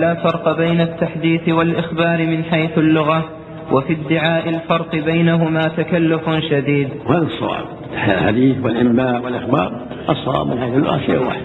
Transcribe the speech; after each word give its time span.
لا 0.00 0.14
فرق 0.14 0.56
بين 0.56 0.80
التحديث 0.80 1.48
والإخبار 1.48 2.26
من 2.26 2.44
حيث 2.44 2.78
اللغة 2.78 3.24
وفي 3.72 3.92
ادعاء 3.92 4.48
الفرق 4.48 4.96
بينهما 4.96 5.60
تكلف 5.60 6.30
شديد. 6.50 6.88
وهذا 7.06 7.22
الصواب؟ 7.22 7.64
الحديث 7.92 8.56
والإنباء 8.64 9.24
والإخبار؟ 9.24 9.72
الصواب 10.10 10.46
من 10.46 10.60
حيث 10.60 10.74
اللغة 10.74 10.98
شيء 11.06 11.26
واحد. 11.26 11.42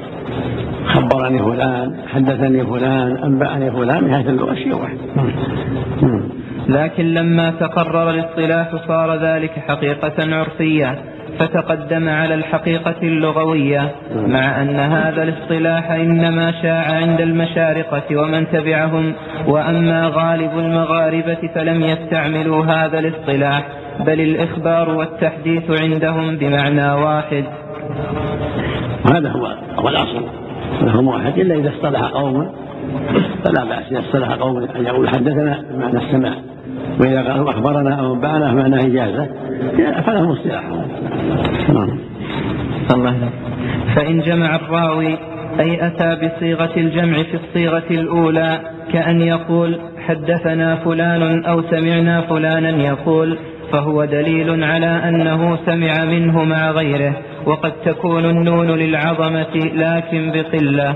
خبرني 0.85 1.39
فلان 1.39 1.95
حدثني 2.13 2.65
فلان 2.65 3.17
أنبأني 3.17 3.71
فلان 3.71 4.03
من 4.03 4.15
حيث 4.15 4.27
اللغة 4.27 4.53
شيء 4.53 4.75
واحد. 4.75 4.97
لكن 6.69 7.13
لما 7.13 7.51
تقرر 7.51 8.09
الاصطلاح 8.09 8.87
صار 8.87 9.15
ذلك 9.15 9.51
حقيقة 9.67 10.35
عرفية. 10.35 10.99
فتقدم 11.39 12.09
على 12.09 12.33
الحقيقة 12.33 12.95
اللغوية 13.03 13.91
مع 14.15 14.61
أن 14.61 14.75
هذا 14.75 15.23
الاصطلاح 15.23 15.91
إنما 15.91 16.51
شاع 16.61 16.95
عند 16.95 17.21
المشارقة 17.21 18.21
ومن 18.21 18.47
تبعهم 18.51 19.13
وأما 19.47 20.11
غالب 20.15 20.59
المغاربة 20.59 21.49
فلم 21.55 21.81
يستعملوا 21.81 22.65
هذا 22.65 22.99
الاصطلاح 22.99 23.67
بل 23.99 24.21
الإخبار 24.21 24.89
والتحديث 24.89 25.81
عندهم 25.81 26.35
بمعنى 26.35 26.91
واحد. 26.91 27.43
وهذا 29.05 29.29
هو 29.29 29.45
هو 29.79 29.89
الأصل. 29.89 30.25
لهم 30.81 31.07
واحد 31.07 31.39
إلا 31.39 31.55
إذا 31.55 31.69
اصطلح 31.69 32.01
قوم 32.01 32.51
فلا 33.45 33.63
بأس 33.63 33.91
إذا 33.91 33.99
اصطلح 33.99 34.31
قوم 34.31 34.57
أن 34.57 34.85
يقول 34.85 35.09
حدثنا 35.09 35.63
بمعنى 35.71 35.97
السماع. 35.97 36.35
وإذا 36.99 37.31
قالوا 37.31 37.49
أخبرنا 37.49 37.95
أو 37.95 38.13
أنبأنا 38.13 38.53
بمعنى 38.53 38.75
إجازة. 38.75 39.27
فلهم 40.05 40.31
اصطلاح 40.31 40.63
نعم. 41.69 41.99
الله 42.93 43.15
فإن 43.95 44.19
جمع 44.19 44.55
الراوي 44.55 45.17
أي 45.59 45.87
أتى 45.87 46.27
بصيغة 46.27 46.71
الجمع 46.77 47.23
في 47.23 47.33
الصيغة 47.33 47.83
الأولى 47.91 48.59
كأن 48.93 49.21
يقول 49.21 49.79
حدثنا 50.07 50.75
فلان 50.75 51.45
أو 51.45 51.61
سمعنا 51.61 52.21
فلانا 52.21 52.69
يقول 52.69 53.37
فهو 53.71 54.05
دليل 54.05 54.63
على 54.63 54.85
أنه 54.85 55.57
سمع 55.65 56.05
منه 56.05 56.43
مع 56.43 56.71
غيره 56.71 57.13
وقد 57.45 57.71
تكون 57.85 58.25
النون 58.25 58.67
للعظمة 58.67 59.55
لكن 59.55 60.31
بقلة. 60.31 60.95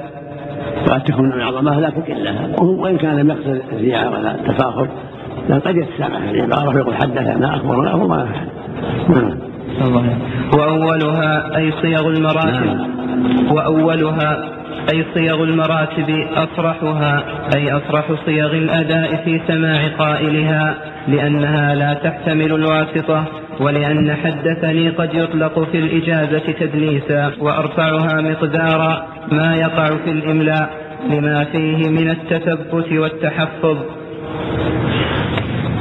وقد 0.88 1.04
تكون 1.04 1.34
العظمة 1.34 1.80
لكن 1.80 2.02
قلة 2.02 2.62
وإن 2.62 2.98
كان 2.98 3.18
لم 3.18 3.30
يقصد 3.30 3.62
الزياء 3.74 4.14
ولا 4.14 4.36
التفاخر 4.36 4.88
لأن 5.50 5.60
قد 5.60 5.76
يتسامح 5.76 6.20
في 6.20 6.32
العبارة 6.32 6.76
ويقول 6.76 6.96
حدثنا 6.96 7.56
أخبرنا 7.56 7.92
أو 7.92 8.08
ما 8.08 8.28
نعم. 9.10 9.38
وأولها 10.54 11.58
أي 11.58 11.72
صيغ 11.82 12.08
المراتب؟ 12.08 12.66
نعم. 12.66 13.00
أي 14.94 15.06
صيغ 15.14 15.44
المراتب 15.44 16.28
أصرحها 16.34 17.24
أي 17.56 17.72
أصرح 17.72 18.06
صيغ 18.26 18.52
الأداء 18.52 19.22
في 19.26 19.42
سماع 19.48 19.88
قائلها 19.88 20.76
لأنها 21.08 21.76
لا 21.76 21.94
تحتمل 21.94 22.54
الواسطة 22.54 23.26
ولأن 23.60 24.16
حدثني 24.24 24.90
قد 24.90 25.14
يطلق 25.14 25.60
في 25.72 25.78
الإجازة 25.78 26.52
تدليسا 26.60 27.32
وأرفعها 27.40 28.22
مقدارا 28.22 29.08
ما 29.32 29.56
يقع 29.56 29.86
في 29.86 30.12
الإملاء 30.12 30.70
لما 31.10 31.44
فيه 31.44 31.90
من 31.90 32.10
التثبت 32.10 32.92
والتحفظ. 32.92 33.78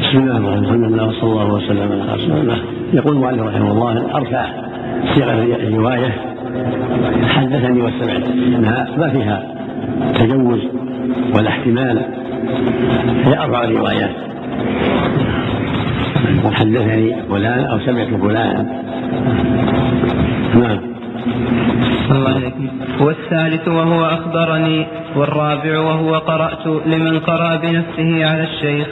بسم 0.00 0.19
الله 0.19 0.36
الرحمن 0.36 0.84
الرحيم. 0.84 1.08
وصلى 1.08 1.23
الله 1.23 1.52
وسلم 1.52 1.92
على 2.02 2.14
رسول 2.14 2.36
الله. 2.36 2.58
يقول 2.92 3.17
المؤلف 3.17 3.42
رحمه 3.42 3.70
الله 3.73 4.17
أرفع 4.17 4.47
صيغة 5.14 5.33
الرواية 5.33 6.38
حدثني 7.28 7.82
وسمعت 7.82 8.24
أنها 8.56 8.88
ما 8.98 9.10
فيها 9.10 9.42
تجوز 10.14 10.60
ولا 11.36 11.48
احتمال. 11.48 12.02
هي 13.24 13.38
أربع 13.38 13.64
روايات. 13.64 14.10
حدثني 16.52 17.16
فلان 17.28 17.64
أو 17.64 17.78
سمعت 17.78 18.08
فلان. 18.08 18.66
نعم. 20.55 20.78
والثالث 23.00 23.68
وهو 23.68 24.05
أخبرني 24.05 24.86
والرابع 25.17 25.78
وهو 25.78 26.14
قرأت 26.14 26.67
لمن 26.67 27.18
قرأ 27.18 27.56
بنفسه 27.56 28.27
على 28.27 28.42
الشيخ 28.42 28.86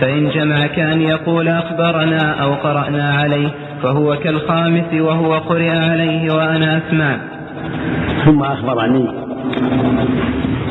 فإن 0.00 0.28
جمع 0.28 0.66
كأن 0.66 1.00
يقول 1.00 1.48
أخبرنا 1.48 2.42
أو 2.42 2.54
قرأنا 2.54 3.14
عليه. 3.14 3.48
فهو 3.82 4.16
كالخامس 4.16 4.94
وهو 4.94 5.34
قرئ 5.34 5.70
عليه 5.70 6.34
وأنا 6.34 6.78
أسمع. 6.78 7.16
ثم 8.24 8.42
أخبرني 8.42 9.08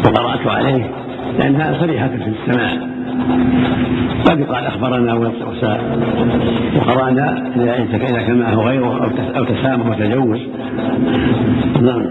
وقرأت 0.06 0.48
عليه 0.48 0.92
لأنها 1.40 1.80
صريحة 1.80 2.08
في 2.08 2.30
السماع. 2.30 2.72
قد 4.26 4.40
يقال 4.40 4.66
أخبرنا 4.66 5.14
وقرأنا 6.76 7.52
إذا 7.56 7.98
كان 7.98 8.40
معه 8.40 8.56
غيره 8.56 9.12
أو 9.38 9.44
تسامح 9.44 9.86
وتجوز. 9.88 10.40
نعم. 11.82 12.06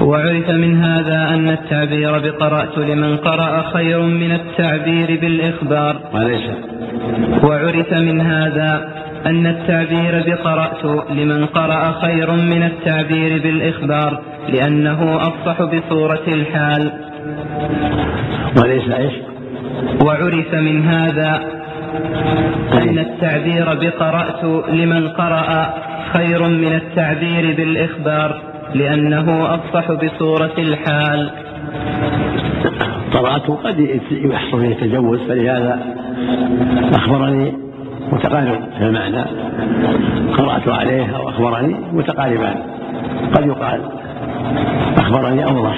وعرف 0.00 0.50
من 0.50 0.82
هذا 0.82 1.28
أن 1.34 1.48
التعبير 1.48 2.18
بقرأت 2.18 2.78
لمن 2.78 3.16
قرأ 3.16 3.62
خير 3.72 4.02
من 4.02 4.32
التعبير 4.32 5.18
بالإخبار. 5.20 6.00
وليس 6.14 6.50
وعرف 7.44 7.92
من 7.92 8.20
هذا 8.20 8.88
أن 9.26 9.46
التعبير 9.46 10.24
بقرأت 10.26 10.84
لمن 11.10 11.46
قرأ 11.46 11.92
خير 11.92 12.30
من 12.30 12.62
التعبير 12.62 13.42
بالإخبار 13.42 14.22
لأنه 14.48 15.16
أفصح 15.16 15.62
بصورة 15.62 16.22
الحال. 16.28 16.92
وليس 18.62 18.88
إيش؟ 18.90 19.12
وعرف 20.04 20.54
من 20.54 20.82
هذا 20.82 21.40
أن 22.72 22.98
التعبير 22.98 23.74
بقرأت 23.74 24.44
لمن 24.68 25.08
قرأ 25.08 25.74
خير 26.12 26.48
من 26.48 26.72
التعبير 26.74 27.56
بالإخبار 27.56 28.42
لأنه 28.74 29.54
أفصح 29.54 29.92
بصورة 29.92 30.54
الحال. 30.58 31.30
قرأت 33.12 33.50
قد 33.50 34.00
يحصل 34.10 34.60
فيه 34.60 34.74
تجوز 34.74 35.20
فلهذا 35.28 35.80
أخبرني 36.94 37.65
متقارب 38.12 38.60
في 38.78 38.84
المعنى. 38.84 39.24
قرأت 40.38 40.68
عليه 40.68 41.16
أو 41.16 41.28
أخبرني 41.28 41.76
متقاربان. 41.92 42.56
قد 43.34 43.46
يقال 43.46 43.80
أخبرني 44.98 45.44
أوضح. 45.44 45.76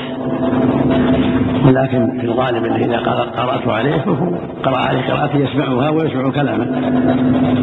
ولكن 1.66 2.18
في 2.20 2.26
الغالب 2.26 2.64
انه 2.64 2.76
إذا 2.76 2.98
قرأت 3.36 3.68
عليه 3.68 3.98
فهو 3.98 4.26
قرأ 4.62 4.76
عليه 4.76 5.00
قراءة 5.00 5.36
يسمعها 5.36 5.90
ويسمع 5.90 6.30
كلامه. 6.30 6.64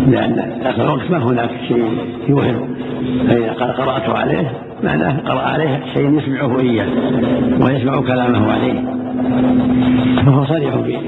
لأن 0.07 0.59
ذاك 0.63 0.79
الوقت 0.79 1.11
ما 1.11 1.17
هناك 1.17 1.49
شيء 1.67 1.97
يوهم. 2.27 2.75
فإذا 3.27 3.51
قال 3.51 3.71
قرأت 3.71 4.09
عليه 4.09 4.51
معناه 4.83 5.19
قرأ 5.19 5.41
عليه 5.41 5.79
شيء 5.93 6.17
يسمعه 6.17 6.59
إياه 6.59 6.87
ويسمع 7.61 8.01
كلامه 8.01 8.51
عليه. 8.53 8.83
فهو 10.25 10.45
صريح 10.45 10.75
به 10.75 10.99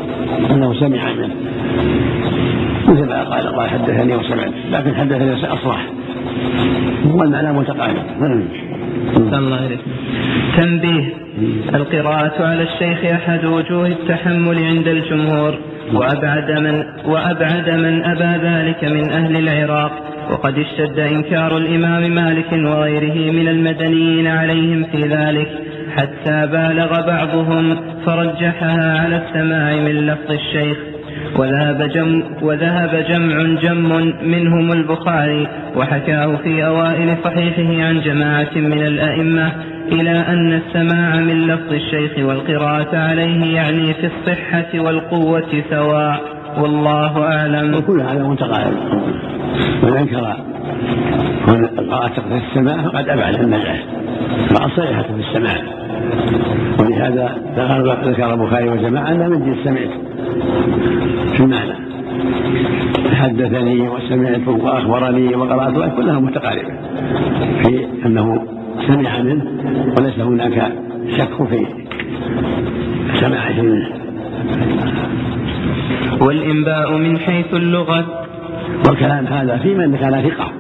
أنه 0.52 0.74
سمع 0.74 1.14
منه. 1.14 1.36
مثل 2.88 3.06
ما 3.06 3.24
قال 3.24 3.56
قال 3.56 3.70
حدثني 3.70 4.16
وسمعت 4.16 4.52
لكن 4.72 4.96
حدثني 4.96 5.34
اصرح 5.34 5.86
والمعنى 7.06 7.54
متقارب. 7.54 8.04
الله 9.34 9.66
إليك 9.66 9.80
تنبيه. 10.58 11.06
القراءة 11.76 12.46
على 12.46 12.64
الشيخ 12.64 13.12
أحد 13.12 13.46
وجوه 13.46 13.88
التحمل 13.88 14.64
عند 14.64 14.88
الجمهور. 14.88 15.54
وأبعد 15.94 16.52
من, 16.52 16.84
وأبعد 17.06 17.70
من 17.70 18.04
أبى 18.04 18.48
ذلك 18.48 18.84
من 18.84 19.12
أهل 19.12 19.38
العراق. 19.38 19.92
وقد 20.32 20.60
اشتد 20.60 21.00
إنكار 21.00 21.58
الإمام 21.58 22.12
مالك 22.12 22.52
وغيره 22.54 23.32
من 23.32 23.48
المدنيين 23.48 24.28
عليهم 24.28 24.84
في 24.92 25.02
ذلك. 25.02 25.50
حتى 25.98 26.48
بالغ 26.48 27.08
بعضهم 27.08 27.78
فرجحها 28.06 29.00
على 29.00 29.22
السماع 29.26 29.76
من 29.76 30.08
لفظ 30.08 30.32
الشيخ. 30.32 30.78
وذهب 31.36 31.82
جم, 31.90 32.24
وذهب 32.42 33.06
جمع 33.10 33.60
جم 33.62 34.14
منهم 34.24 34.72
البخاري 34.72 35.48
وحكاه 35.76 36.36
في 36.44 36.66
أوائل 36.66 37.16
صحيحه 37.24 37.84
عن 37.88 38.02
جماعة 38.02 38.52
من 38.56 38.88
الأئمة 38.88 39.52
إلى 39.92 40.12
أن 40.12 40.54
السماع 40.54 41.16
من 41.16 41.48
لفظ 41.48 41.74
الشيخ 41.74 42.12
والقراءة 42.18 42.98
عليه 42.98 43.56
يعني 43.56 43.94
في 43.94 44.06
الصحة 44.08 44.80
والقوة 44.80 45.64
سواء. 45.70 46.37
والله 46.62 47.24
أعلم. 47.24 47.76
وكل 47.76 48.02
هذا 48.02 48.24
متقارب 48.24 48.74
من 49.84 49.98
أنكر 49.98 50.36
القراءة 51.48 52.08
في 52.08 52.42
السماع 52.48 52.82
فقد 52.82 53.10
أبعد 53.10 53.36
النجاح 53.36 53.84
مع 54.52 54.66
الصيحة 54.66 55.02
في 55.02 55.20
السماع 55.20 55.58
ولهذا 56.80 57.36
ذكر 58.06 58.34
البخاري 58.34 58.70
وجماعة 58.70 59.12
أن 59.12 59.30
من 59.30 59.46
جنس 59.46 59.64
سمعت. 59.64 59.90
في 61.34 61.44
المعنى. 61.44 61.74
حدثني 63.16 63.90
وسمعت 63.90 64.48
وأخبرني 64.48 65.36
وقرأت 65.36 65.96
كلها 65.98 66.20
متقاربة. 66.20 66.74
في 67.64 67.86
أنه 68.06 68.44
سمع 68.88 69.22
منه 69.22 69.46
وليس 70.00 70.20
هناك 70.20 70.72
شك 71.18 71.48
في 71.50 71.68
سماعة 73.20 73.62
منه. 73.62 73.88
والإنباء 76.22 76.98
من 76.98 77.20
حيث 77.20 77.54
اللغة. 77.54 78.06
والكلام 78.88 79.28
هذا 79.28 79.58
في 79.58 79.74
من 79.74 79.98
كان 79.98 80.30
ثقة. 80.30 80.52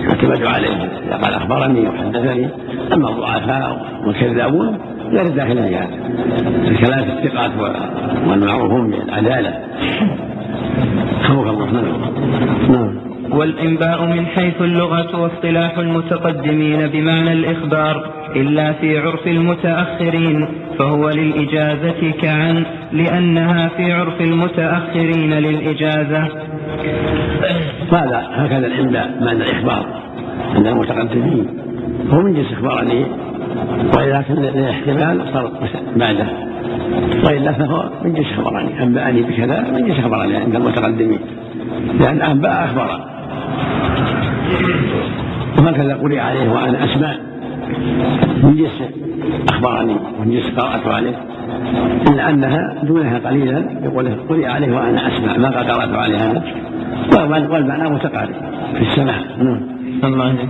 يعتمد 0.00 0.46
عليه. 0.46 0.88
إذا 1.06 1.16
قال 1.22 1.34
أخبرني 1.34 1.88
وحدثني. 1.88 2.48
أما 2.92 3.08
الضعفاء 3.08 3.86
والكذابون 4.06 4.78
غير 5.10 5.28
داخل 5.28 5.56
في 5.56 5.76
هذا 5.76 5.88
الكلام 6.68 7.04
في 7.04 7.12
الثقات 7.12 7.50
والمعروفون 8.28 8.90
بالعدالة. 8.90 9.54
خوف 11.22 11.46
الله. 11.46 11.66
نعم 11.72 12.55
والإنباء 13.36 14.04
من 14.04 14.26
حيث 14.26 14.60
اللغة 14.60 15.20
واصطلاح 15.20 15.78
المتقدمين 15.78 16.86
بمعنى 16.86 17.32
الإخبار 17.32 18.10
إلا 18.36 18.72
في 18.72 18.98
عرف 18.98 19.26
المتأخرين 19.26 20.48
فهو 20.78 21.10
للإجازة 21.10 22.10
كعن 22.22 22.64
لأنها 22.92 23.68
في 23.68 23.92
عرف 23.92 24.20
المتأخرين 24.20 25.34
للإجازة. 25.34 26.28
هذا 27.92 28.26
هكذا 28.32 28.66
الإنباء 28.66 29.18
معنى 29.20 29.42
الإخبار. 29.42 29.86
عند 30.54 30.66
المتقدمين 30.66 31.46
هو 32.10 32.22
من 32.22 32.34
جنس 32.34 32.52
إخبارني 32.52 33.06
وإذا 33.96 34.24
كان 34.28 34.38
الاحتمال 34.38 35.20
صار 35.32 35.52
بعده. 35.96 36.26
وإلا 37.24 37.52
فهو 37.52 37.90
من 38.04 38.14
جنس 38.14 38.26
أخبرني 38.38 38.82
أنبأني 38.82 39.22
بكذا 39.22 39.60
من 39.60 39.86
جنس 39.86 39.98
أخبرني 39.98 40.36
عند 40.36 40.54
المتقدمين. 40.54 41.20
لأن 42.00 42.22
أنباء 42.22 42.64
أخبر 42.64 43.15
وهكذا 45.58 45.94
قرئ 45.94 46.18
عليه 46.18 46.52
وأنا 46.52 46.84
أسمع؟ 46.84 47.14
من 48.42 48.56
جنس 48.56 48.82
أخبرني 49.48 49.96
ومن 50.18 50.30
جنس 50.30 50.58
قرأت 50.58 50.86
عليه. 50.86 51.16
إلا 52.08 52.30
أنها 52.30 52.74
دونها 52.82 53.18
قليلا 53.18 53.64
يقول 53.82 54.08
قرئ 54.28 54.46
عليه 54.46 54.72
وأنا 54.72 55.08
أسمع 55.08 55.36
ما 55.36 55.48
قرأت 55.48 55.94
عليها 55.94 56.42
والمعنى 57.50 57.90
متقارب 57.90 58.34
في 58.74 58.82
السماع. 58.82 59.16
نعم. 59.38 59.76
الله 60.04 60.48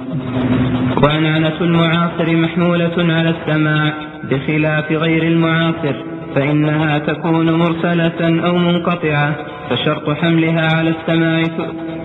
وعنعنة 1.05 1.61
المعاصر 1.61 2.37
محمولة 2.37 3.15
على 3.15 3.31
السماع 3.31 3.93
بخلاف 4.31 4.93
غير 4.93 5.23
المعاصر 5.23 5.95
فإنها 6.35 6.99
تكون 6.99 7.53
مرسلة 7.53 8.47
أو 8.47 8.59
منقطعة 8.59 9.33
فشرط 9.71 10.11
حملها 10.11 10.77
على 10.77 10.91
السماع 10.91 11.43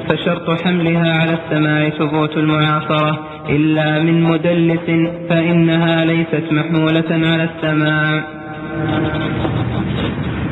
فشرط 0.10 0.62
حملها 0.62 1.20
على 1.22 1.34
السماع 1.34 1.90
ثبوت 1.90 2.38
المعاصرة. 2.38 3.32
إلا 3.50 4.00
من 4.00 4.24
مدلس 4.24 5.10
فإنها 5.30 6.06
ليست 6.06 6.44
محمولة 6.52 7.10
على 7.10 7.44
السماع 7.44 8.24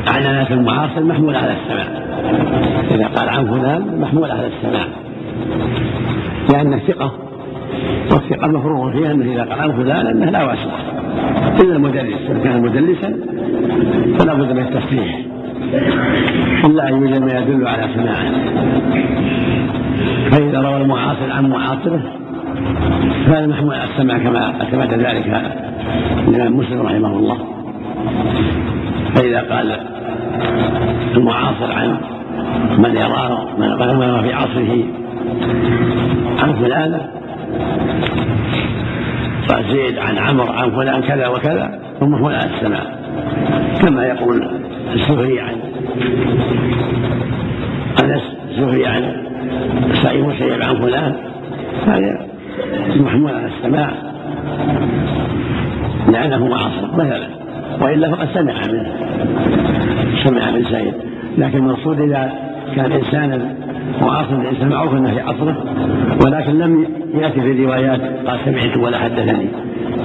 عنانات 0.07 0.51
المعاصر 0.51 1.03
محمولة 1.03 1.37
على 1.37 1.53
السماع 1.53 1.87
إذا 2.91 3.07
قال 3.07 3.29
عن 3.29 3.47
فلان 3.47 4.01
محمول 4.01 4.31
على 4.31 4.47
السماع 4.47 4.85
لأن 6.53 6.73
الثقة 6.73 7.11
والثقة 8.11 8.47
مفروغ 8.47 8.91
فيها 8.91 9.11
أنه 9.11 9.33
إذا 9.33 9.43
قال 9.43 9.61
عن 9.61 9.71
فلان 9.71 10.07
أنه 10.07 10.31
لا 10.31 10.43
واسطة. 10.43 10.79
إلا 11.61 11.75
المدلس 11.75 12.21
إذا 12.29 12.39
كان 12.43 12.61
مدلسا 12.61 13.19
فلا 14.19 14.33
بد 14.33 14.51
من 14.51 14.59
التصحيح 14.59 15.28
إلا 16.65 16.89
أن 16.89 16.93
يوجد 16.93 17.21
ما 17.21 17.39
يدل 17.39 17.67
على 17.67 17.87
سماعه 17.95 18.31
فإذا 20.31 20.61
روى 20.61 20.81
المعاصر 20.81 21.31
عن 21.31 21.49
معاصره 21.49 22.01
فهذا 23.25 23.47
محمول 23.47 23.75
على 23.75 23.89
السمع 23.91 24.17
كما 24.17 24.61
أثبت 24.61 24.93
ذلك 24.93 25.41
الإمام 26.27 26.57
مسلم 26.57 26.81
رحمه 26.81 27.17
الله. 27.17 27.37
فإذا 29.15 29.39
قال 29.39 29.77
المعاصر 31.15 31.71
عن 31.71 31.97
من 32.77 32.95
يراه 32.95 33.47
من 33.57 33.71
في 34.21 34.33
عصره 34.33 34.83
عن 36.43 36.53
فلان 36.53 37.01
قال 39.49 39.63
زيد 39.71 39.97
عن 39.97 40.17
عمرو 40.17 40.51
عن 40.51 40.71
فلان 40.71 41.01
كذا 41.01 41.27
وكذا 41.27 41.79
ثم 41.99 42.15
على 42.15 42.49
السماع. 42.55 42.98
كما 43.81 44.05
يقول 44.05 44.47
الزهري 44.93 45.39
عن 45.39 45.55
أنس 48.03 48.21
الزهري 48.51 48.85
عن 48.87 49.13
سعيد 50.03 50.25
مسيب 50.25 50.61
عن 50.61 50.75
فلان. 50.75 51.15
هذا 51.87 52.25
محمول 52.95 53.31
على 53.31 53.47
السماع 53.57 53.91
لأنه 56.11 56.47
معاصر 56.47 56.95
مثلا. 56.97 57.27
وإلا 57.81 58.11
فقد 58.11 58.27
سمع 58.33 58.53
منه. 58.53 58.91
سمع 60.23 60.51
من 60.51 60.65
سعيد 60.65 60.93
لكن 61.37 61.57
المقصود 61.57 62.01
إذا 62.01 62.31
كان 62.75 62.91
إنسانا 62.91 63.55
معاصر 64.01 64.35
الإنسان 64.35 64.69
معروف 64.69 64.93
أنه 64.93 65.13
في 65.13 65.19
عصره 65.19 65.63
ولكن 66.25 66.59
لم 66.59 66.87
يأتي 67.13 67.41
في 67.41 67.51
الروايات 67.51 68.01
قال 68.27 68.39
سمعت 68.45 68.77
ولا 68.77 68.97
حدثني. 68.99 69.47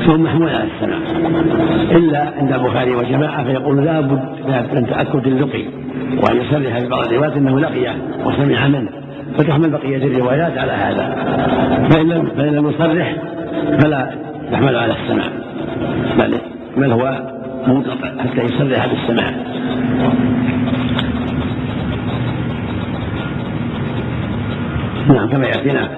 فهو 0.07 0.17
محمول 0.19 0.49
على 0.49 0.65
السمع 0.65 0.97
إلا 1.91 2.33
عند 2.39 2.53
البخاري 2.53 2.95
وجماعة 2.95 3.45
فيقول 3.45 3.85
لا 3.85 4.01
بد 4.01 4.21
من 4.75 4.87
تأكد 4.87 5.27
اللقي 5.27 5.65
وأن 6.23 6.37
يصرح 6.37 6.79
في 6.79 6.89
بعض 6.89 7.05
الروايات 7.05 7.37
أنه 7.37 7.61
لقيه 7.61 7.97
وسمع 8.25 8.69
منه. 8.69 8.89
فتحمل 9.39 9.71
بقية 9.71 9.97
الروايات 9.97 10.59
على 10.59 10.73
هذا. 10.73 11.17
فإن 11.91 12.09
لم 12.09 12.27
فإن 12.37 12.55
لم 12.55 12.69
يصرح 12.71 13.17
فلا 13.81 14.11
يحمل 14.53 14.77
على 14.77 14.93
السمع 14.93 15.25
بل 16.19 16.35
بل 16.77 16.93
هو 16.93 17.23
منقطع 17.67 18.09
حتى 18.23 18.43
يصرح 18.43 18.87
بالسماع. 18.87 19.31
نعم 25.09 25.29
كما 25.29 25.47
يأتينا. 25.47 25.89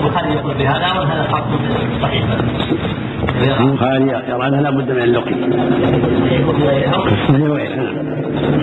البخاري 0.00 0.32
يقول 0.34 0.54
بهذا 0.54 1.00
وهذا 1.00 1.22
حق 1.32 1.48
صحيح 2.02 2.24
البخاري. 3.60 4.04
يرى 4.28 4.48
انه 4.48 4.60
لا 4.60 4.70
بد 4.70 4.90
من 4.92 5.02
اللقي 5.02 5.34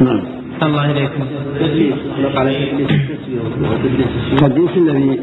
نعم 0.02 0.22
الله 0.64 0.92
إليكم. 0.92 1.24
التدليس 4.32 4.78
الذي 4.78 5.20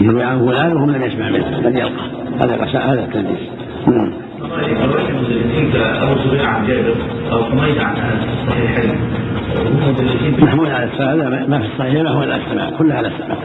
يروي 0.00 0.22
عنه 0.22 0.46
فلان 0.46 0.72
وهم 0.72 0.90
لم 0.90 1.02
يسمع 1.02 1.30
منه 1.30 1.56
قد 1.64 1.74
يلقى. 1.74 2.04
هذا 2.40 2.54
هذا 2.64 3.04
التدليس 3.04 3.42
نعم. 3.86 4.12
أبو 6.02 6.14
زبير 6.24 6.46
عن 6.46 6.66
جابر 6.66 6.94
أو 7.32 7.44
حميد 7.44 7.78
عن 7.78 7.94
الصحيحين 8.42 8.96
محمول 10.38 10.70
على 10.70 10.84
السماء 10.84 11.48
ما 11.48 11.58
في 11.58 11.66
الصحيح 11.66 12.02
ما 12.02 12.10
هو 12.10 12.20
على 12.20 12.76
كلها 12.78 12.96
على 12.96 13.08
السماء 13.08 13.38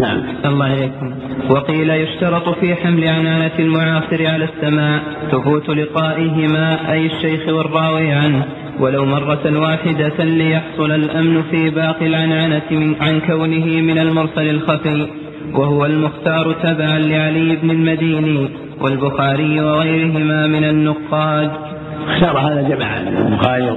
نعم. 0.00 0.22
الله 0.44 0.74
إليكم. 0.74 1.14
وقيل 1.50 1.90
يشترط 1.90 2.48
في 2.48 2.74
حمل 2.74 3.04
عنانة 3.04 3.58
المعاصر 3.58 4.26
على 4.26 4.44
السماء 4.44 5.02
ثبوت 5.30 5.68
لقائهما 5.68 6.92
أي 6.92 7.06
الشيخ 7.06 7.48
والراوي 7.48 8.12
عنه. 8.12 8.44
ولو 8.80 9.04
مرة 9.04 9.60
واحدة 9.60 10.24
ليحصل 10.24 10.92
الأمن 10.92 11.42
في 11.50 11.70
باقي 11.70 12.06
العنعنة 12.06 12.62
من 12.70 12.94
عن 13.00 13.20
كونه 13.20 13.66
من 13.80 13.98
المرسل 13.98 14.50
الخفي. 14.50 15.06
وهو 15.54 15.86
المختار 15.86 16.52
تبعا 16.52 16.98
لعلي 16.98 17.56
بن 17.56 17.70
المديني 17.70 18.48
والبخاري 18.80 19.60
وغيرهما 19.60 20.46
من 20.46 20.64
النقاد. 20.64 21.73
اختار 22.08 22.38
هذا 22.38 22.62
جماعة 22.62 22.98
البخاري 22.98 23.70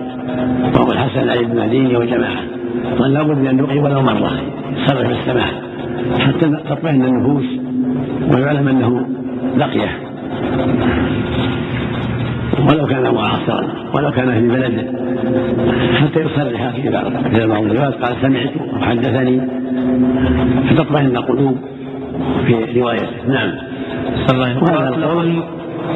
وأبو 0.75 0.91
الحسن 0.91 1.29
علي 1.29 1.43
بن 1.45 1.59
المديني 1.59 1.97
وجماعة. 1.97 2.41
قال 2.99 3.13
لابد 3.13 3.37
من 3.37 3.47
أن 3.47 3.59
يقي 3.59 3.79
ولو 3.79 4.01
مرة 4.01 4.31
يصرف 4.75 5.07
بالسماع 5.07 5.47
حتى 6.19 6.57
تطمئن 6.69 7.05
النفوس 7.05 7.45
ويعلم 8.33 8.67
أنه 8.67 9.07
لقيه 9.57 9.89
ولو 12.69 12.87
كان 12.87 13.13
معاصرا 13.13 13.67
ولو 13.95 14.11
كان 14.11 14.31
في 14.31 14.47
بلده 14.47 14.83
حتى 15.99 16.19
يصرح 16.19 16.69
في 16.69 16.89
بعض 16.89 17.11
الروايات 17.35 17.93
قال 17.93 18.15
سمعت 18.21 18.51
وحدثني 18.81 19.41
فتطمئن 20.69 21.17
القلوب 21.17 21.57
في 22.45 22.79
روايته. 22.79 23.07
نعم. 23.27 23.51
وهذا 24.61 24.87
القول 24.87 25.43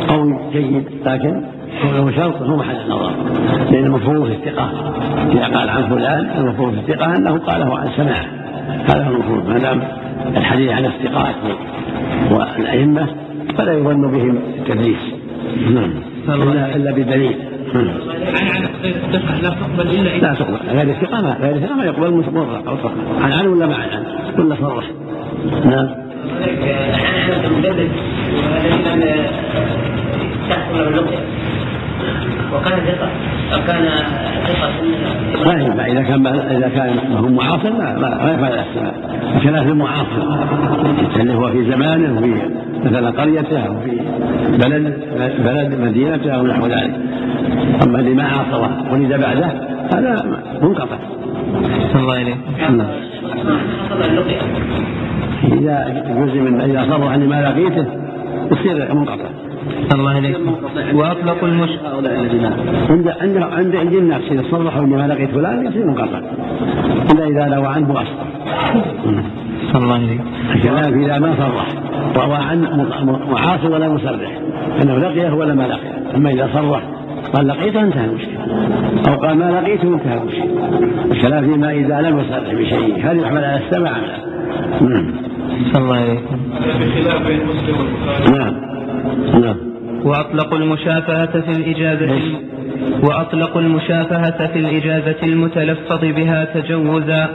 قول 0.08 0.40
جيد 0.54 0.84
لكن 1.06 1.42
كونه 1.82 2.12
شرط 2.12 2.42
هو 2.42 2.56
محل 2.58 2.76
النظر. 2.76 3.12
لأن 3.72 3.86
المفروض 3.86 4.28
في 4.28 4.34
الثقة. 4.34 4.94
إذا 5.32 5.58
قال 5.58 5.70
عن 5.70 5.84
فلان 5.84 6.30
المفروض 6.38 6.74
في 6.74 6.80
الثقة 6.80 7.16
أنه 7.16 7.38
قاله 7.38 7.80
عن 7.80 7.90
سماع. 7.98 8.22
هذا 8.90 9.06
هو 9.06 9.12
المفروض 9.12 9.50
ما 9.50 9.58
دام 9.58 9.82
الحديث 10.38 10.72
عن 10.72 10.86
الثقات 10.86 11.36
والأئمة 12.32 13.08
فلا 13.58 13.74
يظن 13.74 14.12
بهم 14.12 14.40
التدليس. 14.60 15.00
نعم. 15.70 15.92
الا 16.28 16.76
إلا 16.76 16.92
بدليل. 16.92 17.36
لا 19.42 19.50
تقبل 19.50 19.88
إلا 19.90 20.18
لا 20.18 20.34
تقبل. 20.34 20.58
غير 20.70 20.90
الثقة 20.90 21.22
ما 21.22 21.38
غير 21.42 21.56
الثقة 21.56 21.76
ما 21.76 21.86
يقبل 21.86 22.12
مطلق 22.12 22.70
أو 22.70 22.78
عن 23.22 23.32
عن 23.32 23.48
ولا 23.48 23.68
مع 23.68 23.76
عن 23.76 24.04
ولا 24.38 24.56
صرح. 24.56 24.86
نعم. 25.66 25.88
تحصل 30.50 30.78
له 30.78 30.88
اللقية 30.88 31.41
وكان 32.54 32.80
ثقة. 32.80 33.10
كان 33.68 33.90
ثقة 34.48 34.70
ما 35.46 35.54
ينفع 35.54 35.86
إذا 35.86 36.02
كان 36.02 36.28
إذا 36.28 36.70
كان 36.70 37.00
هو 37.18 37.28
معاصر 37.30 37.74
ما 37.74 38.00
ما 38.00 38.34
يفعل 38.34 38.54
السماء 38.54 38.94
بخلاف 39.36 39.68
المعاصر. 39.68 40.46
اللي 41.16 41.34
هو 41.36 41.50
في 41.52 41.72
زمانه 41.72 42.18
وفي 42.18 42.34
مثلا 42.84 43.10
قريته 43.10 43.60
أو 43.60 43.74
في 43.80 44.02
بلد 44.58 44.94
بلد 45.40 45.80
مدينته 45.82 46.32
أو 46.32 46.48
نحو 46.48 46.66
ذلك. 46.66 46.94
أما 47.84 48.00
اللي 48.00 48.14
ما 48.14 48.24
عاصره 48.24 48.94
ولد 48.94 49.14
بعده 49.22 49.52
هذا 49.94 50.40
منقطع. 50.62 50.98
الله 51.96 52.22
إليك. 52.22 52.38
نعم. 52.60 52.88
إذا 55.44 56.04
جزء 56.10 56.40
من 56.40 56.62
إذا 56.62 56.86
صرف 56.90 57.08
عني 57.08 57.28
ما 57.28 57.42
لقيته 57.42 57.86
يصير 58.52 58.94
منقطع. 58.94 59.51
الله 59.94 60.18
إليك 60.18 60.38
وأطلقوا 60.94 61.48
المش 61.48 61.70
عند 62.90 63.08
عند 63.22 63.38
عند 63.38 63.76
عند 63.76 63.94
الناس 63.94 64.22
إذا 64.32 64.44
صرحوا 64.52 64.84
إني 64.84 64.96
ما 64.96 65.08
لقيت 65.08 65.30
فلان 65.30 65.66
يصير 65.66 65.88
منقطع. 65.88 66.20
إلا 67.12 67.28
إذا 67.28 67.56
روى 67.56 67.68
عنه 67.68 67.92
أصلا 67.92 69.84
الله 69.84 69.96
إليك 69.96 70.22
الكلام 70.56 71.04
إذا 71.04 71.20
ما 71.20 71.36
صرح. 71.38 71.68
روى 72.26 72.36
عن 72.36 72.88
معاصر 73.32 73.72
ولا 73.72 73.90
مسرح 73.90 74.40
أنه 74.84 74.98
لقيه 74.98 75.34
ولا 75.34 75.54
ما 75.54 75.64
لقيه. 75.64 76.16
أما 76.16 76.30
إذا 76.30 76.50
صرح 76.54 76.84
قال 77.34 77.48
لقيته 77.48 77.82
انتهى 77.82 78.06
المشكلة. 78.06 78.46
أو 79.08 79.14
قال 79.16 79.38
ما 79.38 79.52
لقيته 79.52 79.88
انتهى 79.88 80.18
المشكلة. 80.18 80.70
الكلام 81.12 81.52
فيما 81.52 81.72
إذا 81.72 82.02
لم 82.02 82.20
يصرح 82.20 82.54
بشيء 82.54 83.12
هل 83.12 83.20
يحمل 83.20 83.44
على 83.44 83.62
السمع؟ 83.66 83.92
أم 84.82 84.90
لا؟ 84.90 85.02
نعم. 85.02 85.32
الله 85.76 85.96
عليكم 85.96 86.40
بخلاف 86.80 87.28
بين 87.28 87.40
مسلم 87.46 87.76
والبخاري 87.78 88.38
نعم. 88.38 88.61
نعم. 89.42 89.56
وأطلقوا 90.04 90.58
المشافهة 90.58 91.42
في 91.42 91.52
الإجازة 91.52 92.22
وأطلقوا 93.04 93.62
المشافهة 93.62 94.48
في 94.48 94.60
الإجازة 94.60 95.16
المتلفظ 95.24 96.00
بها 96.02 96.46
تجوزا 96.46 97.30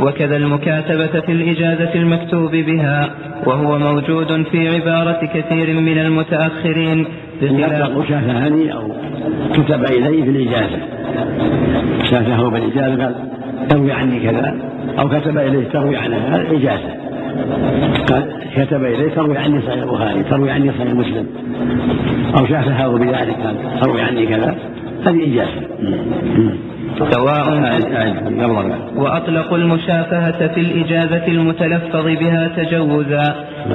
وكذا 0.00 0.36
المكاتبة 0.36 1.20
في 1.20 1.32
الإجازة 1.32 1.94
المكتوب 1.94 2.50
بها 2.50 3.10
وهو 3.46 3.78
موجود 3.78 4.42
في 4.52 4.68
عبارة 4.68 5.26
كثير 5.34 5.80
من 5.80 5.98
المتأخرين. 5.98 7.06
بخلاف 7.42 7.72
يطلق 7.72 8.08
شافهني 8.08 8.72
أو 8.72 8.92
كتب 9.52 9.84
إليه 9.84 10.24
في 10.24 10.30
الإجازة 10.30 10.78
شافه 12.10 12.50
بالإجازة 12.50 13.04
قال 13.04 13.14
تروي 13.68 13.92
عني 13.92 14.20
كذا. 14.20 14.54
أو 14.98 15.08
كتب 15.08 15.38
إليه 15.38 15.68
تروي 15.68 15.96
عنه 15.96 16.16
هذا 16.16 16.50
إجازة. 16.50 16.88
قال 16.88 17.09
كتب 18.56 18.84
إليه 18.84 19.10
تروي 19.14 19.38
عني 19.38 19.60
صحيح 19.62 19.82
البخاري 19.82 20.22
تروي 20.22 20.50
عني 20.50 20.70
صحيح 20.78 20.94
مسلم. 20.94 21.26
أو 22.38 22.46
شافهه 22.46 22.88
بذلك 22.88 23.36
قال 23.44 23.80
تروي 23.80 24.00
عني 24.02 24.26
كذا. 24.26 24.54
هذه 25.06 25.32
إجازة 25.32 25.66
سواء 27.10 27.48
وأطلقوا 28.96 29.58
المشافهة 29.58 30.46
في 30.54 30.60
الإجازة 30.60 31.26
المتلفظ 31.28 32.04
بها 32.06 32.48
تجوزا 32.56 33.34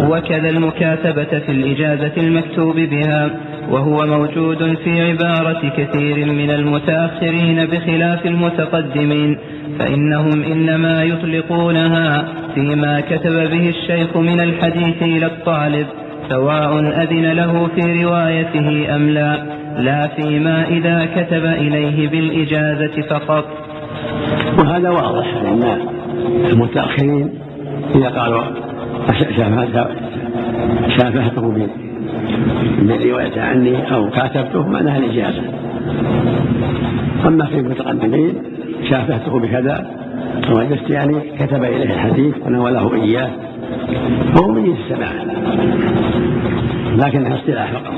وكذا 0.10 0.50
المكاتبة 0.50 1.40
في 1.40 1.52
الإجازة 1.52 2.12
المكتوب 2.18 2.76
بها 2.76 3.30
وهو 3.70 4.06
موجود 4.08 4.78
في 4.84 5.02
عبارة 5.12 5.70
كثير 5.78 6.26
من 6.26 6.50
المتأخرين 6.52 7.66
بخلاف 7.66 8.26
المتقدمين 8.26 9.38
فإنهم 9.80 10.44
إنما 10.44 11.04
يطلقونها 11.04 12.26
فيما 12.56 13.00
كتب 13.10 13.34
به 13.52 13.70
الشيخ 13.70 14.18
من 14.18 14.40
الحديث 14.40 15.04
إلى 15.04 15.26
الطالب 15.26 15.88
سواء 16.30 16.80
أذن 16.80 17.32
له 17.32 17.68
في 17.76 18.04
روايته 18.04 18.96
أم 18.96 19.10
لا. 19.10 19.65
لا 19.80 20.08
فيما 20.08 20.68
إذا 20.68 21.06
كتب 21.16 21.46
إليه 21.46 22.10
بالإجازة 22.10 23.02
فقط. 23.02 23.46
وهذا 24.60 24.90
واضح 24.90 25.26
ان 25.36 25.78
المتأخرين 26.52 27.30
إذا 27.96 28.10
قالوا 28.10 28.44
شافهته 30.98 31.52
رواية 32.90 33.42
عني 33.42 33.94
أو 33.96 34.10
كاتبته 34.10 34.68
معناها 34.68 34.98
الإجازة. 34.98 35.42
أما 37.28 37.46
في 37.46 37.60
المتقدمين 37.60 38.34
شافهته 38.90 39.40
بكذا 39.40 39.88
وجدت 40.50 40.90
يعني 40.90 41.20
كتب 41.40 41.64
إليه 41.64 41.94
الحديث 41.94 42.36
ونوله 42.46 42.96
إياه. 42.96 43.30
فهو 44.36 44.52
من 44.52 44.74
السماع. 44.74 45.12
لكنها 46.96 47.36
اصطلاح 47.36 47.72
فقط. 47.72 47.94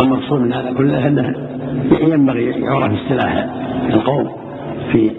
والمقصود 0.00 0.40
من 0.40 0.52
هذا 0.52 0.72
كله 0.72 1.06
أنه 1.08 1.34
ينبغي 2.00 2.44
يعرف 2.44 2.92
اصطلاح 2.92 3.46
القوم 3.90 4.32
في 4.92 5.10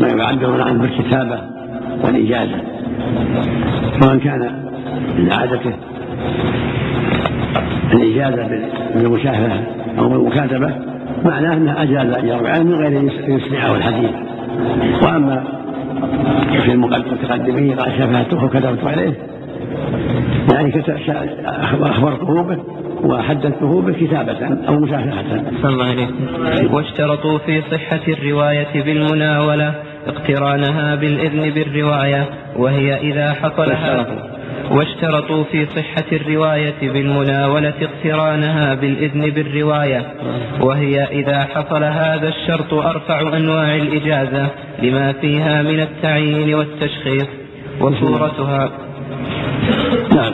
ما 0.00 0.08
يعبرون 0.08 0.60
عنه 0.60 0.82
بالكتابة 0.82 1.40
والإجازة. 2.04 2.60
سواء 4.00 4.16
كان 4.16 4.40
من 5.18 5.32
عادته 5.32 5.72
الإجازة 7.92 8.68
بالمشاهدة 8.94 9.60
أو 9.98 10.08
بالمكاتبة 10.08 10.74
معناه 11.24 11.56
أنه 11.56 11.82
أجاز 11.82 12.12
أن 12.12 12.26
يروي 12.26 12.50
عنه 12.50 12.64
من 12.64 12.74
غير 12.74 13.00
أن 13.00 13.10
يسمعه 13.28 13.74
الحديث. 13.76 14.10
وأما 15.02 15.44
في 16.64 16.72
المتقدمين 16.72 17.78
قال 17.78 17.92
شفاته 17.92 18.44
وكتبت 18.44 18.84
عليه 18.84 19.12
يعني 20.52 20.72
أخبرته 21.80 22.42
به 22.42 22.58
وحدثته 23.04 23.82
بالكتابة 23.82 24.66
أو 24.68 24.74
مشافهة 24.80 25.42
صلى 25.62 25.72
الله 25.72 25.90
وسلم. 26.04 26.74
واشترطوا 26.74 27.38
في 27.38 27.62
صحة 27.70 28.00
الرواية 28.08 28.82
بالمناولة 28.82 29.74
اقترانها 30.06 30.94
بالإذن 30.94 31.50
بالرواية 31.50 32.26
وهي 32.56 32.96
إذا 32.96 33.32
حصل 33.32 33.72
هذا 33.72 34.30
واشترطوا 34.70 35.44
في 35.44 35.66
صحة 35.66 36.04
الرواية 36.12 36.74
بالمناولة 36.82 37.72
اقترانها 37.82 38.74
بالإذن 38.74 39.30
بالرواية 39.30 40.02
وهي 40.60 41.04
إذا 41.04 41.40
حصل 41.54 41.84
هذا 41.84 42.28
الشرط 42.28 42.74
أرفع 42.74 43.36
أنواع 43.36 43.76
الإجازة 43.76 44.46
لما 44.82 45.12
فيها 45.12 45.62
من 45.62 45.80
التعيين 45.80 46.54
والتشخيص. 46.54 47.26
وصورتها. 47.80 48.70
نعم 50.14 50.32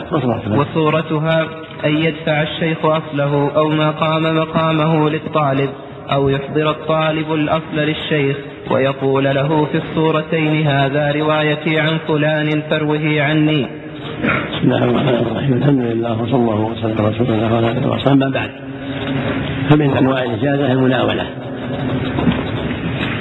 وصورتها 0.59 1.47
أن 1.85 1.97
يدفع 1.97 2.41
الشيخ 2.41 2.85
أصله 2.85 3.51
أو 3.55 3.69
ما 3.69 3.91
قام 3.91 4.37
مقامه 4.37 5.09
للطالب 5.09 5.69
أو 6.11 6.29
يحضر 6.29 6.69
الطالب 6.69 7.33
الأصل 7.33 7.75
للشيخ 7.75 8.37
ويقول 8.71 9.23
له 9.23 9.65
في 9.71 9.77
الصورتين 9.77 10.67
هذا 10.67 11.11
روايتي 11.11 11.79
عن 11.79 11.97
فلان 12.07 12.61
فروه 12.69 13.21
عني. 13.21 13.67
بسم 14.53 14.63
الله 14.63 14.83
الرحمن 14.83 15.27
الرحيم. 15.27 15.53
الحمد 15.53 15.79
لله 15.79 16.21
وصلى 16.21 16.35
الله 16.35 16.59
وسلم 16.59 16.95
على 16.99 17.07
رسول 17.07 17.27
الله 17.27 17.53
وعلى 17.53 17.71
آله 17.71 17.91
وصحبه. 17.91 18.13
أما 18.13 18.29
بعد 18.29 18.49
فمن 19.69 19.97
أنواع 19.97 20.23
الإجازة 20.23 20.71
المناولة 20.71 21.25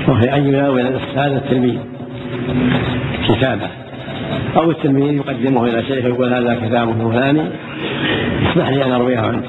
وهي 0.09 0.35
أن 0.37 0.47
يناول 0.47 0.81
الأستاذ 0.81 1.33
التلميذ 1.33 1.79
كتابه. 3.29 3.86
أو 4.57 4.71
التلميذ 4.71 5.15
يقدمه 5.15 5.65
إلى 5.65 5.83
شيخ 5.83 6.05
يقول 6.05 6.35
هذا 6.35 6.55
كتابه 6.55 7.11
فلاني 7.11 7.43
اسمح 8.51 8.69
لي 8.69 8.85
أن 8.85 8.93
ارويه 8.93 9.19
عنك 9.19 9.45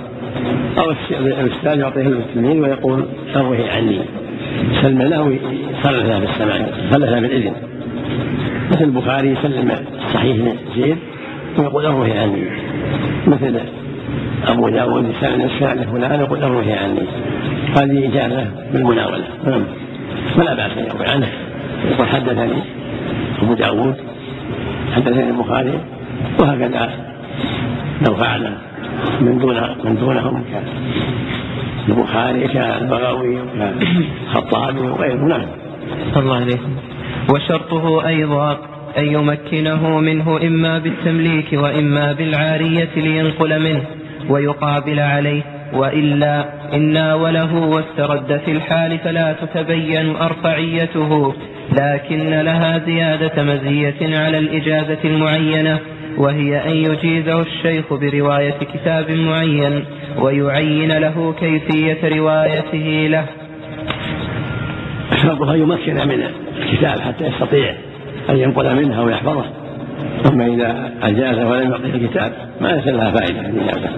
أو 0.77 0.93
الأستاذ 1.11 1.79
يعطيه 1.79 2.07
التلميذ 2.07 2.61
ويقول 2.61 3.05
اروه 3.35 3.71
عني. 3.75 3.99
سلم 4.81 5.01
له 5.01 5.21
ويصرف 5.21 6.05
له 6.05 6.19
بالسمع 6.19 6.55
يصرف 6.55 7.09
له 7.09 7.19
بالاذن 7.19 7.53
مثل 8.71 8.83
البخاري 8.83 9.29
يسلم 9.31 9.71
صحيح 10.13 10.37
زيد 10.75 10.97
ويقول 11.57 11.85
اروه 11.85 12.19
عني. 12.19 12.43
مثل 13.27 13.59
أبو 14.47 14.69
داود 14.69 15.05
يسلم 15.17 15.41
السمع 15.41 15.73
فلان 15.73 16.19
يقول 16.19 16.43
اروه 16.43 16.75
عني. 16.83 17.07
هذه 17.77 18.07
إجازة 18.07 18.47
بالمناولة. 18.73 19.23
نعم. 19.45 19.63
ولا 20.37 20.53
بأس 20.53 20.71
أن 20.77 20.85
يروي 20.85 21.07
عنه. 21.07 21.27
يقول 21.91 22.07
حدثني 22.07 22.61
أبو 23.41 23.53
داود 23.53 23.95
حدثني 24.97 25.29
البخاري 25.29 25.79
وهكذا 26.39 26.89
لو 28.07 28.15
فعل 28.15 28.51
من 29.21 29.39
دون 29.39 29.55
من 29.83 29.95
دونهم 29.95 30.43
كالبخاري 31.87 32.47
كالبغوي 32.47 33.37
كالخطابي 33.59 34.79
وغيره 34.79 35.25
نعم. 35.25 35.45
الله 36.17 36.35
عليكم 36.35 36.75
وشرطه 37.33 38.07
أيضا 38.07 38.57
أن 38.97 39.03
يمكنه 39.03 39.99
منه 39.99 40.39
إما 40.47 40.79
بالتمليك 40.79 41.53
وإما 41.53 42.13
بالعارية 42.13 42.89
لينقل 42.95 43.59
منه 43.59 43.83
ويقابل 44.29 44.99
عليه 44.99 45.41
وإلا 45.73 46.45
إن 46.73 46.93
ناوله 46.93 47.55
واسترد 47.55 48.41
في 48.45 48.51
الحال 48.51 48.99
فلا 48.99 49.33
تتبين 49.33 50.15
أرفعيته 50.15 51.33
لكن 51.71 52.29
لها 52.29 52.81
زيادة 52.85 53.43
مزية 53.43 54.17
على 54.17 54.37
الإجازة 54.37 54.97
المعينة 55.05 55.79
وهي 56.17 56.57
أن 56.65 56.75
يجيزه 56.75 57.41
الشيخ 57.41 57.93
برواية 57.93 58.55
كتاب 58.73 59.11
معين 59.11 59.85
ويعين 60.19 60.91
له 60.91 61.33
كيفية 61.39 62.17
روايته 62.17 63.07
له. 63.09 63.25
شرطها 65.21 65.55
يمكن 65.55 66.07
من 66.07 66.23
الكتاب 66.57 66.99
حتى 66.99 67.27
يستطيع 67.27 67.73
أن 68.29 68.37
ينقل 68.37 68.75
منها 68.75 69.01
ويحفظه. 69.01 69.45
أما 70.25 70.45
إذا 70.47 70.91
أجاز 71.01 71.37
ولم 71.39 71.71
يعطيه 71.71 71.95
الكتاب 71.95 72.31
ما 72.61 72.67
ليس 72.67 72.87
لها 72.87 73.11
فائدة 73.11 73.39
الإجازة 73.39 73.89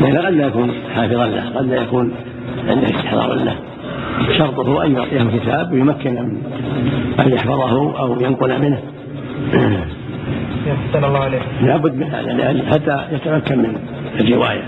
لأن 0.00 0.16
قد 0.16 0.32
لا 0.34 0.46
يكون 0.46 0.72
حافظا 0.94 1.26
له 1.26 1.50
قد 1.56 1.66
لا 1.66 1.76
يكون 1.82 2.12
عنده 2.68 2.86
استحضار 2.86 3.34
له. 3.34 3.54
شرطه 4.38 4.84
أن 4.84 4.96
يعطيه 4.96 5.22
الكتاب 5.22 5.72
ويمكن 5.72 6.12
من 6.12 6.42
أن 7.20 7.32
يحفظه 7.32 7.98
أو 7.98 8.20
ينقل 8.20 8.60
منه. 8.62 8.82
أحسن 10.68 11.04
الله 11.04 11.18
عليك. 11.18 11.42
لابد 11.62 11.94
من 11.94 12.06
هذا 12.06 12.32
لأن 12.32 12.62
حتى 12.72 13.00
يتمكن 13.12 13.58
من 13.58 13.76
الرواية. 14.20 14.62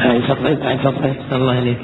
هاي 0.00 0.22
سطرين 0.28 0.62
هاي 0.62 0.78
سطرين 0.78 1.14
الله 1.32 1.54
عليك. 1.54 1.78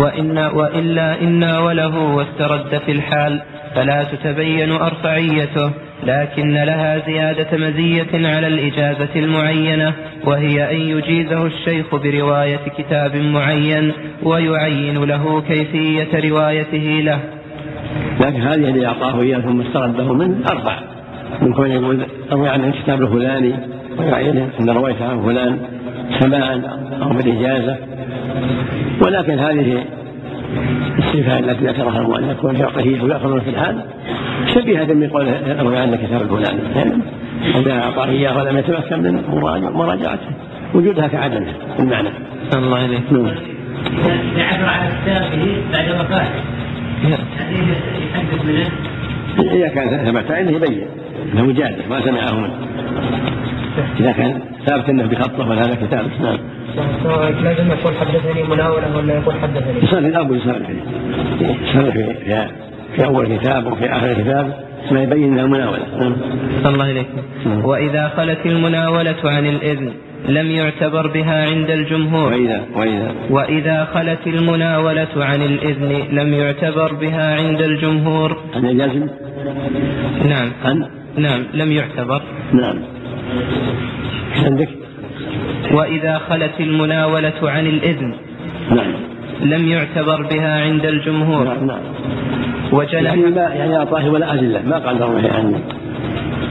وإن 0.00 0.38
وإلا 0.38 1.20
إن 1.20 1.44
وله 1.44 1.98
واسترد 1.98 2.80
في 2.86 2.92
الحال 2.92 3.40
فلا 3.74 4.04
تتبين 4.04 4.72
أرفعيته 4.72 5.70
لكن 6.06 6.54
لها 6.54 7.02
زيادة 7.06 7.58
مزية 7.58 8.28
على 8.28 8.46
الإجازة 8.46 9.08
المعينة 9.16 9.92
وهي 10.24 10.70
أن 10.70 10.80
يجيزه 10.80 11.46
الشيخ 11.46 11.94
برواية 11.94 12.60
كتاب 12.78 13.16
معين 13.16 13.92
ويعين 14.22 15.04
له 15.04 15.40
كيفية 15.40 16.30
روايته 16.30 17.00
له. 17.04 17.20
لكن 18.20 18.40
هذه 18.40 18.54
اللي 18.54 18.86
أعطاه 18.86 19.20
إياه 19.20 19.38
ثم 19.38 19.60
استرده 19.60 20.12
منه 20.12 20.36
أرفع. 20.50 20.78
من 21.42 21.52
كون 21.52 21.70
يقول 21.70 22.06
روي 22.32 22.48
عن 22.48 22.64
الكتاب 22.64 23.02
الفلاني 23.02 23.54
ويعين 23.98 24.48
أن 24.60 24.70
رويت 24.70 25.02
عن 25.02 25.22
فلان 25.22 25.58
سماعا 26.20 26.62
أو 27.02 27.08
بالإجازة. 27.08 27.76
ولكن 29.06 29.38
هذه 29.38 29.84
الصفة 30.98 31.38
التي 31.38 31.66
ذكرها 31.66 32.00
المؤلف 32.00 32.40
كون 32.40 32.56
يعطيه 32.56 33.02
ويأخذ 33.02 33.40
في 33.40 33.50
الحال 33.50 33.84
شبيهة 34.54 34.86
بقول 34.90 35.28
روي 35.60 35.78
عن 35.78 35.94
الكتاب 35.94 36.22
الفلاني 36.22 36.60
يعني 36.76 37.02
إذا 37.56 37.72
أعطاه 37.72 38.08
إياه 38.08 38.38
ولم 38.38 38.58
يتمكن 38.58 39.02
من 39.02 39.22
مراجعته 39.74 40.28
وجودها 40.74 41.08
كعدمها 41.08 41.54
المعنى 41.78 42.08
الله 42.54 42.76
عليك 42.76 43.12
نعم. 43.12 43.26
يعبر 44.36 44.64
على 44.64 44.90
كتابه 45.02 45.62
بعد 45.72 45.90
وفاته 45.90 46.40
يحدث 48.14 48.44
منه 48.44 48.70
إذا 49.52 49.68
كان 49.68 50.12
ثبت 50.12 50.30
عنه 50.30 50.50
يبين 50.50 50.86
أنه 51.32 51.52
جاده 51.52 51.88
ما 51.90 52.00
سمعه 52.00 52.34
منه 52.34 52.54
إذا 54.00 54.12
كان 54.12 54.40
ثابت 54.66 54.88
أنه 54.88 55.06
بخطه 55.06 55.48
ولا 55.48 55.62
هذا 55.62 55.74
كتاب 55.74 56.04
نعم. 56.22 56.38
لازم 57.44 57.68
يقول 57.68 57.94
حدثني 57.94 58.42
مناولة 58.42 58.96
ولا 58.96 59.14
يقول 59.14 59.34
حدثني 59.34 59.78
يصرف 59.82 60.04
الأب 60.04 60.32
يصرف 60.32 60.62
يصرف 61.40 61.94
في, 61.94 62.48
في, 62.96 63.04
أول 63.06 63.36
كتاب 63.36 63.72
وفي 63.72 63.84
آخر 63.84 64.12
كتاب 64.12 64.54
ما 64.90 65.02
يبين 65.02 65.32
أنها 65.32 65.46
مناولة 65.46 65.86
نعم. 65.98 66.14
الله 66.66 66.90
إليك. 66.90 67.06
نعم. 67.46 67.64
وإذا 67.64 68.12
خلت 68.16 68.46
المناولة 68.46 69.16
عن 69.24 69.46
الإذن 69.46 69.92
لم 70.28 70.50
يعتبر 70.50 71.06
بها 71.06 71.46
عند 71.46 71.70
الجمهور. 71.70 72.32
وإذا 72.32 72.64
وإذا 72.74 73.14
وإذا 73.30 73.88
خلت 73.94 74.26
المناولة 74.26 75.08
عن 75.16 75.42
الإذن 75.42 76.02
لم 76.12 76.34
يعتبر 76.34 76.94
بها 76.94 77.36
عند 77.36 77.60
الجمهور. 77.60 78.36
أن 78.56 78.64
يجازم؟ 78.64 79.08
نعم. 80.24 80.50
أن؟ 80.64 80.86
نعم 81.16 81.44
لم 81.54 81.72
يعتبر. 81.72 82.22
نعم. 82.52 82.99
عندك؟ 84.44 84.68
وإذا 85.72 86.18
خلت 86.18 86.60
المناولة 86.60 87.32
عن 87.42 87.66
الإذن 87.66 88.14
نعم. 88.70 88.92
لم 89.40 89.68
يعتبر 89.68 90.22
بها 90.22 90.64
عند 90.64 90.86
الجمهور. 90.86 91.44
نعم 91.44 91.66
نعم. 91.66 91.80
وجنح 92.72 92.94
يعني 92.94 93.22
ما 93.22 93.40
يعني 93.40 93.76
أعطاه 93.76 94.10
ولا 94.10 94.34
أدلة. 94.34 94.62
ما 94.66 94.78
قال 94.78 94.98
له 94.98 95.30
عنه 95.34 95.60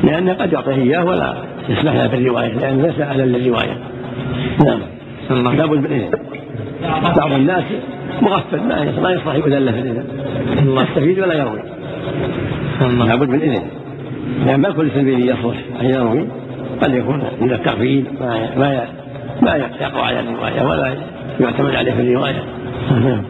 لأنه 0.03 0.33
قد 0.33 0.53
يعطيه 0.53 0.73
إياه 0.73 1.05
ولا 1.05 1.33
يسمح 1.69 1.93
له 1.93 2.07
بالرواية 2.07 2.53
لأنه 2.53 2.87
ليس 2.87 2.99
أهلا 2.99 3.23
للرواية 3.23 3.77
نعم. 4.65 4.79
الله. 5.31 5.53
لابد 5.53 5.77
من 5.77 5.91
إذن. 5.91 6.09
بعض 7.17 7.31
الناس 7.31 7.63
مغفل 8.21 8.59
ما 8.59 8.93
ما 9.01 9.11
يصلح 9.11 9.35
يؤذن 9.35 9.71
في 9.71 9.79
الإذن. 9.79 10.03
الله. 10.59 10.83
يستفيد 10.83 11.19
ولا 11.19 11.33
يروي. 11.33 11.59
لابد 13.07 13.29
من 13.29 13.41
إذن. 13.41 13.63
لأن 14.45 14.59
ما 14.59 14.71
كل 14.71 14.89
تلميذ 14.89 15.19
يصلح 15.19 15.57
أن 15.81 15.85
يروي. 15.85 16.27
قد 16.81 16.93
يكون 16.93 17.23
من 17.41 17.51
التغفيل 17.51 18.05
ما 18.21 18.55
ما 18.57 18.87
ما 19.41 19.55
يقع 19.55 20.05
على 20.05 20.19
الرواية 20.19 20.63
ولا 20.63 20.95
يعتمد 21.39 21.75
عليه 21.75 21.91
في 21.91 22.01
الرواية. 22.01 22.43
نعم. 22.91 23.23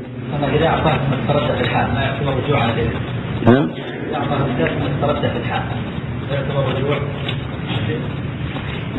إذا 0.55 0.67
أعطاه 0.67 0.93
من 0.93 1.27
تردد 1.27 1.55
في 1.55 1.62
الحال 1.62 1.93
ما 1.93 2.01
يعتبر 2.01 2.33
رجوع 2.43 2.63
على 2.63 2.73
ذلك 2.73 2.95
نعم. 3.45 3.69
إذا 4.09 4.15
أعطاه 4.17 4.38
من 4.38 4.97
تردد 5.01 5.19
في 5.19 5.38
الحال 5.38 5.62
لا 6.29 6.35
يعتبر 6.35 6.75
رجوع؟ 6.75 6.97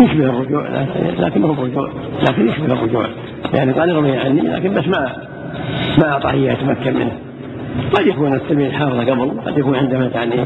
يشبه 0.01 0.25
الرجوع؟ 0.25 0.67
لكن 1.19 1.41
ما 1.41 1.49
هو 1.49 1.65
رجوع. 1.65 1.91
لكن 2.29 2.49
يشبه 2.49 2.73
الرجوع؟ 2.73 3.07
يعني 3.55 3.73
قال 3.73 3.95
روي 3.95 4.19
عني 4.19 4.41
لكن 4.41 4.75
بس 4.75 4.89
ما 4.89 5.13
ما 5.99 6.13
أعطاه 6.13 6.31
إياه 6.31 6.53
يتمكن 6.53 6.95
منه. 6.95 7.13
قد 7.93 8.07
يكون 8.07 8.35
التلميذ 8.35 8.73
حافظ 8.73 9.01
قبل 9.01 9.31
قد 9.47 9.59
يكون 9.59 9.77
عنده 9.77 10.11
يعني 10.15 10.37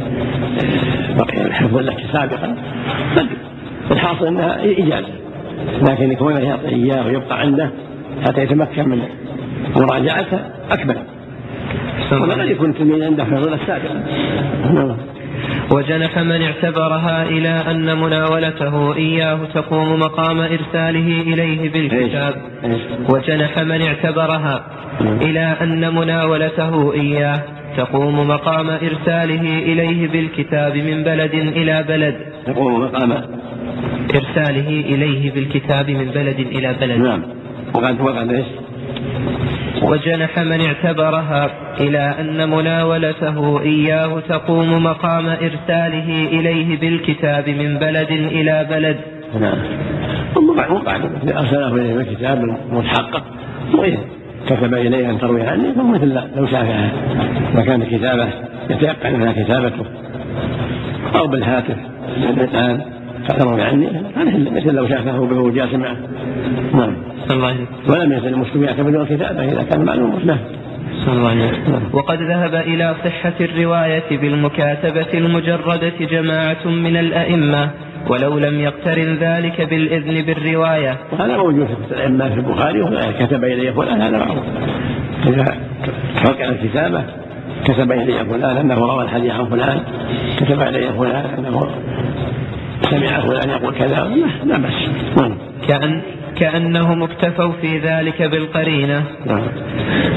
بقي 1.18 1.46
الحفظ 1.46 1.76
لك 1.76 2.04
سابقا. 2.12 2.56
قد 3.16 3.26
الحاصل 3.90 4.26
أنها 4.26 4.64
اجازه 4.64 5.12
لكن 5.90 6.14
كونه 6.14 6.38
يعطي 6.40 6.68
اياه 6.68 7.06
ويبقى 7.06 7.40
عنده 7.40 7.70
حتى 8.26 8.42
يتمكن 8.42 8.88
من 8.88 9.02
مراجعته 9.76 10.38
أكمل. 10.70 10.96
وقد 12.12 12.50
يكون 12.50 12.70
التلميذ 12.70 13.04
عنده 13.04 13.24
حفظ 13.24 13.48
لك 13.48 13.60
سابقا 13.66 14.02
نعم 14.74 14.96
وجنح 15.72 16.18
من 16.18 16.42
اعتبرها 16.42 17.22
إلى 17.22 17.48
أن 17.48 17.98
مناولته 18.00 18.96
إياه 18.96 19.38
تقوم 19.54 20.00
مقام 20.00 20.40
إرساله 20.40 21.20
إليه 21.20 21.72
بالكتاب؟ 21.72 22.34
وجنح 23.10 23.58
من 23.58 23.82
اعتبرها 23.82 24.64
نعم. 25.00 25.16
إلى 25.16 25.56
أن 25.62 25.94
مناولته 25.94 26.92
إياه 26.92 27.40
تقوم 27.76 28.28
مقام 28.28 28.70
إرساله 28.70 29.58
إليه 29.58 30.08
بالكتاب 30.08 30.76
من 30.76 31.02
بلد 31.04 31.34
إلى 31.34 31.84
بلد. 31.88 32.14
تقوم 32.46 32.80
مقام 32.80 33.12
إرساله 34.14 34.68
إليه 34.68 35.30
بالكتاب 35.30 35.90
من 35.90 36.10
بلد 36.14 36.38
إلى 36.38 36.74
بلد. 36.80 36.98
نعم. 36.98 37.22
وقد 37.74 38.00
وقد 38.00 38.32
إيش؟ 38.32 38.46
وجنح 39.82 40.38
من 40.38 40.60
اعتبرها 40.60 41.50
إلى 41.80 42.14
أن 42.20 42.50
مناولته 42.50 43.60
إياه 43.60 44.20
تقوم 44.28 44.84
مقام 44.84 45.26
إرساله 45.26 46.28
إليه 46.32 46.80
بالكتاب 46.80 47.48
من 47.48 47.78
بلد 47.78 48.10
إلى 48.10 48.66
بلد. 48.70 48.96
نعم. 49.40 49.58
وقع 50.36 50.70
وقع 50.70 50.96
ارسله 51.38 51.74
إليه 51.74 51.94
بالكتاب 51.94 52.56
متحقق 52.72 53.24
وإذا 53.74 53.98
كتب 54.46 54.74
إليه 54.74 55.10
أن 55.10 55.18
تروي 55.18 55.42
عني 55.42 55.72
فمثل 55.72 56.20
لو 56.36 56.46
شافها 56.46 56.90
كانت 57.66 57.94
كتابه 57.94 58.28
يتيقن 58.70 59.14
انها 59.14 59.32
كتابته. 59.32 59.84
أو 61.16 61.26
بالهاتف. 61.26 61.76
الآن 62.16 62.80
فتروي 63.28 63.62
عني. 63.62 63.88
مثل 64.50 64.74
لو 64.74 64.88
شافه 64.88 65.20
وهو 65.20 65.50
جالس 65.50 65.74
معه 65.74 65.96
نعم. 66.74 66.94
ولم 67.88 68.12
يزل 68.12 68.28
المسلم 68.28 68.64
يعتمد 68.64 68.94
الكتابه 68.94 69.44
إذا 69.44 69.62
كان 69.62 69.84
معلوم 69.84 70.10
له 70.10 70.16
وسلم. 70.16 70.38
وقد 71.92 72.22
ذهب 72.22 72.54
إلى 72.54 72.94
صحة 73.04 73.34
الرواية 73.40 74.18
بالمكاتبة 74.18 75.06
المجردة 75.14 75.92
جماعة 76.00 76.66
من 76.66 76.96
الأئمة 76.96 77.70
ولو 78.08 78.38
لم 78.38 78.60
يقترن 78.60 79.16
ذلك 79.20 79.60
بالإذن 79.60 80.22
بالرواية. 80.26 80.96
وهذا 81.12 81.36
موجود 81.36 81.66
في 81.66 81.94
الأئمة 81.94 82.28
في 82.28 82.34
البخاري 82.34 82.84
كتب 83.20 83.44
الي 83.44 83.72
فلان 83.72 84.02
هذا 84.02 84.18
معروف 84.18 84.44
إذا 85.26 85.56
توقع 86.24 86.44
الكتابة 86.44 87.04
كتب 87.64 87.92
الي 87.92 88.24
فلان 88.24 88.56
أنه 88.56 88.74
روى 88.74 89.04
الحديث 89.04 89.32
عن 89.32 89.46
فلان 89.46 89.80
كتب 90.36 90.62
الي 90.62 90.92
فلان 90.92 91.24
أنه 91.38 91.70
سمع 92.90 93.20
فلان 93.20 93.50
يقول 93.50 93.74
كذا 93.74 94.10
لا 94.44 94.58
باس 94.58 94.72
نعم. 95.16 95.34
كأن 95.68 96.00
كأنهم 96.36 97.02
اكتفوا 97.02 97.52
في 97.60 97.78
ذلك 97.78 98.22
بالقرينة. 98.22 99.04
نعم. 99.26 99.42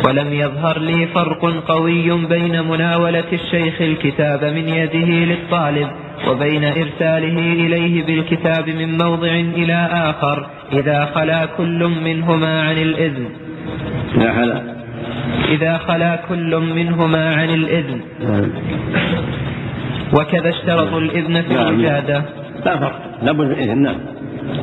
ولم 0.06 0.34
يظهر 0.34 0.80
لي 0.80 1.08
فرق 1.08 1.64
قوي 1.68 2.26
بين 2.26 2.64
مناولة 2.64 3.24
الشيخ 3.34 3.82
الكتاب 3.82 4.44
من 4.46 4.70
يده 4.70 5.08
للطالب 5.08 5.88
وبين 6.28 6.64
إرساله 6.64 7.40
إليه 7.54 8.04
بالكتاب 8.04 8.70
من 8.70 8.98
موضع 8.98 9.32
إلى 9.32 9.90
آخر 9.92 10.48
إذا 10.74 11.10
خلا 11.16 11.46
كل 11.58 11.92
منهما 12.04 12.62
عن 12.62 12.78
الإذن. 12.78 13.30
لا 14.18 14.62
إذا 15.50 15.78
خلا 15.78 16.20
كل 16.30 16.56
منهما 16.76 17.36
عن 17.36 17.50
الإذن. 17.50 18.02
نعم. 18.20 18.50
وكذا 20.14 20.50
اشترط 20.50 20.94
الإذن 20.94 21.42
في 21.42 21.54
نعم. 21.54 21.68
الوجادة 21.68 22.22
لا 22.68 22.78
فرق 22.78 23.00
لابد 23.24 23.48
من 23.48 23.52
إذن 23.52 23.82
نعم. 23.82 23.96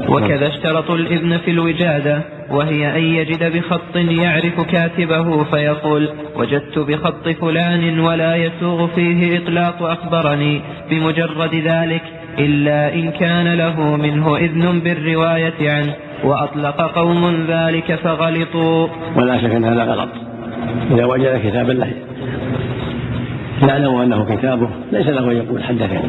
وكذا 0.08 0.46
اشترط 0.46 0.90
الإذن 0.90 1.38
في 1.38 1.50
الوجادة 1.50 2.22
وهي 2.50 2.96
أن 2.96 3.02
يجد 3.02 3.56
بخط 3.56 3.96
يعرف 3.96 4.60
كاتبه 4.60 5.44
فيقول 5.44 6.08
وجدت 6.36 6.78
بخط 6.78 7.28
فلان 7.28 8.00
ولا 8.00 8.36
يسوغ 8.36 8.86
فيه 8.86 9.38
إطلاق 9.38 9.82
أخبرني 9.82 10.60
بمجرد 10.90 11.54
ذلك 11.54 12.02
إلا 12.38 12.94
إن 12.94 13.10
كان 13.10 13.54
له 13.54 13.96
منه 13.96 14.36
إذن 14.36 14.80
بالرواية 14.80 15.70
عنه 15.70 15.94
وأطلق 16.24 16.80
قوم 16.80 17.46
ذلك 17.48 17.94
فغلطوا. 17.94 18.88
ولا 19.16 19.38
شك 19.38 19.50
أن 19.50 19.64
هذا 19.64 19.84
غلط. 19.84 20.08
إذا 20.90 21.04
وجد 21.04 21.40
كتابا 21.46 21.72
له 21.72 21.92
يعلم 23.68 23.96
أنه 23.96 24.37
كتابه 24.37 24.68
ليس 24.92 25.07
له 25.07 25.31
أن 25.31 25.37
يقول 25.37 25.62
حدثني. 25.64 26.00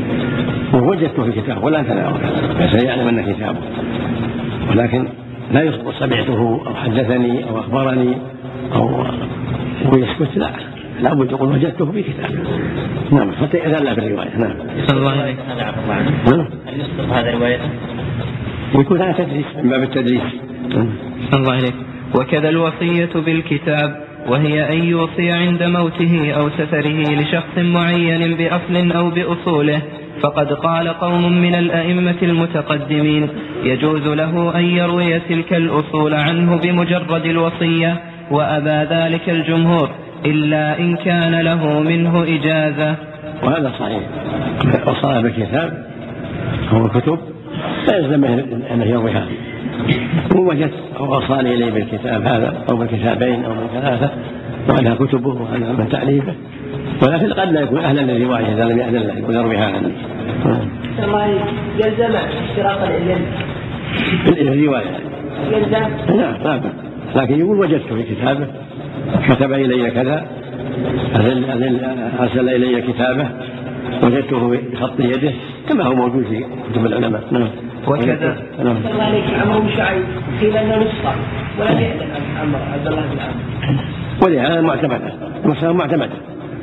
ووجدته 0.73 1.23
في 1.23 1.41
كتابه 1.41 1.65
ولا 1.65 1.83
كذا 1.83 2.07
وكذا 2.07 2.67
بس 2.67 2.83
يعلم 2.83 3.07
أنه 3.07 3.33
كتابه. 3.33 3.59
ولكن 4.69 5.07
لا 5.51 5.61
يخبر 5.61 5.93
سمعته 5.93 6.61
أو 6.67 6.75
حدثني 6.75 7.49
أو 7.49 7.59
أخبرني 7.59 8.17
أو 8.73 9.05
ويسكت 9.93 10.37
لا. 10.37 10.49
لابد 11.01 11.31
يقول 11.31 11.49
وجدته 11.49 11.91
في 11.91 12.03
كتابه. 12.03 12.37
نعم 13.11 13.31
حتى 13.31 13.57
يتألى 13.57 13.95
بالرواية 13.95 14.37
نعم. 14.37 14.53
صلى 14.87 14.99
الله 14.99 15.11
عليه 15.11 15.35
الله 15.83 15.93
عنه 15.93 16.09
نعم. 16.09 16.47
هل 16.67 16.79
يسقط 16.79 17.13
هذا 17.13 17.31
روايته؟ 17.31 17.69
يكون 18.75 19.01
هذا 19.01 19.11
تدريس. 19.11 19.45
من 19.63 19.69
باب 19.69 19.83
التدريس. 19.83 20.21
صلى 21.31 21.41
الله 21.41 21.53
عليه 21.53 21.71
وكذا 22.19 22.49
الوصية 22.49 23.09
بالكتاب. 23.15 24.05
وهي 24.27 24.73
أن 24.73 24.83
يوصي 24.83 25.31
عند 25.31 25.63
موته 25.63 26.31
أو 26.31 26.49
سفره 26.49 27.15
لشخص 27.21 27.57
معين 27.57 28.35
بأصل 28.35 28.91
أو 28.91 29.09
بأصوله. 29.09 29.81
فقد 30.21 30.53
قال 30.53 30.87
قوم 30.87 31.41
من 31.41 31.55
الأئمة 31.55 32.15
المتقدمين 32.21 33.27
يجوز 33.63 34.07
له 34.07 34.55
أن 34.55 34.63
يروي 34.65 35.19
تلك 35.19 35.53
الأصول 35.53 36.13
عنه 36.13 36.55
بمجرد 36.55 37.25
الوصية 37.25 38.01
وأبى 38.31 38.95
ذلك 38.95 39.29
الجمهور 39.29 39.89
إلا 40.25 40.79
إن 40.79 40.95
كان 40.95 41.41
له 41.41 41.79
منه 41.79 42.23
إجازة. 42.23 42.95
وهذا 43.43 43.73
صحيح. 43.79 44.03
وصايا 44.87 45.21
بالكتاب 45.21 45.85
أو 46.71 46.85
الكتب 46.85 47.19
لا 47.87 47.97
يلزم 47.97 48.23
أنه 48.71 48.85
يروي 48.85 49.11
هذا 49.11 49.29
إن 50.31 50.37
وجدت 50.37 50.73
أو 50.99 51.15
أوصاني 51.15 51.53
إليه 51.55 51.71
بالكتاب 51.71 52.21
هذا 52.21 52.63
أو 52.71 52.77
بالكتابين 52.77 53.45
أو 53.45 53.51
من 53.51 53.67
ثلاثة 53.73 54.09
وأنها 54.69 54.95
كتبه 54.95 55.29
وأنها 55.29 55.71
من 55.71 55.89
تأليفه. 55.89 56.33
ولكن 57.03 57.33
قد 57.33 57.53
لا 57.53 57.61
يكون 57.61 57.79
أهلا 57.79 58.01
للرواية 58.01 58.53
إذا 58.53 58.65
لم 58.65 58.79
يأذن 58.79 58.99
له 58.99 59.17
يقول 59.19 59.35
يروي 59.35 59.57
هذا. 59.57 59.91
الله 61.03 61.25
يلزم 61.77 62.15
اشتراط 62.49 62.79
الإذن. 62.83 63.25
الرواية. 64.27 64.99
يلزم. 65.51 66.15
نعم 66.17 66.33
لا 66.43 66.57
بأس 66.57 66.71
لكن 67.15 67.39
يقول 67.39 67.59
وجدته 67.59 67.95
في 67.95 68.03
كتابه 68.03 68.47
كتب 69.29 69.53
إلي 69.53 69.91
كذا 69.91 70.25
أرسل 72.19 72.49
إلي 72.49 72.81
كتابه 72.81 73.27
وجدته 74.03 74.59
بخط 74.73 74.99
يده 74.99 75.31
كما 75.69 75.83
هو 75.83 75.95
موجود 75.95 76.23
في 76.23 76.45
كتب 76.71 76.85
العلماء. 76.85 77.23
نعم. 77.31 77.47
وكذا. 77.87 78.37
نعم. 78.63 78.77
الله 78.91 79.03
عليك. 79.03 79.23
عمرو 79.41 79.59
بن 79.59 79.69
شعيب 79.77 80.03
قيل 80.41 80.57
انه 80.57 80.75
نسخه 80.77 81.15
ولم 81.59 81.79
يعلم 81.79 82.11
عمرو 82.41 82.61
عبد 82.73 82.87
الله 82.87 83.01
بن 83.01 83.19
عمرو 83.19 83.79
ولهذا 84.23 84.61
معتمدة 84.61 85.13
المسألة 85.45 85.73
معتمدة 85.73 86.13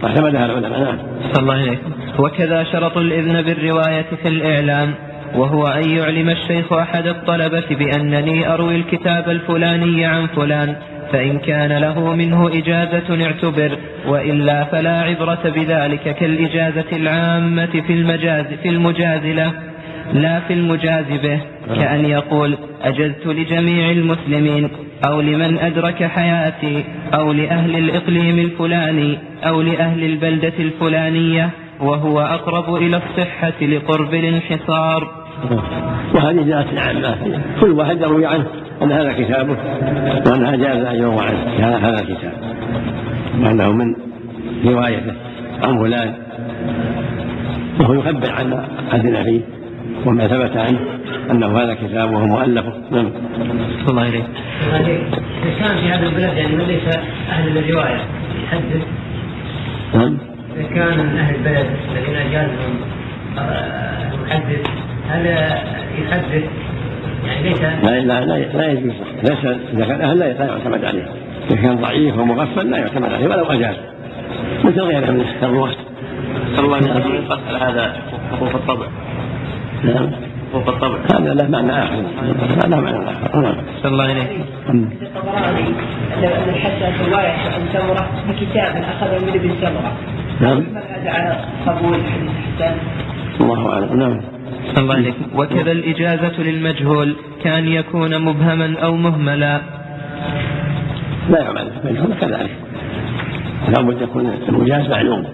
معتمدها 0.03 0.47
العلماء 0.47 0.81
نعم. 0.81 0.99
صلى 1.33 1.43
الله 1.43 1.55
عليه 1.55 1.79
وكذا 2.19 2.65
شرط 2.65 2.97
الإذن 2.97 3.43
بالرواية 3.43 4.07
في 4.23 4.29
الإعلام 4.29 4.95
وهو 5.35 5.67
أن 5.67 5.91
يعلم 5.91 6.31
الشيخ 6.31 6.73
أحد 6.73 7.07
الطلبة 7.07 7.65
بأنني 7.71 8.55
أروي 8.55 8.77
الكتاب 8.77 9.31
الفلاني 9.31 10.05
عن 10.05 10.27
فلان 10.27 10.77
فإن 11.13 11.39
كان 11.39 11.73
له 11.73 12.15
منه 12.15 12.49
إجازة 12.49 13.25
اعتبر 13.25 13.79
وإلا 14.07 14.65
فلا 14.65 15.01
عبرة 15.01 15.43
بذلك 15.45 16.17
كالإجازة 16.17 16.85
العامة 16.93 17.83
في 17.87 17.93
المجاز 17.93 18.47
في 18.63 18.69
المجازلة. 18.69 19.53
لا 20.13 20.41
في 20.41 20.53
المجاز 20.53 21.05
به 21.23 21.41
كأن 21.77 22.05
يقول 22.05 22.57
أجزت 22.83 23.27
لجميع 23.27 23.91
المسلمين 23.91 24.69
أو 25.07 25.21
لمن 25.21 25.59
أدرك 25.59 26.05
حياتي 26.05 26.85
أو 27.15 27.33
لأهل 27.33 27.77
الإقليم 27.77 28.39
الفلاني 28.39 29.19
أو 29.45 29.63
لأهل 29.63 30.05
البلدة 30.05 30.53
الفلانية 30.59 31.51
وهو 31.81 32.21
أقرب 32.21 32.75
إلى 32.75 32.97
الصحة 32.97 33.63
لقرب 33.63 34.15
الانحصار. 34.15 35.11
وهذه 36.15 36.43
جاءت 36.43 36.79
عامة 36.79 37.41
كل 37.61 37.71
واحد 37.71 38.01
يروي 38.01 38.27
عنه 38.27 38.47
أن 38.83 38.93
هذا 38.93 39.13
كتابه 39.13 39.57
وأنها 40.27 40.57
جاز 40.57 40.85
أن 40.85 40.97
يروى 40.97 41.21
عنه 41.21 41.39
هذا 41.59 41.77
هذا 41.77 42.01
الكتاب. 42.01 42.33
وأنه 43.41 43.73
من 43.73 43.95
روايته 44.65 45.13
عن 45.63 45.79
فلان 45.79 46.15
وهو 47.81 47.95
يخبر 47.95 48.33
عن 48.33 48.65
أذن 48.93 49.25
فيه 49.25 49.62
وما 50.07 50.27
ثبت 50.27 50.57
عنه 50.57 50.79
أنه 51.31 51.59
هذا 51.59 51.75
كتابه 51.75 52.19
ومؤلفه 52.19 52.73
نعم. 52.91 53.11
صلى 53.87 53.91
الله 53.91 54.09
إذا 54.09 55.59
كان 55.59 55.77
في 55.77 55.89
هذا 55.89 56.07
البلد 56.07 56.37
يعني 56.37 56.57
من 56.57 56.65
ليس 56.65 56.97
أهل 57.31 57.59
الرواية 57.59 58.01
يحدث. 58.45 58.83
نعم. 59.95 60.19
إذا 60.57 60.69
كان 60.75 60.99
من 60.99 61.19
أهل 61.19 61.35
البلد 61.35 61.67
الذين 61.93 62.17
أجازهم 62.17 62.81
آه، 63.39 64.13
المحدث 64.15 64.67
هذا 65.09 65.59
يحدث. 65.99 66.45
يعني 67.27 67.49
ليس 67.49 67.61
لا 67.61 68.01
لا 68.01 68.25
لا, 68.25 68.39
لا 68.39 68.73
يجوز. 68.73 68.93
ليس 69.23 69.45
إذا 69.75 69.85
كان 69.85 70.01
أهل 70.01 70.19
لا 70.19 70.33
لا 70.33 70.45
يعتمد 70.45 70.85
عليه. 70.85 71.07
إذا 71.51 71.63
كان 71.63 71.77
ضعيف 71.77 72.19
ومغفل 72.19 72.71
لا 72.71 72.79
يعتمد 72.79 73.13
عليه 73.13 73.29
ولو 73.29 73.45
أجاز. 73.45 73.77
مثل 74.65 74.81
غيره 74.81 75.11
من 75.11 75.25
الرواة 75.43 75.75
صلى 76.57 76.65
الله 76.65 76.77
عليه 76.77 76.91
وسلم 76.91 77.15
ينقص 77.15 77.39
على 77.49 77.59
هذا 77.59 77.97
حقوق 78.33 78.55
الطبع. 78.55 78.87
نعم. 79.85 80.11
حقوق 80.53 80.69
الطبع 80.69 80.99
هذا 81.15 81.35
له 81.35 81.49
معنى 81.49 81.73
آخر. 81.73 82.03
هذا 82.23 82.69
له 82.69 82.81
معنى 82.81 83.11
آخر. 83.11 83.41
نعم 83.41 83.55
صلى 83.83 83.93
الله 83.93 84.05
عليه. 84.05 84.29
مم. 84.69 84.85
الطبراني 85.03 85.61
أن 86.17 86.25
أن 86.25 86.49
الحسن 86.49 87.11
رواية 87.11 87.29
عن 87.29 87.61
سمرة 87.73 88.11
بكتاب 88.29 88.85
أخذه 88.85 89.25
من 89.25 89.29
ابن 89.29 89.51
سمرة 89.61 89.93
نعم. 90.41 90.65
على 91.07 91.41
قبول 91.67 91.95
حديث 91.95 92.31
حسان؟ 92.57 92.77
الله 93.41 93.73
أعلم. 93.73 93.99
نعم. 93.99 94.21
صلى 94.75 94.83
الله 94.83 94.95
عليه. 94.95 95.13
وكذا 95.35 95.73
الإجازة 95.73 96.43
للمجهول. 96.43 97.17
كان 97.45 97.69
يكون 97.69 98.19
مبهما 98.19 98.79
أو 98.83 98.97
مهملا. 98.97 99.61
لا 101.31 101.41
يعمل. 101.41 101.71
كذلك. 102.21 102.51
لابد 103.69 104.03
يكون 104.03 104.35
المجاز 104.49 104.91
معلوم. 104.91 105.25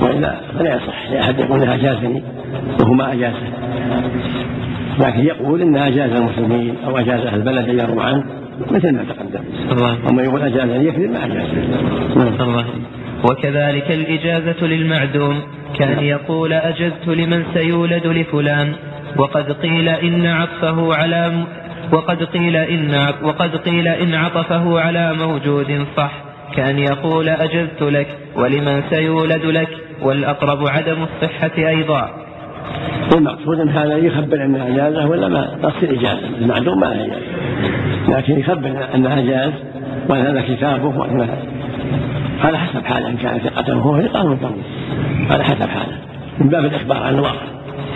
والا 0.00 0.40
فلا 0.58 0.76
يصح. 0.76 1.10
لاحد 1.10 1.38
يقول 1.40 1.62
إنها 1.62 1.74
اجازني 1.74 2.22
وهو 2.80 2.92
ما 2.92 3.12
أجازة. 3.12 3.42
لكن 4.98 5.20
يقول 5.20 5.62
إنها 5.62 5.88
أجاز 5.88 6.10
المسلمين 6.12 6.74
أو 6.86 6.98
أجاز 6.98 7.20
أهل 7.20 7.34
البلد 7.34 7.68
أن 7.68 7.78
يرووا 7.78 8.02
عنه 8.02 8.24
مثل 8.70 8.92
ما 8.92 9.04
تقدم. 9.04 9.44
أما 10.10 10.22
يقول 10.22 10.42
اجازني 10.42 10.84
يكذب 10.84 11.10
ما 11.10 11.24
اجازه 11.24 11.54
نعم. 12.16 12.64
وكذلك 13.24 13.90
الإجازة 13.90 14.66
للمعدوم. 14.66 15.40
كان 15.78 16.04
يقول 16.04 16.52
أجزت 16.52 17.08
لمن 17.08 17.44
سيولد 17.54 18.06
لفلان. 18.06 18.72
وقد 19.16 19.52
قيل 19.52 19.88
إن 19.88 20.26
عطفه 20.26 20.94
على 20.94 21.32
وقد 21.92 22.22
قيل 22.22 22.56
إن 22.56 23.06
وقد 23.22 23.56
قيل 23.56 23.88
إن 23.88 24.14
عطفه 24.14 24.80
على 24.80 25.14
موجود 25.14 25.86
صح. 25.96 26.27
كأن 26.56 26.78
يقول 26.78 27.28
أجزت 27.28 27.82
لك 27.82 28.06
ولمن 28.36 28.82
سيولد 28.90 29.44
لك 29.44 29.68
والأقرب 30.02 30.68
عدم 30.68 30.96
الصحة 31.02 31.68
أيضا. 31.68 32.10
المقصود 33.16 33.60
أن 33.60 33.68
هذا 33.68 33.96
يخبر 33.96 34.44
انها 34.44 34.68
اجازه 34.68 35.06
ولا 35.06 35.28
ما؟ 35.28 35.58
تصير 35.62 35.90
اجازه 35.90 36.28
المعدوم 36.38 36.80
ما 36.80 36.94
اجازه 36.94 37.20
لكن 38.08 38.38
يخبر 38.38 38.88
انها 38.94 39.20
جاز 39.20 39.52
وأن 40.08 40.26
هذا 40.26 40.40
كتابه 40.40 40.98
وأن 40.98 41.28
على 42.44 42.58
حسب 42.58 42.84
حاله 42.84 43.08
إن 43.08 43.16
كان 43.16 43.38
ثقته 43.38 43.76
وهو 43.76 44.02
ثقة 44.02 44.26
مضطر 44.26 44.52
على 45.30 45.44
حسب 45.44 45.68
حاله. 45.68 45.98
من 46.38 46.48
باب 46.48 46.64
الإخبار 46.64 47.02
عن 47.02 47.14
الواقع. 47.14 47.46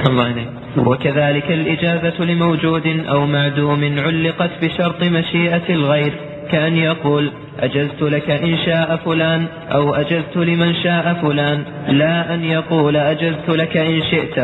الله 0.06 0.24
عليه 0.24 0.46
وكذلك 0.76 1.50
الإجازة 1.50 2.24
لموجود 2.24 2.86
أو 3.08 3.26
معدوم 3.26 3.98
علقت 3.98 4.50
بشرط 4.62 5.02
مشيئة 5.02 5.74
الغير. 5.74 6.12
كأن 6.50 6.76
يقول 6.76 7.30
أجزت 7.60 8.02
لك 8.02 8.30
إن 8.30 8.56
شاء 8.66 8.96
فلان 9.04 9.46
أو 9.72 9.94
أجزت 9.94 10.36
لمن 10.36 10.74
شاء 10.74 11.14
فلان. 11.22 11.62
لا 11.88 12.34
أن 12.34 12.44
يقول 12.44 12.96
أجزت 12.96 13.48
لك 13.48 13.76
إن 13.76 14.02
شئت. 14.10 14.38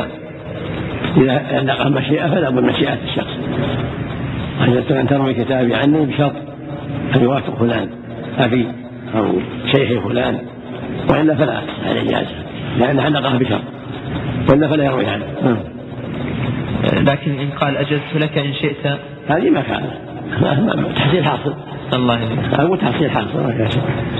إذا 1.16 1.46
علق 1.52 1.87
المشيئه 1.87 2.26
فلا 2.26 2.50
بد 2.50 2.62
من 2.62 2.68
مشيئه 2.68 2.98
الشخص. 3.04 3.38
أجزت 4.61 4.92
أن 4.92 5.06
تروي 5.06 5.34
كتابي 5.34 5.74
عني 5.74 6.06
بشرط 6.06 6.32
أن 7.16 7.22
يوافق 7.22 7.58
فلان 7.58 7.88
أبي 8.38 8.68
أو 9.14 9.32
شيخي 9.72 10.00
فلان. 10.00 10.38
وإلا 11.11 11.34
فلا 11.34 11.61
تصح 11.61 11.88
الاجازه 11.90 12.34
لأن 12.78 13.00
علقها 13.00 13.38
بشرط. 13.38 13.62
ولا 14.50 14.68
فلا 14.68 14.84
يروي 14.84 15.06
عنه. 15.06 15.24
لكن 16.92 17.38
إن 17.38 17.48
قال 17.61 17.76
أجزت 17.76 18.14
لك 18.14 18.38
إن 18.38 18.54
شئت. 18.54 18.98
هذه 19.28 19.50
ما 19.50 19.61
كان 19.61 19.82
تحصيل 20.97 21.25
حاصل. 21.25 21.55
الله 21.93 22.21
يهديك 22.21 22.61
أو 22.61 22.75
تحصيل 22.75 23.11
حاصل. 23.11 23.38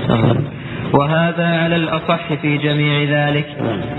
الله. 0.09 0.41
وهذا 0.93 1.45
على 1.45 1.75
الأصح 1.75 2.33
في 2.33 2.57
جميع 2.57 3.03
ذلك. 3.03 3.45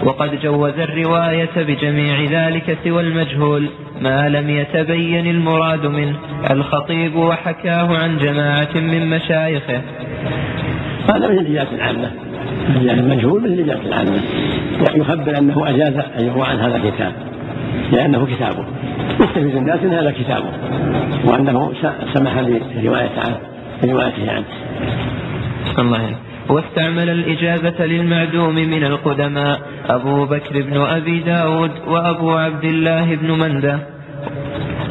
وقد 0.04 0.40
جوز 0.42 0.78
الرواية 0.78 1.50
بجميع 1.56 2.24
ذلك 2.30 2.78
سوى 2.84 3.02
المجهول. 3.02 3.68
ما 4.00 4.28
لم 4.28 4.50
يتبين 4.50 5.26
المراد 5.26 5.86
منه. 5.86 6.16
الخطيب 6.50 7.16
وحكاه 7.16 7.98
عن 7.98 8.18
جماعة 8.18 8.74
من 8.74 9.10
مشايخه. 9.10 9.80
هذا 11.08 11.28
من 11.28 11.38
الإجازة 11.38 11.74
العامة. 11.74 12.10
يعني 12.82 13.00
المجهول 13.00 13.40
من 13.40 13.46
الإجازة 13.46 13.82
العامة. 13.82 14.20
يخبر 14.94 15.38
أنه 15.38 15.68
أجاز 15.68 15.94
أن 16.18 16.24
يروى 16.26 16.46
عن 16.46 16.58
هذا 16.58 16.76
الكتاب. 16.76 17.12
لأنه 17.92 18.26
كتابه. 18.26 18.64
يستفيد 19.20 19.56
الناس 19.56 19.80
أن 19.82 19.92
هذا 19.92 20.10
كتابه. 20.10 20.50
وأنه 21.24 21.72
سمح 22.14 22.38
لرواية 22.38 23.10
عنه 23.24 23.38
روايته 23.84 24.32
عنه. 24.32 24.44
الله 25.78 26.02
يهديك. 26.02 26.16
واستعمل 26.48 27.10
الإجازة 27.10 27.86
للمعدوم 27.86 28.54
من 28.54 28.84
القدماء 28.84 29.60
أبو 29.90 30.24
بكر 30.24 30.62
بن 30.62 30.80
أبي 30.80 31.18
داود 31.18 31.70
وأبو 31.86 32.30
عبد 32.30 32.64
الله 32.64 33.14
بن 33.14 33.30
مندة. 33.30 33.78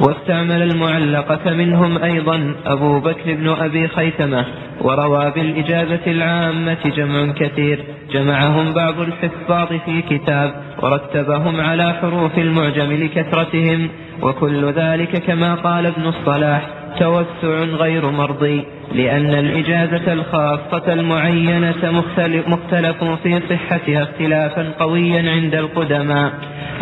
واستعمل 0.01 0.61
المعلقة 0.61 1.53
منهم 1.53 1.97
أيضا 2.03 2.53
أبو 2.65 2.99
بكر 2.99 3.35
بن 3.35 3.49
أبي 3.49 3.87
خيثمة. 3.87 4.45
وروى 4.81 5.31
بالإجازة 5.35 5.99
العامة 6.07 6.77
جمع 6.95 7.33
كثير. 7.33 7.83
جمعهم 8.11 8.73
بعض 8.73 8.99
الحفاظ 8.99 9.67
في 9.85 10.01
كتاب 10.01 10.53
ورتبهم 10.81 11.61
على 11.61 11.93
حروف 11.93 12.37
المعجم 12.37 12.91
لكثرتهم 12.91 13.89
وكل 14.21 14.71
ذلك 14.71 15.23
كما 15.23 15.55
قال 15.55 15.85
ابن 15.85 16.07
الصلاح 16.07 16.61
توسع 16.99 17.63
غير 17.63 18.11
مرضي 18.11 18.63
لأن 18.91 19.33
الإجازة 19.33 20.13
الخاصة 20.13 20.93
المعينة 20.93 21.75
مختلف, 21.83 22.47
مختلف 22.47 23.03
في 23.03 23.41
صحتها 23.49 24.03
اختلافا 24.03 24.71
قويا 24.79 25.31
عند 25.31 25.55
القدماء. 25.55 26.31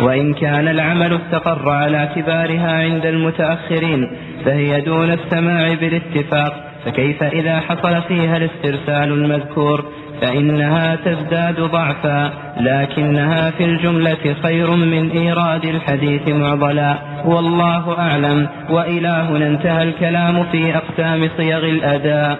وإن 0.00 0.34
كان 0.34 0.68
العمل 0.68 1.12
استقر 1.14 1.70
على 1.70 1.96
اعتبارها 1.96 2.72
عند 2.72 3.06
المتأخرين 3.06 4.10
فهي 4.44 4.80
دون 4.80 5.10
السماع 5.10 5.74
بالاتفاق 5.74 6.68
فكيف 6.84 7.22
إذا 7.22 7.60
حصل 7.60 8.02
فيها 8.02 8.36
الاسترسال 8.36 9.12
المذكور؟ 9.12 9.84
فإنها 10.20 10.96
تزداد 10.96 11.60
ضعفا 11.60 12.32
لكنها 12.60 13.50
في 13.50 13.64
الجملة 13.64 14.34
خير 14.42 14.70
من 14.70 15.10
إيراد 15.10 15.64
الحديث 15.64 16.28
معضلا. 16.28 16.98
والله 17.24 17.98
أعلم 17.98 18.48
وإلهنا 18.70 19.46
انتهى 19.46 19.82
الكلام 19.82 20.44
في 20.52 20.76
أقسام 20.76 21.28
صيغ 21.36 21.58
الأداء. 21.58 22.38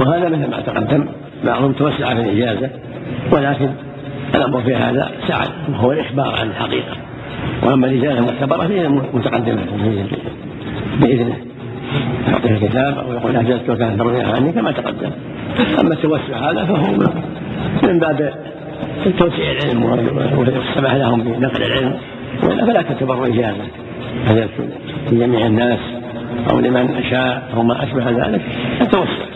وهذا 0.00 0.28
مثل 0.28 0.50
ما 0.50 0.60
تقدم 0.60 1.06
بعضهم 1.44 1.72
توسع 1.72 2.14
في 2.14 2.20
الإجازة 2.20 2.70
ولكن 3.32 3.70
الأمر 4.34 4.62
في 4.62 4.74
هذا 4.74 5.10
سعد 5.28 5.48
وهو 5.68 5.92
الإخبار 5.92 6.34
عن 6.40 6.46
الحقيقة. 6.46 6.96
وأما 7.62 7.86
الإجازة 7.86 8.18
المعتبرة 8.18 8.68
فهي 8.68 8.88
متقدمة 8.88 9.62
بإذنه 11.00 11.36
يعطيه 12.28 12.68
كتاب 12.68 12.98
أو 12.98 13.12
يقول 13.12 13.36
أجزت 13.36 13.70
وكانت 13.70 13.98
ترويها 13.98 14.36
عني 14.36 14.52
كما 14.52 14.72
تقدم. 14.72 15.10
أما 15.80 15.94
التوسع 15.94 16.50
هذا 16.50 16.64
فهو 16.64 17.12
من 17.82 17.98
باب 17.98 18.32
توسيع 19.18 19.50
العلم 19.50 19.84
والسماح 20.38 20.94
لهم 20.94 21.22
بنقل 21.22 21.62
العلم. 21.62 21.94
وإلا 22.42 22.66
فلا 22.66 22.82
تعتبر 22.82 23.26
إجازة 23.26 23.64
هذا 24.24 24.48
لجميع 25.12 25.46
الناس 25.46 25.78
أو 26.50 26.58
لمن 26.58 27.02
شاء 27.10 27.42
أو 27.54 27.62
ما 27.62 27.84
أشبه 27.84 28.10
ذلك. 28.10 28.42
التوسع. 28.80 29.32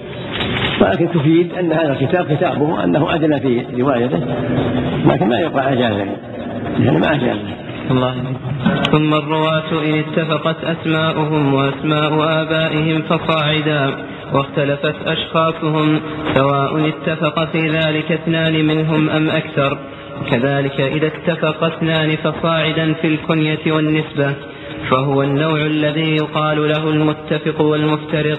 ولكن 0.80 1.08
تفيد 1.08 1.52
أن 1.58 1.72
هذا 1.72 1.92
الكتاب 1.92 2.26
كتابه 2.36 2.84
أنه 2.84 3.14
أدنى 3.14 3.40
في 3.40 3.64
روايته 3.78 4.20
لكن 5.06 5.28
ما 5.28 5.38
يقع 5.38 5.72
أجازة 5.72 6.06
يعني 6.80 6.98
ما 6.98 7.14
أجازة 7.14 7.40
الله. 7.90 8.14
ثم 8.92 9.14
الرواة 9.14 9.84
إن 9.84 9.98
اتفقت 9.98 10.56
أسماؤهم 10.64 11.54
وأسماء 11.54 12.42
آبائهم 12.42 13.02
فصاعدا 13.02 13.96
واختلفت 14.32 14.94
أشخاصهم 15.06 16.00
سواء 16.34 16.88
اتفق 16.88 17.44
في 17.44 17.68
ذلك 17.68 18.12
اثنان 18.12 18.66
منهم 18.66 19.10
أم 19.10 19.30
أكثر. 19.30 19.78
كذلك 20.30 20.80
إذا 20.80 21.06
اتفق 21.06 21.64
اثنان 21.64 22.16
فصاعدا 22.16 22.92
في 22.92 23.06
الكنية 23.06 23.72
والنسبة 23.72 24.34
فهو 24.90 25.22
النوع 25.22 25.60
الذي 25.60 26.16
يقال 26.16 26.68
له 26.68 26.90
المتفق 26.90 27.60
والمفترق. 27.60 28.38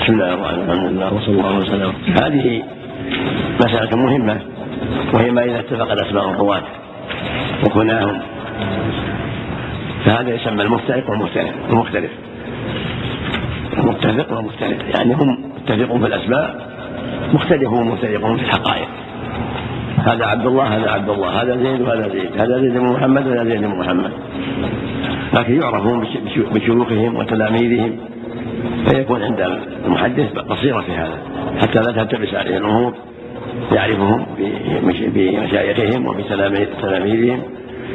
بسم 0.00 0.12
الله 0.12 0.34
الرحمن 0.34 0.98
الرحيم. 0.98 1.16
وصلى 1.16 1.40
الله 1.40 1.58
وسلم. 1.58 1.92
هذه 2.22 2.62
مسألة 3.64 3.96
مهمة 3.96 4.40
وهي 5.14 5.30
ما 5.30 5.44
إذا 5.44 5.60
اتفقت 5.60 5.98
أسماء 6.06 6.30
الرواة 6.30 6.62
وكناهم. 7.64 8.20
فهذا 10.04 10.34
يسمى 10.34 10.62
المفترق 10.62 11.10
والمختلف 11.10 11.54
المختلف 11.70 12.10
المتفق 13.72 14.36
والمختلف 14.36 14.82
يعني 14.94 15.14
هم 15.14 15.38
متفقون 15.56 16.00
في 16.00 16.06
الأسماء 16.06 16.68
مختلفون 17.32 17.88
مختلفون 17.88 18.36
في 18.36 18.42
الحقائق. 18.42 18.88
هذا 19.98 20.26
عبد 20.26 20.46
الله 20.46 20.64
هذا 20.64 20.90
عبد 20.90 21.08
الله 21.08 21.42
هذا 21.42 21.56
زيد 21.56 21.80
وهذا 21.80 22.08
زيد 22.08 22.40
هذا 22.40 22.60
زيد 22.60 22.72
بن 22.72 22.86
محمد 22.86 23.26
وهذا 23.26 23.44
زيد 23.44 23.60
بن 23.60 23.78
محمد. 23.78 24.10
لكن 25.34 25.62
يعرفون 25.62 26.06
بشيوخهم 26.54 27.16
وتلاميذهم 27.16 27.96
فيكون 28.88 29.22
عند 29.22 29.60
المحدث 29.86 30.32
بصيرة 30.32 30.80
في 30.80 30.92
هذا 30.92 31.18
حتى 31.60 31.80
لا 31.80 32.04
تلتبس 32.04 32.34
عليه 32.34 32.56
الأمور. 32.56 32.94
يعرفهم 33.72 34.26
بمشايخهم 35.14 36.06
وبتلاميذهم 36.06 37.42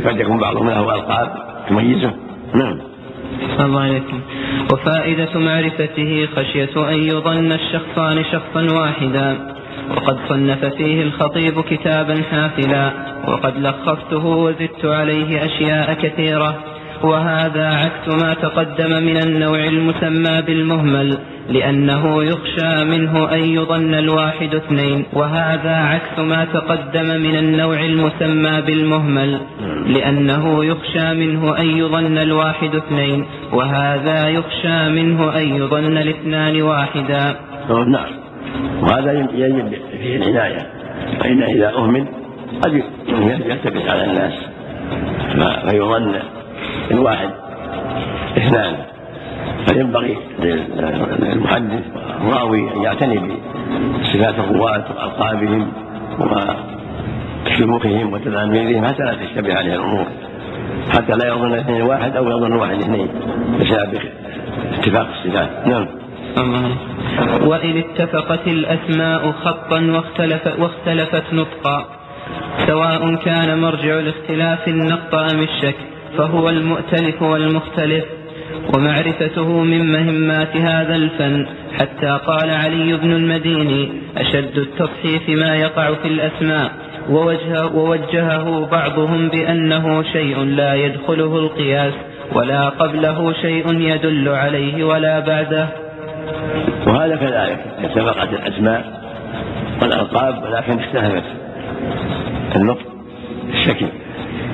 قد 0.05 0.19
يكون 0.19 0.37
بعضهم 0.37 0.69
له 0.69 0.95
ألقاب 0.95 1.29
تميزه. 1.69 2.11
نعم. 2.53 2.92
الله 3.59 3.81
عليكم. 3.81 4.19
وفائدة 4.73 5.39
معرفته 5.39 6.27
خشية 6.35 6.89
أن 6.89 7.03
يظن 7.03 7.51
الشخصان 7.51 8.23
شخصا 8.31 8.79
واحدا. 8.79 9.55
وقد 9.89 10.17
صنف 10.29 10.65
فيه 10.65 11.03
الخطيب 11.03 11.61
كتابا 11.61 12.21
حافلا. 12.31 12.91
وقد 13.27 13.57
لخصته 13.57 14.25
وزدت 14.25 14.85
عليه 14.85 15.45
أشياء 15.45 15.93
كثيرة. 15.93 16.63
وهذا 17.03 17.67
عكس 17.67 18.23
ما 18.23 18.33
تقدم 18.33 19.03
من 19.03 19.17
النوع 19.17 19.63
المسمى 19.63 20.41
بالمهمل. 20.41 21.17
لأنه 21.49 22.23
يخشى 22.23 22.83
منه 22.85 23.31
أن 23.33 23.39
يظن 23.39 23.93
الواحد 23.93 24.55
اثنين 24.55 25.05
وهذا 25.13 25.75
عكس 25.75 26.19
ما 26.19 26.45
تقدم 26.45 27.05
من 27.05 27.35
النوع 27.35 27.79
المسمى 27.79 28.61
بالمهمل 28.61 29.39
لأنه 29.87 30.65
يخشى 30.65 31.13
منه 31.13 31.57
أن 31.57 31.77
يظن 31.77 32.17
الواحد 32.17 32.75
اثنين 32.75 33.25
وهذا 33.53 34.29
يخشى 34.29 34.89
منه 34.89 35.37
أن 35.37 35.55
يظن 35.55 35.97
الاثنان 35.97 36.61
واحدا. 36.61 37.35
نعم. 37.69 38.09
وهذا 38.81 39.11
يجب 39.33 39.73
فيه 39.91 40.15
العناية 40.15 40.67
فإن 41.19 41.43
إذا 41.43 41.69
أهمل 41.69 42.07
قد 42.61 42.83
يلتبس 43.45 43.81
على 43.87 44.03
الناس 44.05 44.33
فيظن 45.69 46.15
الواحد 46.91 47.29
اثنان. 48.37 48.92
فينبغي 49.67 50.17
للمحدث 51.19 51.83
والراوي 52.25 52.73
أن 52.73 52.81
يعتني 52.81 53.19
بصفات 54.01 54.39
الرواة 54.39 54.85
وألقابهم 54.97 55.71
وشيوخهم 57.45 58.13
وتلاميذهم 58.13 58.85
حتى 58.85 59.03
لا 59.03 59.13
تشتبه 59.13 59.53
عليه 59.55 59.75
الأمور. 59.75 60.05
حتى 60.89 61.13
لا 61.15 61.27
يظن 61.27 61.53
اثنين 61.53 61.81
واحد 61.81 62.15
أو 62.15 62.29
يظن 62.29 62.53
واحد 62.53 62.77
اثنين 62.79 63.07
بسبب 63.59 63.99
اتفاق 64.73 65.07
الصفات. 65.07 65.67
نعم. 65.67 65.87
وإن 67.41 67.77
اتفقت 67.77 68.47
الأسماء 68.47 69.31
خطا 69.31 69.81
واختلف 69.81 70.59
واختلفت 70.59 71.33
نطقا 71.33 71.85
سواء 72.67 73.15
كان 73.15 73.61
مرجع 73.61 73.99
الاختلاف 73.99 74.67
النقط 74.67 75.15
أم 75.15 75.39
الشك 75.39 75.75
فهو 76.17 76.49
المؤتلف 76.49 77.21
والمختلف. 77.21 78.05
ومعرفته 78.75 79.47
من 79.47 79.91
مهمات 79.91 80.57
هذا 80.57 80.95
الفن 80.95 81.47
حتى 81.79 82.19
قال 82.27 82.49
علي 82.49 82.97
بن 82.97 83.11
المديني 83.11 83.91
أشد 84.17 84.57
التصحيف 84.57 85.29
ما 85.29 85.55
يقع 85.55 85.93
في 85.93 86.07
الأسماء 86.07 86.71
ووجه 87.09 87.67
ووجهه 87.67 88.65
بعضهم 88.71 89.27
بأنه 89.29 90.03
شيء 90.03 90.43
لا 90.43 90.75
يدخله 90.75 91.37
القياس 91.37 91.93
ولا 92.33 92.69
قبله 92.69 93.33
شيء 93.33 93.79
يدل 93.79 94.29
عليه 94.29 94.83
ولا 94.83 95.19
بعده. 95.19 95.67
وهذا 96.87 97.15
كذلك 97.15 97.59
اتفقت 97.83 98.33
الأسماء 98.33 99.01
والألقاب 99.81 100.43
ولكن 100.43 100.79
اختلفت 100.79 101.23
النطق 102.55 102.87
الشكل. 103.53 103.85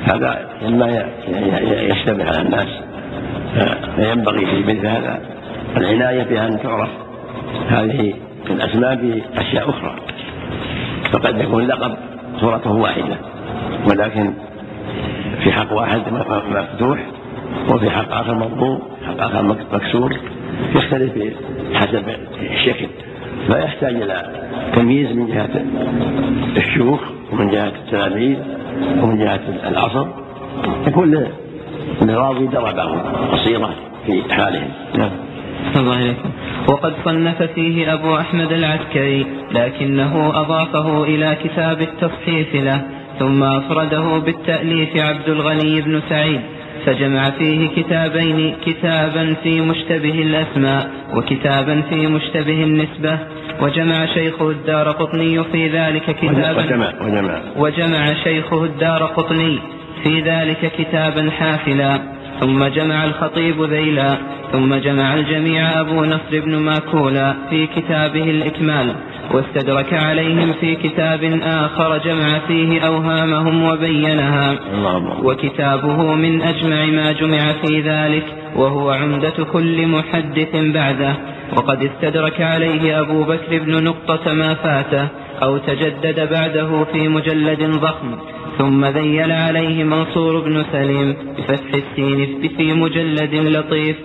هذا 0.04 0.50
مما 0.62 1.06
يشتبه 1.62 2.26
على 2.26 2.41
الناس. 2.41 2.88
فينبغي 3.96 4.46
في 4.46 4.60
مثل 4.64 4.88
هذا 4.88 5.20
العناية 5.78 6.24
بأن 6.24 6.60
تعرف 6.64 6.90
هذه 7.70 8.14
الأسماء 8.50 8.96
بأشياء 8.96 9.70
أخرى. 9.70 9.96
فقد 11.12 11.42
يكون 11.42 11.68
لقب 11.68 11.98
صورته 12.40 12.72
واحدة 12.72 13.18
ولكن 13.90 14.34
في 15.44 15.52
حق 15.52 15.74
واحد 15.74 16.02
مفتوح 16.52 17.00
وفي 17.74 17.90
حق 17.90 18.12
آخر 18.12 18.36
مضموم 18.36 18.80
حق 19.08 19.22
آخر 19.24 19.44
مكسور 19.74 20.16
يختلف 20.76 21.34
حسب 21.74 22.04
الشكل 22.42 22.88
فيحتاج 23.48 23.96
إلى 23.96 24.46
تمييز 24.76 25.12
من 25.12 25.28
جهة 25.28 25.50
الشيوخ 26.58 27.00
ومن 27.32 27.50
جهة 27.50 27.68
التلاميذ 27.86 28.38
ومن 29.02 29.20
جهة 29.20 29.40
العصر. 29.68 30.08
يكون 30.88 31.12
لراوي 32.02 32.48
دربه 32.48 33.02
بصيرة 33.34 33.76
في 34.06 34.34
حالهم 34.34 34.72
نعم. 34.98 35.12
الله 35.76 35.96
عليكم 35.96 36.30
وقد 36.70 36.94
صنف 37.06 37.44
فيه 37.44 37.94
أبو 37.94 38.18
أحمد 38.18 38.52
العسكري 38.52 39.26
لكنه 39.52 40.32
أضافه 40.36 41.04
إلى 41.04 41.38
كتاب 41.44 41.82
التصحيف 41.82 42.56
له 42.56 42.82
ثم 43.20 43.44
أفرده 43.44 44.18
بالتأليف 44.18 44.89
عبد 44.98 45.30
الغني 45.30 45.82
بن 45.82 46.02
سعيد 46.10 46.42
فجمع 46.86 47.30
فيه 47.30 47.68
كتابين 47.68 48.56
كتابا 48.65 49.36
في 49.44 49.62
مشتبه 49.62 50.22
الأسماء 50.22 50.89
وكتابا 51.15 51.82
في 51.89 52.08
مشتبه 52.08 52.63
النسبة 52.63 53.20
وجمع 53.62 54.06
شيخه 54.06 54.50
الدار 54.50 54.92
قطني 54.92 55.44
في 55.44 55.68
ذلك 55.68 56.15
كتابا. 56.22 56.63
وجمع, 56.63 56.94
وجمع, 57.02 57.42
وجمع 57.58 58.13
شيخه 58.24 58.63
الدار 58.63 59.04
قطني. 59.04 59.60
في 60.04 60.22
ذلك 60.22 60.72
كتابا 60.78 61.32
حافلا. 61.32 62.00
ثم 62.40 62.64
جمع 62.66 63.04
الخطيب 63.04 63.64
ذيلا. 63.64 64.18
ثم 64.52 64.76
جمع 64.76 65.14
الجميع 65.14 65.80
أبو 65.80 66.06
نصر 66.06 66.40
بن 66.46 66.56
ماكولا 66.56 67.34
في 67.50 67.68
كتابه 67.68 68.24
الإكمال. 68.24 68.96
واستدرك 69.32 69.94
عليهم 69.94 70.54
في 70.62 70.76
كتاب 70.76 71.40
آخر 71.44 71.98
جمع 71.98 72.40
فيه 72.48 72.82
أوهامهم 72.82 73.64
وبينها. 73.64 74.56
وكتابه 75.24 76.16
من 76.16 76.42
أجمع 76.42 76.86
ما 76.86 77.12
جمع 77.12 77.52
في 77.66 77.82
ذلك 77.82 78.26
وهو 78.56 78.92
عمدة 78.92 79.44
كل 79.54 79.88
محدث 79.88 80.56
بعده. 80.56 81.14
وقد 81.58 81.84
استدرك 81.84 82.42
عليه 82.42 83.02
أبو 83.02 83.24
بكر 83.24 83.60
بن 83.60 83.84
نقطة 83.84 84.34
ما 84.34 84.54
فاته 84.54 85.08
أو 85.44 85.58
تجدد 85.58 86.30
بعده 86.32 86.84
في 86.94 87.08
مجلد 87.08 87.64
ضخم. 87.64 88.16
ثم 88.60 88.86
ذيل 88.86 89.32
عليه 89.32 89.84
منصور 89.84 90.39
بن 90.39 90.65
سليم 90.72 91.15
بفتح 91.38 91.72
السين 91.74 92.50
في 92.58 92.74
مجلد 92.74 93.36
لطيف. 93.36 93.95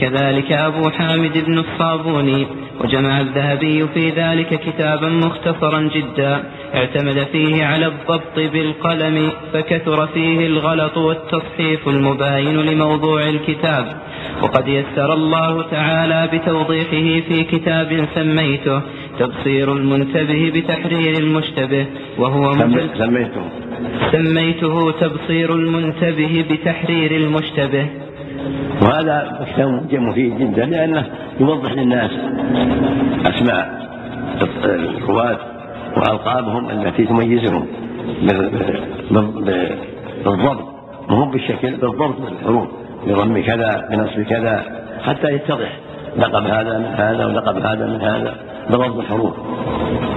كذلك 0.00 0.52
أبو 0.52 0.90
حامد 0.90 1.44
بن 1.46 1.58
الصابوني 1.58 2.46
وجمع 2.80 3.20
الذهبي 3.20 3.86
في 3.94 4.08
ذلك 4.10 4.60
كتابا 4.66 5.08
مختصرا 5.08 5.80
جدا. 5.80 6.44
اعتمد 6.74 7.26
فيه 7.32 7.64
على 7.64 7.86
الضبط 7.86 8.36
بالقلم 8.36 9.30
فكثر 9.52 10.06
فيه 10.06 10.46
الغلط 10.46 10.96
والتصحيف 10.96 11.88
المباين 11.88 12.56
لموضوع 12.56 13.22
الكتاب. 13.28 13.96
وقد 14.42 14.68
يسر 14.68 15.12
الله 15.12 15.62
تعالى 15.62 16.28
بتوضيحه 16.32 17.26
في 17.28 17.44
كتاب 17.44 18.08
سميته 18.14 18.80
تبصير 19.18 19.72
المنتبه 19.72 20.52
بتحرير 20.54 21.18
المشتبه 21.18 21.86
وهو 22.18 22.52
سميته. 22.98 23.63
سميته 24.12 24.90
تبصير 24.90 25.54
المنتبه 25.54 26.44
بتحرير 26.50 27.10
المشتبه. 27.10 27.86
وهذا 28.82 29.46
كتاب 29.54 29.88
مفيد 29.92 30.38
جدا 30.38 30.64
لأنه 30.64 31.06
يوضح 31.40 31.72
للناس 31.72 32.10
أسماء 33.26 33.88
الرواة 34.64 35.38
وألقابهم 35.96 36.70
التي 36.70 37.04
تميزهم 37.04 37.66
بالضبط. 40.24 40.64
مهم 41.10 41.30
بالشكل 41.30 41.70
بالضبط 41.70 42.20
بالحروف 42.20 42.68
بضم 43.06 43.42
كذا 43.42 43.88
بنصب 43.90 44.22
كذا 44.22 44.64
حتى 45.04 45.32
يتضح 45.32 45.78
لقب 46.16 46.46
هذا 46.46 46.78
من 46.78 46.94
هذا 46.96 47.26
ولقب 47.26 47.56
هذا 47.56 47.86
من 47.86 48.00
هذا 48.00 48.34
بضبط 48.70 48.98
الحروف. 48.98 49.34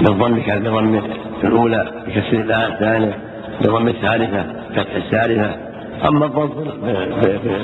بالضم 0.02 0.42
كذا 0.42 0.60
بضم 0.60 1.02
الأولى 1.44 1.92
بكسر 2.08 2.40
الثانية. 2.40 3.18
بضم 3.62 3.88
الثالثة 3.88 4.46
فتح 4.76 4.96
الثالثة 4.96 5.56
أما 6.08 6.26
الضبط 6.26 6.52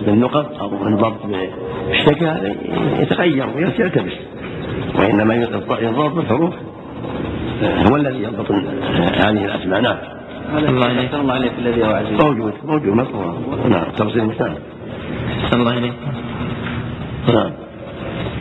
بالنقط 0.05 0.61
أو 0.61 0.87
الضبط 0.87 1.25
بالشكل 1.25 2.25
هذا 2.25 2.55
يتغير 2.99 3.47
ويلتبس. 3.55 4.13
وإنما 4.95 5.35
يضبط 5.35 6.13
بالحروف. 6.13 6.53
هو 7.63 7.95
الذي 7.95 8.23
يضبط 8.23 8.51
هذه 9.25 9.45
الأسماء. 9.45 9.81
نعم. 9.81 9.97
الله 10.57 10.87
عليك. 10.87 11.13
الله 11.13 11.33
عليك 11.33 11.51
الذي 11.59 11.83
هو 11.83 11.91
عزيز 11.91 12.21
موجود 12.21 12.53
موجود 12.65 12.95
مطلوب 12.95 13.35
نعم 13.69 13.83
تفصيل 13.97 14.25
مثال 14.25 14.53
الله 15.53 15.71
عليك 15.71 15.93
نعم. 17.33 17.51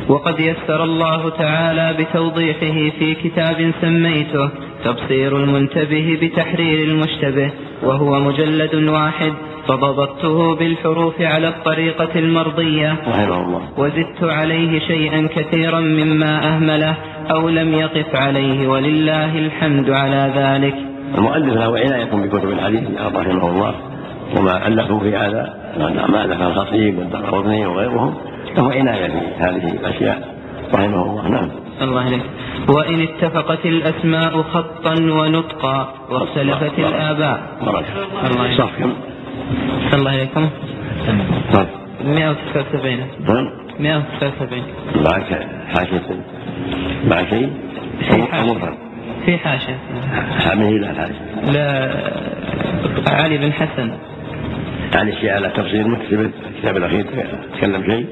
وقد 0.08 0.40
يسر 0.40 0.84
الله 0.84 1.30
تعالى 1.30 1.94
بتوضيحه 1.98 2.98
في 2.98 3.14
كتاب 3.14 3.72
سميته. 3.80 4.50
تبصير 4.84 5.36
المنتبه 5.36 6.18
بتحرير 6.22 6.88
المشتبه 6.88 7.50
وهو 7.82 8.20
مجلد 8.20 8.74
واحد 8.74 9.32
فضبطته 9.68 10.54
بالحروف 10.54 11.20
على 11.20 11.48
الطريقة 11.48 12.18
المرضية. 12.18 12.96
وزدت 13.78 14.22
عليه 14.22 14.78
شيئا 14.78 15.28
كثيرا 15.36 15.80
مما 15.80 16.54
أهمله 16.54 16.94
أو 17.30 17.48
لم 17.48 17.74
يقف 17.74 18.16
عليه 18.16 18.68
ولله 18.68 19.38
الحمد 19.38 19.90
على 19.90 20.32
ذلك. 20.36 20.74
المؤلف 21.18 21.54
له 21.54 21.78
عناية 21.78 22.04
بكتب 22.04 22.48
الحديث 22.48 22.80
رحمه 23.14 23.50
الله 23.50 23.74
وما 24.36 24.66
ألفوا 24.66 25.00
في 25.00 25.16
هذا 25.16 25.54
ما 26.08 26.24
ألف 26.24 26.42
الخطيب 26.42 26.98
والدرقطني 26.98 27.66
وغيرهم 27.66 28.14
له 28.56 28.72
عناية 28.72 29.08
في 29.08 29.38
هذه 29.38 29.68
الأشياء 29.72 30.34
رحمه 30.74 31.02
الله. 31.02 31.28
نعم. 31.28 31.48
الله 31.82 32.00
عليك. 32.00 32.22
وإن 32.68 33.00
اتفقت 33.02 33.66
الأسماء 33.66 34.42
خطا 34.42 34.94
ونطقا 34.94 35.94
واختلفت 36.10 36.78
الآباء. 36.78 37.42
الله 37.60 38.40
عليك. 38.40 38.58
صح. 38.58 38.70
كم 38.78 38.92
الله 39.94 40.10
عليكم. 40.10 40.48
طيب. 41.52 41.66
179 42.04 42.98
نعم 43.28 43.50
179 43.80 44.62
معك 44.96 45.48
حاشية. 45.76 46.00
مع 47.08 47.24
شيء؟ 47.30 47.50
في 48.10 48.22
حاشية. 48.22 48.74
في 49.26 49.38
حاشية. 49.38 49.78
حامله 50.38 50.78
لا 50.78 50.94
حاشية. 50.94 51.52
لا 51.52 53.22
علي 53.22 53.38
بن 53.38 53.52
حسن. 53.52 53.92
يعني 54.94 55.12
شيء 55.12 55.30
على 55.30 55.48
تفصيل 55.48 55.90
مكتب 55.90 56.30
الكتاب 56.50 56.76
الأخير 56.76 57.06
تكلم 57.58 57.84
شيء؟ 57.90 58.06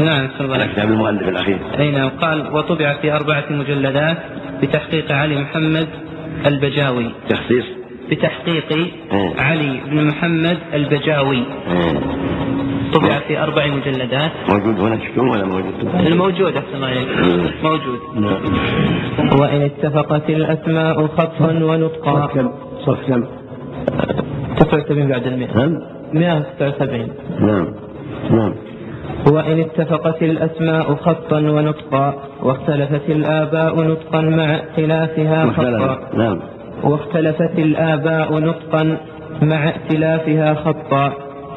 نعم 0.00 0.28
على 0.40 0.68
كتاب 0.68 0.90
المؤلف 0.90 1.28
الأخير. 1.28 1.58
أي 1.78 1.90
نعم 1.90 2.08
قال 2.08 2.54
وطبع 2.54 2.94
في 3.02 3.12
أربعة 3.12 3.44
مجلدات 3.50 4.16
بتحقيق 4.62 5.12
علي 5.12 5.38
محمد 5.38 5.88
البجاوي. 6.46 7.10
تخصيص؟ 7.28 7.64
بتحقيق 8.10 8.88
علي 9.38 9.80
بن 9.90 10.06
محمد 10.06 10.58
البجاوي. 10.74 11.44
طبع 12.92 13.18
في 13.28 13.42
أربع 13.42 13.66
مجلدات. 13.66 14.30
موجود 14.50 14.80
هنا 14.80 14.96
تشكون 14.96 15.28
ولا 15.28 15.44
موجود؟ 15.44 15.74
الموجود 16.06 16.56
أحسن 16.56 16.74
الله 16.74 16.86
عليك 16.86 17.08
موجود. 17.64 17.98
نعم. 18.14 19.40
وإن 19.40 19.62
اتفقت 19.62 20.30
الأسماء 20.30 21.06
خطا 21.06 21.52
ونطقا 21.62 22.26
كم؟ 22.26 22.52
صف 22.86 22.98
كم؟ 23.08 23.24
79 24.58 25.08
بعد 25.08 25.26
المئة. 25.26 25.56
نعم 25.56 25.82
179 26.12 27.08
نعم. 27.40 27.66
نعم. 28.30 28.54
وإن 29.32 29.60
اتفقت 29.60 30.22
الأسماء 30.22 30.94
خطا 30.94 31.38
ونطقا 31.38 32.14
واختلفت 32.42 33.10
الآباء 33.10 33.80
نطقا 33.80 34.20
مع 34.20 34.54
اختلافها 34.54 35.50
خطا. 35.50 35.98
نعم. 36.16 36.40
واختلفت 36.84 37.58
الآباء 37.58 38.38
نطقا 38.38 38.96
مع 39.42 39.68
ائتلافها 39.68 40.54
خطا. 40.54 41.12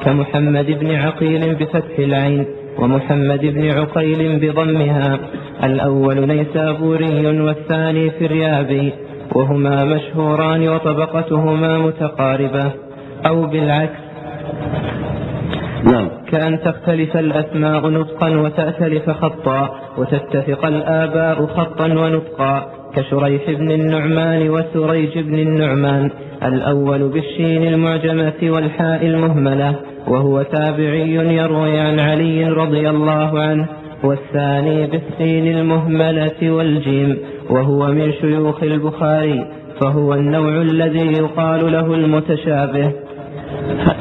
كمحمد 0.06 0.66
بن 0.66 0.96
عقيل 0.96 1.56
بفتح 1.56 2.00
العين 2.00 2.46
ومحمد 2.80 3.42
بن 3.42 3.72
عقيل 3.72 4.40
بضمها. 4.40 5.20
الأول 5.64 6.28
نيسابوري 6.28 7.42
والثاني 7.42 8.10
فريابي 8.10 8.94
وهما 9.36 9.86
مشهوران 9.86 10.70
وطبقتهما 10.70 11.78
متقاربة. 11.78 12.72
أو 13.28 13.46
بالعكس. 13.46 14.04
نعم. 15.84 16.10
كأن 16.32 16.60
تختلف 16.60 17.18
الأسماء 17.18 17.90
نطقا 17.90 18.30
وتأتلف 18.30 19.10
خطا 19.10 19.70
وتتفق 19.98 20.66
الآباء 20.66 21.46
خطا 21.46 21.86
ونطقا 21.86 22.66
كشريح 22.96 23.52
بن 23.52 23.72
النعمان 23.72 24.50
وسريج 24.50 25.20
بن 25.20 25.36
النعمان 25.36 26.10
الأول 26.44 27.10
بالشين 27.10 27.68
المعجمة 27.68 28.34
والحاء 28.44 29.06
المهملة 29.06 29.76
وهو 30.08 30.42
تابعي 30.42 31.14
يروي 31.14 31.80
عن 31.80 32.00
علي 32.00 32.46
رضي 32.50 32.90
الله 32.90 33.40
عنه 33.40 33.68
والثاني 34.04 34.88
بالسين 34.88 35.58
المهملة 35.58 36.52
والجيم 36.52 37.18
وهو 37.50 37.88
من 37.88 38.14
شيوخ 38.14 38.64
البخاري 38.64 39.46
فهو 39.82 40.14
النوع 40.14 40.62
الذي 40.62 41.12
يقال 41.12 41.72
له 41.72 41.94
المتشابه. 41.94 42.92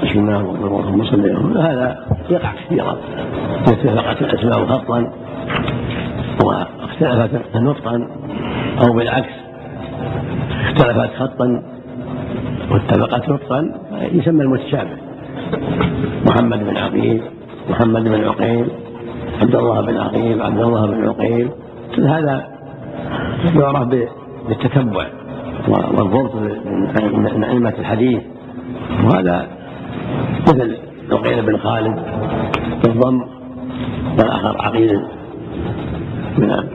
بسم 0.02 0.18
الله 0.18 0.40
الرحمن 0.40 1.00
الرحيم. 1.00 1.56
هذا 1.56 2.06
يقع 2.30 2.52
كثيرا 2.52 2.96
اتفقت 3.66 4.22
الأسماء 4.22 4.66
خطا 4.66 5.12
واختلفت 6.44 7.56
نطقا 7.56 8.08
أو 8.84 8.92
بالعكس. 8.92 9.34
اختلفت 10.64 11.14
خطا 11.16 11.62
واتفقت 12.70 13.28
نطقا 13.28 13.72
يسمى 14.12 14.42
المتشابه. 14.42 14.96
محمد 16.26 16.64
بن 16.64 16.76
عقيل 16.76 17.22
محمد 17.70 18.04
بن 18.04 18.24
عقيل 18.24 18.66
عبد 19.40 19.54
الله 19.54 19.80
بن 19.80 19.96
عقيل 19.96 20.42
عبد 20.42 20.60
الله 20.60 20.86
بن 20.86 21.08
عقيل. 21.08 21.50
هذا 21.98 22.46
يعرف 23.54 23.88
بالتتبع 24.48 25.06
والضبط 25.68 26.34
من 27.34 27.44
أئمة 27.44 27.74
الحديث. 27.78 28.22
وهذا 29.04 29.48
مثل 30.48 30.78
عقيل 31.12 31.46
بن 31.46 31.56
خالد 31.58 32.02
بالضم 32.84 33.24
والآخر 34.18 34.62
عقيل 34.62 35.02
من 36.38 36.68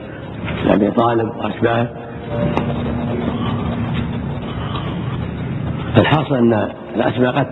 أبي 0.66 0.90
طالب 0.90 1.28
وأشباهه 1.36 1.88
الحاصل 5.98 6.34
أن 6.34 6.68
الأسماء 6.96 7.38
قد 7.38 7.46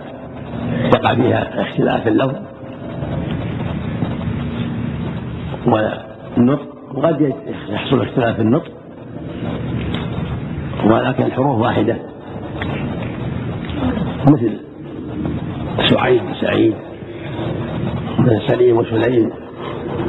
يقع 0.95 1.15
فيها 1.15 1.61
اختلاف 1.61 2.07
اللفظ 2.07 2.35
والنطق 5.65 6.67
وقد 6.93 7.33
يحصل 7.69 8.01
اختلاف 8.01 8.35
في 8.35 8.41
النطق 8.41 8.71
ولكن 10.85 11.23
الحروف 11.23 11.61
واحدة. 11.61 11.95
مثل 14.27 14.51
سعيد 15.89 16.21
وسعيد 16.31 16.73
مثل 18.19 18.41
سليم 18.47 18.77
وسليم 18.77 19.29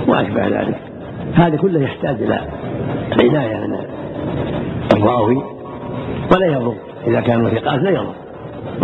وأشبه 0.08 0.46
ذلك. 0.46 0.78
هذا 1.34 1.56
كله 1.56 1.80
يحتاج 1.80 2.22
إلى 2.22 2.40
عناية 3.22 3.66
من 3.66 3.78
الراوي 4.96 5.42
ولا 6.34 6.46
يضر. 6.46 6.74
إذا 7.06 7.20
كانوا 7.20 7.50
ثقات 7.50 7.82
لا 7.82 7.90
يضر. 7.90 8.14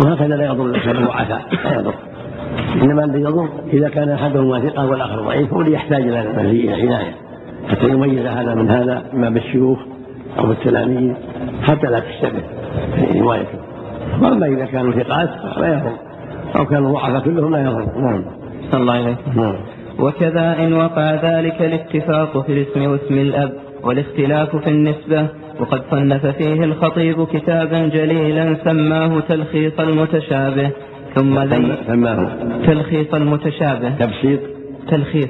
وهكذا 0.03 0.35
لا 0.35 0.45
يضر 0.45 0.65
الإنسان 0.65 0.97
الضعفاء 0.97 1.41
لا 1.63 1.79
يضر. 1.79 1.93
إنما 2.81 3.03
الذي 3.05 3.21
يضر 3.21 3.49
إذا 3.73 3.89
كان 3.89 4.09
أحدهما 4.09 4.59
ثقة 4.59 4.85
والآخر 4.85 5.21
ضعيف 5.21 5.53
هو 5.53 5.61
اللي 5.61 5.73
يحتاج 5.73 6.01
إلى 6.01 6.17
عناية. 6.17 7.15
حتى 7.69 7.89
يميز 7.89 8.25
هذا 8.25 8.55
من 8.55 8.69
هذا 8.69 9.03
إما 9.13 9.29
بالشيوخ 9.29 9.79
أو 10.39 10.45
بالتلاميذ 10.45 11.13
حتى 11.61 11.87
لا 11.87 11.99
تشتبه 11.99 12.41
في 12.95 13.19
روايته 13.19 13.64
واما 14.21 14.45
إذا 14.45 14.65
كانوا 14.65 14.91
ثقات 14.91 15.29
فلا 15.55 15.67
يضر 15.67 15.91
أو 16.55 16.65
كانوا 16.65 16.91
ضعفاء 16.91 17.19
كلهم 17.19 17.51
لا 17.51 17.61
يضر 17.61 17.85
نعم. 18.01 18.25
الله 18.73 18.93
عليك 18.93 19.17
نعم. 19.35 19.55
وكذا 19.99 20.55
إن 20.59 20.73
وقع 20.73 21.13
ذلك 21.13 21.61
الاتفاق 21.61 22.45
في 22.45 22.51
الاسم 22.51 22.91
واسم 22.91 23.13
الأب 23.17 23.53
والاختلاف 23.83 24.55
في 24.55 24.69
النسبة 24.69 25.27
وقد 25.59 25.81
صنف 25.91 26.25
فيه 26.25 26.63
الخطيب 26.63 27.25
كتابا 27.25 27.87
جليلا 27.87 28.57
سماه 28.63 29.19
تلخيص 29.19 29.79
المتشابه 29.79 30.71
ثم 31.15 31.39
ذي 31.39 31.75
سماه. 31.87 32.29
تلخيص 32.65 33.13
المتشابه. 33.13 33.89
تبسيط. 33.89 34.39
تلخيص. 34.87 35.29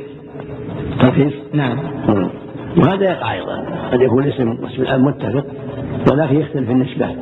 تلخيص. 0.99 1.33
نعم. 1.53 1.77
نعم. 2.07 2.29
وهذا 2.77 3.03
يقع 3.11 3.33
أيضا. 3.33 3.65
قد 3.91 4.01
يكون 4.01 4.27
اسم 4.27 4.49
واسم 4.49 4.81
الأب 4.81 4.99
متفق 4.99 5.45
ولكن 6.11 6.39
يختلف 6.39 6.69
النسبة. 6.69 7.15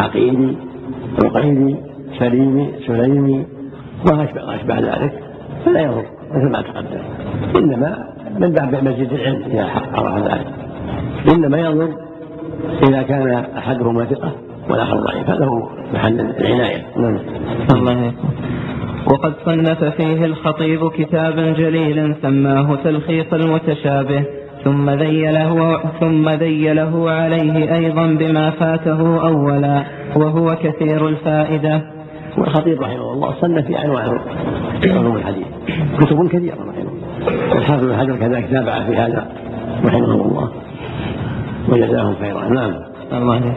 عقيلي 0.00 0.56
عقيلي 1.24 1.76
سليمي 2.18 2.72
سليمي 2.86 3.46
اشبه 4.06 4.78
ذلك 4.78 5.12
فلا 5.64 5.80
يضر 5.80 6.04
مثل 6.30 6.50
ما 6.50 6.62
تقدم. 6.62 7.00
إنما 7.56 8.06
من 8.38 8.52
باب 8.52 8.84
مزيد 8.84 9.12
العلم 9.12 9.42
إذا 9.42 9.70
عرف 9.94 10.32
ذلك. 10.32 10.46
إنما 11.34 11.58
يضر 11.58 11.88
إذا 12.88 13.02
كان 13.02 13.44
احدهما 13.58 14.04
ثقه 14.04 14.32
والآخر 14.70 14.96
ضعيف 14.96 15.30
هذا 15.30 15.44
هو 15.44 15.68
محل 15.94 16.20
العناية. 16.20 16.86
نعم. 16.96 17.18
الله. 17.72 18.12
وقد 19.12 19.32
صنف 19.44 19.84
فيه 19.84 20.24
الخطيب 20.24 20.90
كتابا 20.90 21.52
جليلا 21.52 22.14
سماه 22.22 22.76
تلخيص 22.84 23.32
المتشابه. 23.32 24.24
ثم 24.64 24.90
ذيله 24.90 25.80
ثم 26.00 26.28
ذيله 26.28 27.10
عليه 27.10 27.74
أيضا 27.74 28.06
بما 28.06 28.50
فاته 28.50 29.20
أولا 29.28 29.84
وهو 30.16 30.56
كثير 30.62 31.08
الفائدة. 31.08 31.82
والخطيب 32.38 32.82
رحمه 32.82 33.12
الله 33.12 33.34
صنف 33.40 33.66
في 33.66 33.84
أنواع 33.84 34.02
علوم 34.84 35.16
الحديث 35.16 35.46
كتب 36.00 36.28
كثيرة 36.28 36.54
رحمه 36.54 36.90
الله. 36.90 37.58
الحافظ 37.58 37.84
بن 37.84 37.96
حجر 37.96 38.16
كذلك 38.16 38.50
تابع 38.50 38.82
في 38.82 38.96
هذا 38.96 39.26
رحمه 39.84 40.14
الله. 40.14 40.50
وجزاهم 41.68 42.14
خيرا 42.20 42.48
نعم 42.48 42.72
الله. 43.12 43.54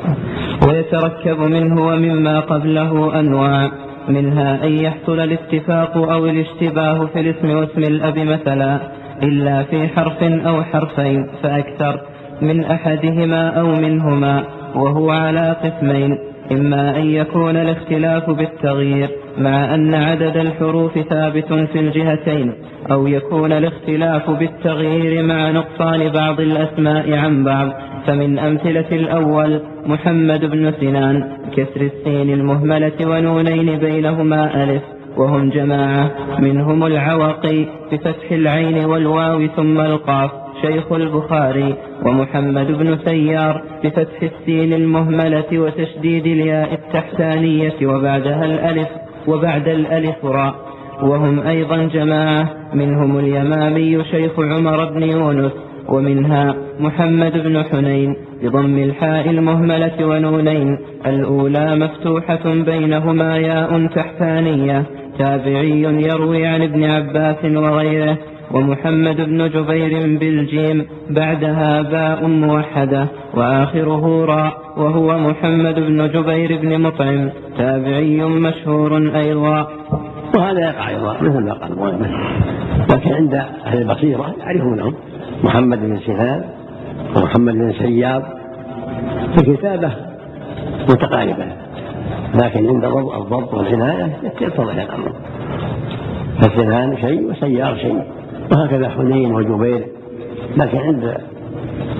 ويتركب 0.67 1.39
منه 1.39 1.87
ومما 1.87 2.39
قبله 2.39 3.19
أنواع 3.19 3.71
منها 4.09 4.63
أن 4.63 4.71
يحصل 4.71 5.19
الاتفاق 5.19 5.97
أو 5.97 6.25
الاشتباه 6.25 7.05
في 7.05 7.19
الاسم 7.19 7.49
واسم 7.49 7.81
الأب 7.81 8.19
مثلا. 8.19 8.79
إلا 9.23 9.63
في 9.63 9.87
حرف 9.87 10.23
أو 10.23 10.63
حرفين 10.63 11.27
فأكثر 11.43 11.99
من 12.41 12.63
أحدهما 12.63 13.49
أو 13.49 13.67
منهما 13.67 14.43
وهو 14.75 15.09
على 15.09 15.55
قسمين 15.63 16.17
إما 16.51 16.97
أن 16.97 17.05
يكون 17.05 17.57
الاختلاف 17.57 18.29
بالتغيير 18.29 19.09
مع 19.37 19.75
أن 19.75 19.93
عدد 19.93 20.37
الحروف 20.37 20.99
ثابت 20.99 21.53
في 21.53 21.79
الجهتين 21.79 22.53
أو 22.91 23.07
يكون 23.07 23.51
الاختلاف 23.51 24.29
بالتغيير 24.29 25.23
مع 25.23 25.51
نقصان 25.51 26.09
بعض 26.09 26.39
الأسماء 26.39 27.13
عن 27.13 27.43
بعض 27.43 27.69
فمن 28.07 28.39
أمثلة 28.39 28.91
الأول 28.91 29.61
محمد 29.85 30.45
بن 30.45 30.71
سنان 30.71 31.23
كسر 31.55 31.81
السين 31.81 32.33
المهملة 32.33 33.07
ونونين 33.07 33.79
بينهما 33.79 34.63
ألف. 34.63 34.83
وهم 35.17 35.49
جماعة. 35.49 36.11
منهم 36.39 36.83
العوقي 36.83 37.65
بفتح 37.91 38.31
العين 38.31 38.85
والواو 38.85 39.47
ثم 39.47 39.79
القاف. 39.79 40.31
شيخ 40.61 40.91
البخاري 40.91 41.75
ومحمد 42.05 42.67
بن 42.71 42.97
سيار 43.05 43.61
بفتح 43.83 44.21
السين 44.23 44.73
المهملة 44.73 45.59
وتشديد 45.59 46.25
الياء 46.25 46.73
التحتانية 46.73 47.87
وبعدها 47.87 48.45
الألف 48.45 48.87
وبعد 49.27 49.67
الألف 49.67 50.25
راء. 50.25 50.55
وهم 51.01 51.39
أيضا 51.39 51.77
جماعة. 51.77 52.49
منهم 52.73 53.19
اليمامي 53.19 54.03
شيخ 54.03 54.39
عمر 54.39 54.85
بن 54.85 55.03
يونس 55.03 55.51
ومنها 55.89 56.55
محمد 56.79 57.43
بن 57.43 57.63
حنين 57.63 58.15
بضم 58.43 58.77
الحاء 58.77 59.29
المهملة 59.29 60.05
ونونين. 60.05 60.77
الأولى 61.05 61.75
مفتوحة 61.75 62.45
بينهما 62.45 63.37
ياء 63.37 63.87
تحتانية 63.87 64.83
تابعي 65.19 65.81
يروي 65.81 66.45
عن 66.45 66.61
ابن 66.61 66.83
عباس 66.83 67.45
وغيره 67.45 68.17
ومحمد 68.51 69.15
بن 69.15 69.49
جبير 69.49 70.17
بالجيم 70.19 70.85
بعدها 71.09 71.81
باء 71.81 72.27
موحدة 72.27 73.07
وآخره 73.33 74.25
راء 74.25 74.53
وهو 74.77 75.17
محمد 75.17 75.75
بن 75.75 76.07
جبير 76.07 76.59
بن 76.61 76.81
مطعم 76.81 77.29
تابعي 77.57 78.23
مشهور 78.23 78.97
أيضا. 79.15 79.67
وهذا 80.37 80.59
يقع 80.59 80.89
أيضا 80.89 81.17
مثل 81.21 81.43
ما 81.43 81.53
قال 81.53 82.11
لكن 82.91 83.13
عند 83.13 83.33
أهل 83.65 83.81
البصيرة 83.81 84.35
يعرفونهم 84.39 84.93
محمد 85.43 85.79
بن 85.79 85.99
سنان 85.99 86.43
ومحمد 87.15 87.53
بن 87.53 87.73
سياب 87.73 88.23
في 89.33 89.49
الكتابه 89.49 89.91
متقاربة. 90.89 91.45
لكن 92.43 92.67
عند 92.67 92.85
الضبط 93.15 93.53
والعناية 93.53 94.17
يتضح 94.41 94.73
الأمر. 94.73 95.11
فالسنان 96.41 96.97
شيء 96.97 97.31
وسيار 97.31 97.77
شيء 97.77 98.03
وهكذا 98.51 98.89
حنين 98.89 99.35
وجبير. 99.35 99.87
لكن 100.57 100.77
عند 100.77 101.17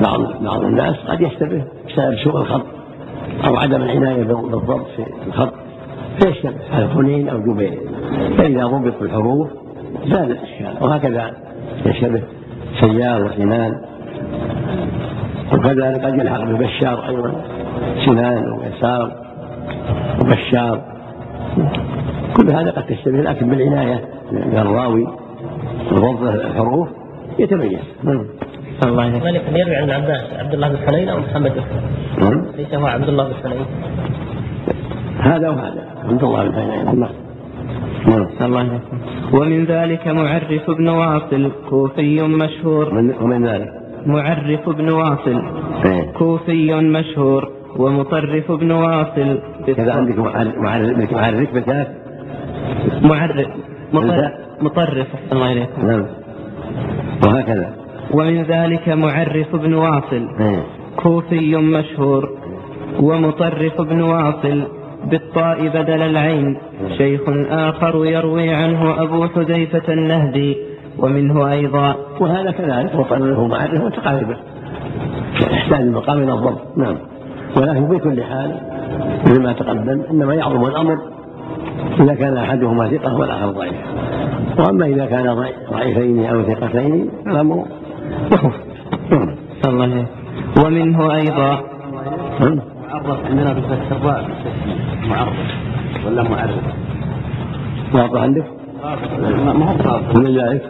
بعض 0.06 0.44
بعض 0.44 0.64
الناس 0.64 0.96
قد 1.08 1.22
يشتبه 1.22 1.64
بسبب 1.88 2.16
سوء 2.24 2.42
الخط 2.42 2.66
أو 3.48 3.56
عدم 3.56 3.82
العناية 3.82 4.24
بالضبط 4.24 4.88
في 4.96 5.06
الخط. 5.28 5.54
فيشتبه 6.22 6.54
حنين 6.94 7.30
أو 7.30 7.40
جبير. 7.40 7.80
فإذا 8.38 8.66
ضبط 8.66 9.02
الحروف 9.02 9.48
زال 10.06 10.32
الاشكال 10.32 10.84
وهكذا 10.84 11.32
يشتبه 11.86 12.22
سيار 12.82 13.24
وسنان. 13.24 13.82
وكذلك 15.54 16.06
قد 16.06 16.14
يلحق 16.20 16.44
ببشار 16.44 17.08
أيضا 17.08 17.42
سنان 18.06 18.52
ويسار 18.52 19.23
وبشار. 20.22 20.82
كل 22.38 22.56
هذا 22.56 22.72
قد 22.72 22.86
تشتبه 22.86 23.22
لكن 23.22 23.50
بالعناية. 23.50 24.02
من 24.32 24.58
الراوي 24.58 25.08
وضبط 25.92 26.22
الحروف 26.22 26.90
يتميز. 27.40 27.80
نعم. 28.04 28.26
الله 28.86 29.06
يهديك. 29.06 29.24
يروي 29.56 29.76
عن 29.76 29.90
عباس 29.90 30.34
عبد 30.40 30.54
الله 30.54 30.70
بن 30.70 30.78
حنين 30.78 31.10
أو 31.10 31.20
محمد؟ 31.20 31.52
بن 31.52 31.64
نعم. 32.18 32.46
ليس 32.58 32.74
هو 32.74 32.86
عبد 32.86 33.10
الله 33.10 33.24
بن 33.24 33.34
حنين. 33.44 33.66
هذا 35.20 35.50
وهذا. 35.50 35.84
عبد 36.10 36.24
الله 36.24 36.48
بن 36.48 36.54
حنين. 36.54 37.00
نعم. 37.00 38.28
الله 38.42 38.62
يهديك. 38.62 38.82
ومن 39.34 39.66
ذلك 39.66 40.08
معرف 40.08 40.70
بن 40.70 40.90
واصل 40.90 41.52
كوفي 41.70 42.22
مشهور. 42.22 42.90
ومن 42.90 43.14
ومن 43.22 43.48
ذلك؟ 43.48 43.70
معرف 44.06 44.70
بن 44.70 44.90
واصل 44.90 45.42
إيه. 45.86 46.12
كوفي 46.12 46.74
مشهور. 46.74 47.63
ومطرف 47.78 48.52
بن 48.52 48.72
واصل 48.72 49.40
كذا 49.68 49.94
عندك 49.94 50.20
معرف 50.20 50.58
معرف 50.58 51.12
معرف 51.14 51.54
بالكاف 51.54 51.88
معرف 53.02 53.48
مطرف, 54.62 55.08
أحسن 55.16 55.36
الله 55.36 55.52
إليك 55.52 55.70
نعم. 55.84 56.06
وهكذا. 57.28 57.74
ومن 58.12 58.44
ذلك 58.44 58.90
معرف 58.90 59.56
بن 59.56 59.74
واصل. 59.74 60.30
إيه. 60.40 60.64
كوفي 60.96 61.56
مشهور. 61.56 62.30
ومطرف 63.00 63.82
بن 63.82 64.02
واصل. 64.02 64.64
بالطاء 65.06 65.68
بدل 65.68 66.02
العين. 66.02 66.58
شيخ 66.98 67.22
آخر 67.50 68.06
يروي 68.06 68.50
عنه 68.50 69.02
أبو 69.02 69.28
حذيفة 69.28 69.94
النهدي. 69.94 70.58
ومنه 70.98 71.52
أيضا. 71.52 71.96
وهذا 72.20 72.52
كذلك. 72.52 72.96
وطرفه 72.96 73.48
معرفه 73.48 73.86
وتقاربه. 73.86 74.38
يحتاج 75.52 75.82
المقام 75.82 76.24
إلى 76.24 76.34
الضبط. 76.34 76.78
نعم. 76.78 76.98
ولكن 77.58 77.88
في 77.88 78.00
كل 78.00 78.24
حال 78.24 78.56
مثل 79.26 79.42
ما 79.44 79.54
تقدم 79.54 80.02
إنما 80.12 80.34
يعظم 80.34 80.66
الأمر 80.66 80.98
إذا 82.00 82.14
كان 82.16 82.38
أحدهما 82.38 82.88
ثقة 82.90 83.16
والآخر 83.20 83.50
ضعيف. 83.52 83.74
وأما 84.60 84.86
إذا 84.86 85.06
كان 85.06 85.36
ضعي- 85.36 85.54
ضعيفين 85.72 86.26
أو 86.26 86.44
ثقتين 86.44 87.10
فالأمر 87.26 87.66
يخف 88.32 88.56
الله. 89.66 90.06
ومنه 90.66 91.16
أيضا 91.16 91.60
نعم. 92.40 92.60
معرف 92.94 93.26
عندنا 93.26 93.54
بفتح 93.54 93.92
الراء 93.92 94.26
معرف 95.10 95.34
ولا 96.08 96.24
معرف 96.24 96.56
واضح 97.94 98.22
عندك؟ 98.22 98.46
ما 99.46 99.72
هو 99.72 99.76
ضابط 99.78 100.16
من 100.18 100.38
ذلك؟ 100.38 100.62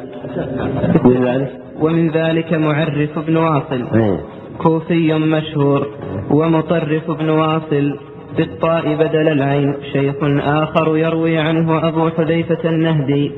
من 1.06 1.26
ذلك؟ 1.26 1.52
ومن 1.82 2.10
ذلك 2.12 2.54
معرف 2.54 3.20
بن 3.28 3.38
واصل. 3.38 3.88
إيه. 3.96 4.20
كوفي 4.58 5.14
مشهور 5.14 5.88
ومطرف 6.32 7.12
بن 7.12 7.30
واصل 7.30 8.00
بالطاء 8.38 8.96
بدل 8.96 9.28
العين 9.28 9.76
شيخ 9.94 10.16
آخر 10.46 10.98
يروي 10.98 11.38
عنه 11.38 11.88
أبو 11.88 12.10
حذيفة 12.10 12.70
النهدي. 12.70 13.32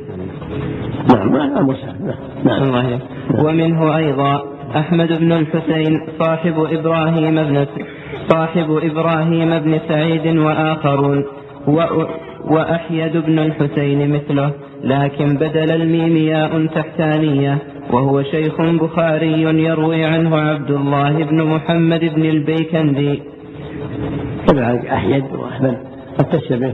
نعم 1.14 1.38
نعم 1.38 1.68
نعم. 2.46 2.64
الله 2.64 2.84
يهديك. 2.84 3.02
ومنه 3.46 3.98
أيضا 3.98 4.44
أحمد 4.76 5.20
بن 5.20 5.32
الحسين 5.32 6.00
صاحب 6.20 6.54
إبراهيم 6.72 7.36
بن 7.36 7.66
صاحب 8.28 8.80
إبراهيم 8.84 9.60
بن 9.60 9.80
سعيد 9.88 10.38
وآخرون 10.38 11.24
وأ- 11.68 12.08
وأحيد 12.52 13.18
بن 13.18 13.40
الحسين 13.40 14.14
مثله 14.14 14.52
لكن 14.84 15.26
بدل 15.38 15.72
الميم 15.72 16.18
ياء 16.18 16.66
تحتانية. 16.66 17.58
وهو 17.92 18.24
شيخ 18.24 18.62
بخاري 18.62 19.42
يروي 19.42 20.06
عنه 20.06 20.38
عبد 20.38 20.72
الله 20.72 21.24
بن 21.24 21.44
محمد 21.44 22.00
بن 22.00 22.26
البيكندي. 22.26 23.24
كذلك 24.48 24.86
أحيد 24.86 25.24
وأحمد 25.34 25.78
قد 26.18 26.26
تشتبه 26.26 26.74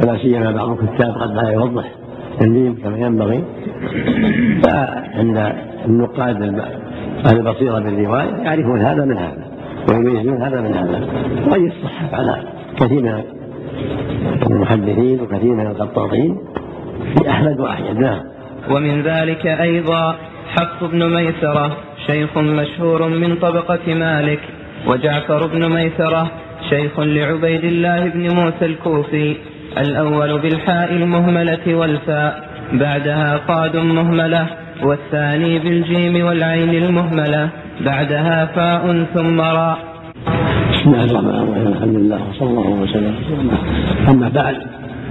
ولا 0.00 0.18
سيما 0.18 0.50
بعض 0.52 0.70
الكتاب 0.70 1.10
قد 1.10 1.30
لا 1.30 1.50
يوضح. 1.50 1.84
الميم 2.40 2.74
كما 2.84 2.98
ينبغي. 2.98 3.44
فعند 4.62 5.52
النقاد 5.86 6.42
أهل 7.26 7.36
البصيرة 7.36 7.78
بالرواية 7.78 8.30
يعرفون 8.44 8.80
هذا 8.80 9.04
من 9.04 9.18
هذا. 9.18 9.44
ويميزون 9.88 10.42
هذا 10.42 10.60
من 10.60 10.74
هذا. 10.74 11.08
وقد 11.46 11.60
يصحف 11.60 12.14
على 12.14 12.42
كثير 12.76 13.02
من 13.02 13.22
المحدثين 14.50 15.20
وكثير 15.20 15.54
من 15.54 15.66
الخطاطين. 15.66 16.38
في 17.18 17.30
أحمد 17.30 17.60
وأحيد. 17.60 17.98
نعم. 17.98 18.20
ومن 18.70 19.02
ذلك 19.02 19.46
أيضا 19.46 20.16
حفص 20.54 20.90
بن 20.92 21.14
ميسرة 21.14 21.76
شيخ 22.06 22.38
مشهور 22.38 23.08
من 23.08 23.36
طبقة 23.36 23.94
مالك 23.94 24.40
وجعفر 24.86 25.46
بن 25.46 25.68
ميسرة 25.68 26.30
شيخ 26.70 27.00
لعبيد 27.00 27.64
الله 27.64 28.08
بن 28.08 28.34
موسى 28.34 28.64
الكوفي 28.66 29.36
الأول 29.78 30.38
بالحاء 30.38 30.92
المهملة 30.92 31.74
والفاء 31.74 32.48
بعدها 32.72 33.40
صاد 33.48 33.76
مهملة 33.76 34.46
والثاني 34.82 35.58
بالجيم 35.58 36.26
والعين 36.26 36.70
المهملة 36.70 37.48
بعدها 37.80 38.46
فاء 38.46 39.04
ثم 39.14 39.40
راء. 39.40 39.78
بسم 40.72 40.90
الله 40.90 41.04
الرحمن 41.04 41.28
الرحيم 41.28 41.66
الحمد 41.66 41.96
لله 41.96 42.20
وصلى 42.28 42.48
الله 42.48 42.68
وسلم. 42.68 43.14
أما 44.08 44.28
بعد 44.28 44.56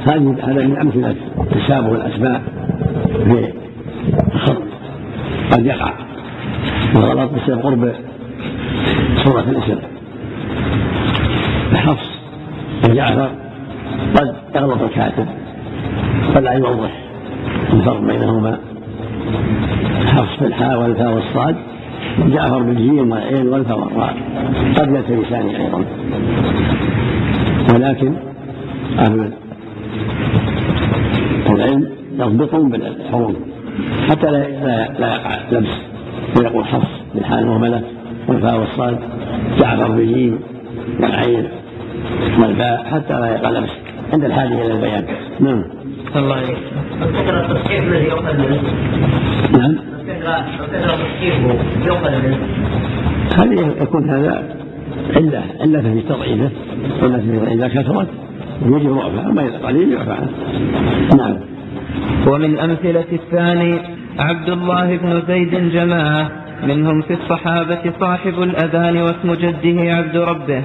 هذه 0.08 0.36
هذا 0.44 0.62
من 0.68 0.78
أمثلة 0.78 1.16
تشابه 1.52 1.92
الاسماء 1.92 2.42
في 3.24 3.59
قد 5.52 5.66
يقع 5.66 5.94
الغلط 6.96 7.32
بسبب 7.32 7.60
قرب 7.60 7.94
صورة 9.24 9.42
الاسم 9.42 9.80
حفص 11.76 12.10
وجعفر 12.90 13.30
قد 14.16 14.36
يغلط 14.56 14.82
الكاتب 14.82 15.26
فلا 16.34 16.52
يوضح 16.52 16.92
الفرق 17.74 18.02
بينهما. 18.02 18.60
حفص 20.06 20.40
بالحاء 20.42 20.82
والفاء 20.82 21.14
والصاد 21.14 21.56
جعفر 22.20 22.60
بالجيم 22.60 23.12
والعين 23.12 23.48
والفاء 23.48 23.80
والراء 23.80 24.18
قد 24.78 24.96
يلتبسان 24.96 25.48
أيضا. 25.50 25.86
ولكن 27.74 28.14
أهل 29.00 29.32
العلم 31.50 31.90
يضبطون 32.20 32.70
بالحروف. 32.70 33.36
حتى 34.10 34.32
لا 34.32 34.38
لا, 34.38 34.90
لا 35.00 35.16
يقع 35.16 35.40
لبس 35.52 35.70
فيقول 36.38 36.66
حفص 36.66 36.90
بالحاء 37.16 37.40
المهمله 37.40 37.82
والفاء 38.28 38.60
والصاد 38.60 39.00
جعفر 39.60 39.92
بالجيم 39.92 40.40
والعين 41.00 41.48
والفاء 42.40 42.86
حتى 42.92 43.14
لا 43.14 43.32
يقع 43.32 43.50
لبس 43.50 43.70
عند 44.14 44.24
الحاجة 44.24 44.66
إلى 44.66 44.72
البيان. 44.72 45.06
نعم. 45.40 45.64
الله 46.16 46.36
عليك 46.36 46.58
الفكرة 47.02 47.46
التصحيح 47.46 47.84
الذي 47.84 48.06
يؤخذ 48.06 48.38
منه 48.38 48.62
نعم. 49.58 49.76
الفكرة 50.00 50.46
الفكرة 50.64 50.96
تصحيحه 50.96 51.56
يؤخذ 51.86 52.12
منه 52.12 52.38
هذه 53.38 53.74
يكون 53.82 54.10
هذا 54.10 54.44
علة 55.16 55.44
علة 55.62 55.82
في 55.82 56.02
تضعيفه 56.02 56.50
علة 57.02 57.18
في 57.18 57.54
إذا 57.54 57.68
كثرت 57.68 58.08
يجب 58.66 58.98
رفعه 58.98 59.30
أما 59.30 59.42
إذا 59.42 59.58
قليل 59.58 59.92
يرفع 59.92 60.14
عنه. 60.14 60.32
نعم. 61.18 61.36
ومن 62.28 62.60
أمثلة 62.60 63.06
الثاني 63.12 63.80
عبد 64.20 64.50
الله 64.50 64.98
بن 64.98 65.22
زيد 65.28 65.72
جماعة 65.72 66.32
منهم 66.64 67.02
في 67.02 67.14
الصحابة 67.14 67.94
صاحب 68.00 68.44
الأذان 68.44 68.98
واسم 68.98 69.34
جده 69.34 69.96
عبد 69.96 70.18
ربه 70.18 70.64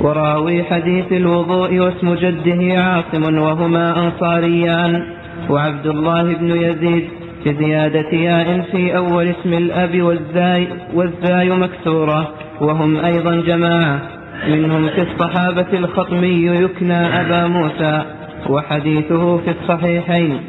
وراوي 0.00 0.64
حديث 0.64 1.12
الوضوء 1.12 1.78
واسم 1.78 2.14
جده 2.14 2.82
عاصم 2.82 3.38
وهما 3.38 4.06
أنصاريان 4.06 5.02
وعبد 5.50 5.86
الله 5.86 6.22
بن 6.22 6.50
يزيد 6.50 7.08
في 7.44 7.54
زيادة 7.54 8.10
ياء 8.12 8.60
في 8.72 8.96
أول 8.96 9.28
اسم 9.28 9.52
الأب 9.52 10.02
والزاي, 10.02 10.68
والزاي 10.94 11.50
مكسورة 11.50 12.30
وهم 12.60 12.96
أيضا 12.96 13.34
جماعة. 13.36 14.00
منهم 14.48 14.88
في 14.88 15.02
الصحابة 15.02 15.66
الخطمي 15.72 16.46
يكنى 16.46 17.20
أبا 17.20 17.46
موسى 17.46 18.02
وحديثه 18.48 19.36
في 19.38 19.50
الصحيحين. 19.50 20.40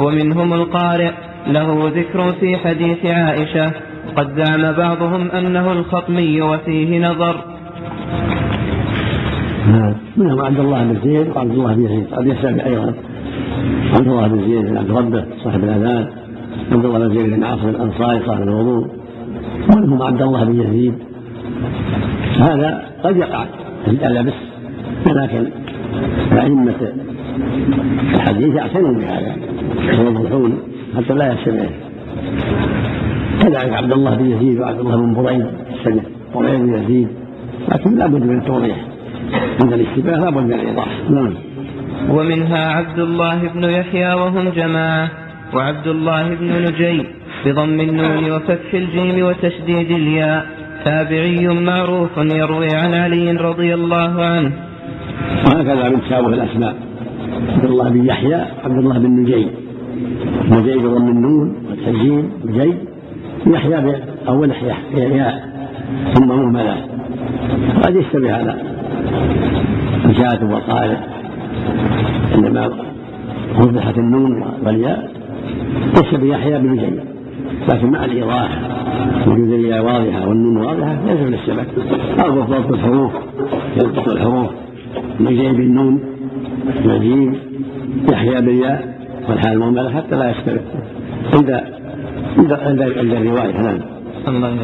ومنهم 0.00 0.52
القارئ 0.52 1.10
له 1.46 1.90
ذكر 1.94 2.32
في 2.32 2.56
حديث 2.56 3.06
عائشة 3.06 3.72
قد 4.16 4.42
زعم 4.42 4.72
بعضهم 4.72 5.30
أنه 5.30 5.72
الخطمي 5.72 6.42
وفيه 6.42 7.08
نظر. 7.08 7.44
نعم. 9.66 9.94
منهم 10.16 10.40
عبد 10.40 10.58
الله 10.58 10.84
بن 10.84 11.00
زيد 11.04 11.36
وعبد 11.36 11.50
الله 11.50 11.74
بن 11.74 11.84
يزيد 11.84 12.06
قد 12.14 12.26
يسأل 12.26 12.60
أيضا. 12.60 12.94
عبد 13.94 14.08
الله 14.08 14.28
بن 14.28 14.40
زيد 14.40 14.64
بن 14.64 14.76
عبد 14.76 14.90
ربه 14.90 15.24
صاحب 15.44 15.64
الأذان. 15.64 16.08
عبد 16.72 16.84
الله 16.84 16.98
بن 16.98 17.14
زيد 17.14 17.34
بن 17.34 17.44
عاصم 17.44 17.68
الأنصاري 17.68 18.20
صاحب 18.26 18.42
الوضوء. 18.42 18.88
ومنهم 19.72 20.02
عبد 20.02 20.22
الله 20.22 20.44
بن 20.44 20.60
يزيد. 20.60 20.94
هذا 22.38 22.82
قد 23.04 23.16
يقع 23.16 23.44
اللبس 23.88 24.34
ولكن 25.06 25.50
أئمة 26.32 26.92
الحديث 28.14 28.54
يعتنون 28.54 28.98
بهذا 28.98 29.36
ويوضحون 29.98 30.58
حتى 30.96 31.14
لا 31.14 31.32
يشتبه 31.32 31.68
كذلك 33.42 33.72
عبد 33.72 33.92
الله 33.92 34.14
بن 34.14 34.26
يزيد 34.26 34.60
وعبد 34.60 34.80
الله 34.80 34.96
بن 34.96 35.14
بريد 35.14 35.46
السجن 35.70 36.02
وغير 36.34 36.78
يزيد 36.78 37.08
لكن 37.68 37.98
لا 37.98 38.06
بد 38.06 38.22
من 38.22 38.38
التوضيح. 38.38 38.76
عند 39.62 39.72
الاشتباه 39.72 40.16
لا 40.16 40.30
بد 40.30 40.42
من 40.42 40.52
الإيضاح. 40.52 40.88
نعم. 41.10 41.34
ومنها 42.10 42.72
عبد 42.72 42.98
الله 42.98 43.48
بن 43.54 43.64
يحيى 43.64 44.14
وهم 44.14 44.48
جماعة 44.48 45.10
وعبد 45.54 45.86
الله 45.86 46.34
بن 46.34 46.62
نجي 46.62 47.06
بضم 47.46 47.80
النون 47.80 48.32
وفتح 48.32 48.74
الجيم 48.74 49.24
وتشديد 49.24 49.90
الياء 49.90 50.46
تابعي 50.84 51.48
معروف 51.48 52.10
يروي 52.16 52.74
عن 52.74 52.94
علي 52.94 53.32
رضي 53.32 53.74
الله 53.74 54.24
عنه. 54.24 54.52
وهكذا 55.46 55.88
من 55.88 56.00
تشابه 56.00 56.28
الأسماء. 56.28 56.89
عبد 57.48 57.64
الله 57.64 57.88
بن 57.88 58.04
يحيى 58.04 58.34
عبد 58.64 58.78
الله 58.78 58.98
بن 58.98 59.10
نجي 59.10 59.46
نجي 60.50 60.78
بضم 60.78 61.08
النون 61.08 61.54
والتجيم 61.70 62.30
نجي 62.44 62.74
يحيى 63.46 63.96
بأول 64.26 64.50
يحيى 64.50 65.32
ثم 66.14 66.28
مهملة 66.28 66.76
قد 67.82 67.96
يشتبه 67.96 68.36
هذا. 68.36 68.58
مشاة 70.06 70.54
وطارق. 70.54 71.00
عندما 72.34 72.70
وضحت 73.60 73.98
النون 73.98 74.44
والياء 74.64 75.10
يشتبه 75.92 76.26
يحيى 76.26 76.58
بنجي 76.58 76.90
لكن 77.68 77.90
مع 77.90 78.04
الإيضاح 78.04 78.58
وجود 79.26 79.52
الياء 79.52 79.84
واضحة 79.84 80.28
والنون 80.28 80.56
واضحة 80.56 80.98
ليس 81.06 81.20
من 81.20 81.34
الشبك 81.34 81.66
أو 82.24 82.40
ضبط 82.40 82.72
الحروف 82.72 83.12
يضبط 83.76 84.08
الحروف. 84.08 84.50
نجي 85.20 85.48
بالنون 85.48 86.00
نجيم 86.86 87.38
يحيى 88.12 88.40
بالياء 88.40 88.98
والحال 89.28 89.52
المهملة 89.52 89.90
حتى 89.90 90.16
لا 90.16 90.30
يشتبه 90.30 90.60
عند 91.34 92.82
عند 92.82 93.12
الرواية 93.12 93.60
نعم. 93.60 93.80
الله 94.28 94.56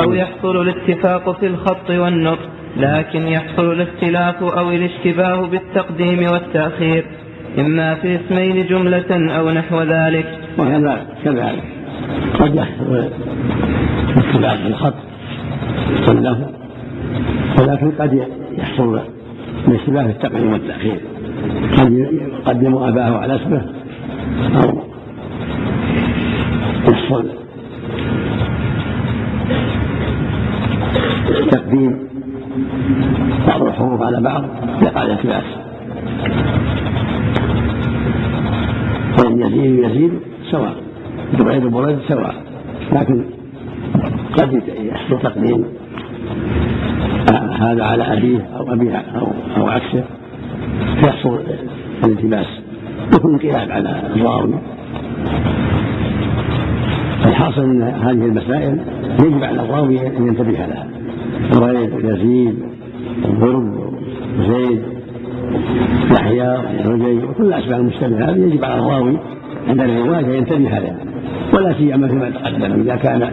أو 0.00 0.12
يحصل 0.12 0.62
الاتفاق 0.62 1.40
في 1.40 1.46
الخط 1.46 1.90
والنطق 1.90 2.48
لكن 2.76 3.28
يحصل 3.28 3.72
الاختلاف 3.72 4.42
أو 4.42 4.70
الاشتباه 4.70 5.46
بالتقديم 5.46 6.26
والتأخير. 6.32 7.04
إما 7.58 7.94
في 7.94 8.16
اسمين 8.16 8.66
جملة 8.66 9.36
أو 9.38 9.50
نحو 9.50 9.82
ذلك. 9.82 10.26
وهذا 10.58 11.06
كذلك. 11.24 11.62
قد 12.40 12.54
يحصل 12.54 13.08
اختلاف 14.16 14.60
في 14.60 14.66
الخط 14.66 14.94
واللفظ 16.08 16.46
ولكن 17.60 17.90
قد 17.90 18.28
يحصل 18.58 19.00
الاشتباه 19.68 20.02
في 20.02 20.10
التقديم 20.10 20.52
والتأخير. 20.52 21.00
قد 21.78 21.92
يقدم 21.92 22.76
أباه 22.76 23.18
على 23.18 23.34
اسمه. 23.36 23.62
أو 24.56 24.82
يحصل 26.90 27.28
تقديم 31.50 32.08
بعض 33.48 33.62
الحروف 33.62 34.02
على 34.02 34.20
بعض 34.20 34.44
يقع 34.82 35.02
الالتباس 35.02 35.44
فإن 39.16 39.42
يزيد 39.42 39.84
يزيد 39.84 40.12
سواء. 40.50 40.74
بعيد 41.44 41.66
بريد 41.66 41.98
سواء. 42.08 42.34
لكن 42.92 43.24
قد 44.38 44.62
يحصل 44.78 45.18
تقديم 45.22 45.64
هذا 47.58 47.84
على 47.84 48.12
أبيه 48.12 48.48
أو 48.56 48.72
أبيه 48.72 48.96
أو, 48.96 49.26
أو 49.56 49.68
عكسه 49.68 50.04
فيحصل 51.00 51.38
الالتباس. 52.04 52.46
يكون 53.14 53.32
انقلاب 53.34 53.70
على 53.70 54.02
الراوي 54.16 54.54
الحاصل 57.26 57.60
أن 57.60 57.82
هذه 57.82 58.26
المسائل 58.26 58.78
يجب 59.24 59.44
على 59.44 59.60
الراوي 59.60 60.06
أن 60.06 60.26
ينتبه 60.26 60.50
لها. 60.50 60.86
بريد 61.52 61.90
يزيد 62.04 62.58
ضرب 63.26 63.92
زيد 64.48 64.82
يحيى 66.10 66.56
رجي 66.84 67.24
وكل 67.24 67.44
الاسماء 67.44 67.80
المشتبهه 67.80 68.30
هذه 68.30 68.38
يجب 68.38 68.64
على 68.64 68.80
الراوي 68.80 69.18
عند 69.68 69.80
الروايه 69.80 70.20
أن 70.20 70.34
ينتبه 70.34 70.58
لها. 70.58 70.96
ولا 71.52 71.74
سيما 71.74 72.08
فيما 72.08 72.30
تقدم 72.30 72.80
إذا 72.80 72.96
كان 72.96 73.30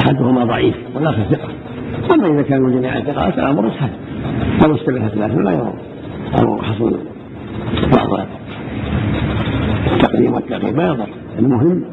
أحدهما 0.00 0.44
ضعيف 0.44 0.74
والاخر 0.94 1.22
ثقه 1.22 1.48
أما 2.10 2.26
إذا 2.26 2.42
كانوا 2.42 2.70
جميعا 2.70 3.00
ثقات 3.00 3.34
فالأمر 3.34 3.70
سهل. 3.70 3.90
أو 4.64 4.74
اشتبهت 4.74 5.14
الاثم 5.14 5.42
لا 5.42 5.50
يضر. 5.50 5.72
أو 6.42 6.62
حصل 6.62 6.96
بعض 7.96 8.26
التقديم 9.92 10.34
والتأخير 10.34 10.76
ما 10.76 10.88
يضر. 10.88 11.08
المهم 11.38 11.84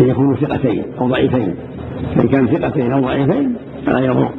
أن 0.00 0.08
يكونوا 0.08 0.36
ثقتين 0.36 0.82
أو 1.00 1.08
ضعيفين. 1.08 1.54
فإن 2.16 2.28
كان 2.28 2.46
ثقتين 2.46 2.92
أو 2.92 3.00
ضعيفين 3.00 3.54
فلا 3.86 3.98
يضر. 3.98 4.30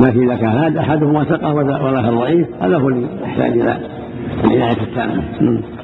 لكن 0.00 0.22
إذا 0.22 0.36
كان 0.36 0.48
هذا 0.48 0.80
أحدهما 0.80 1.24
ثقة 1.24 1.54
والآخر 1.54 2.14
ضعيف. 2.14 2.46
هذا 2.60 2.76
هو 2.76 2.88
اللي 2.88 3.06
يحتاج 3.22 3.52
إلى 3.52 3.78
العناية 4.44 4.82
التامة. 4.82 5.22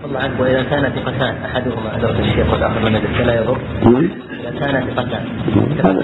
الله 0.04 0.20
عنك 0.20 0.40
وإذا 0.40 0.62
كان 0.62 0.82
ثقتان 0.82 1.34
أحدهما 1.44 1.96
أدرك 1.96 2.20
الشيخ 2.20 2.52
والآخر 2.52 2.80
لم 2.80 2.96
يدرك 2.96 3.10
فلا 3.18 3.34
يضر؟ 3.40 3.56
إذا 3.86 4.50
كان 4.60 4.84
ثقتان. 4.96 5.24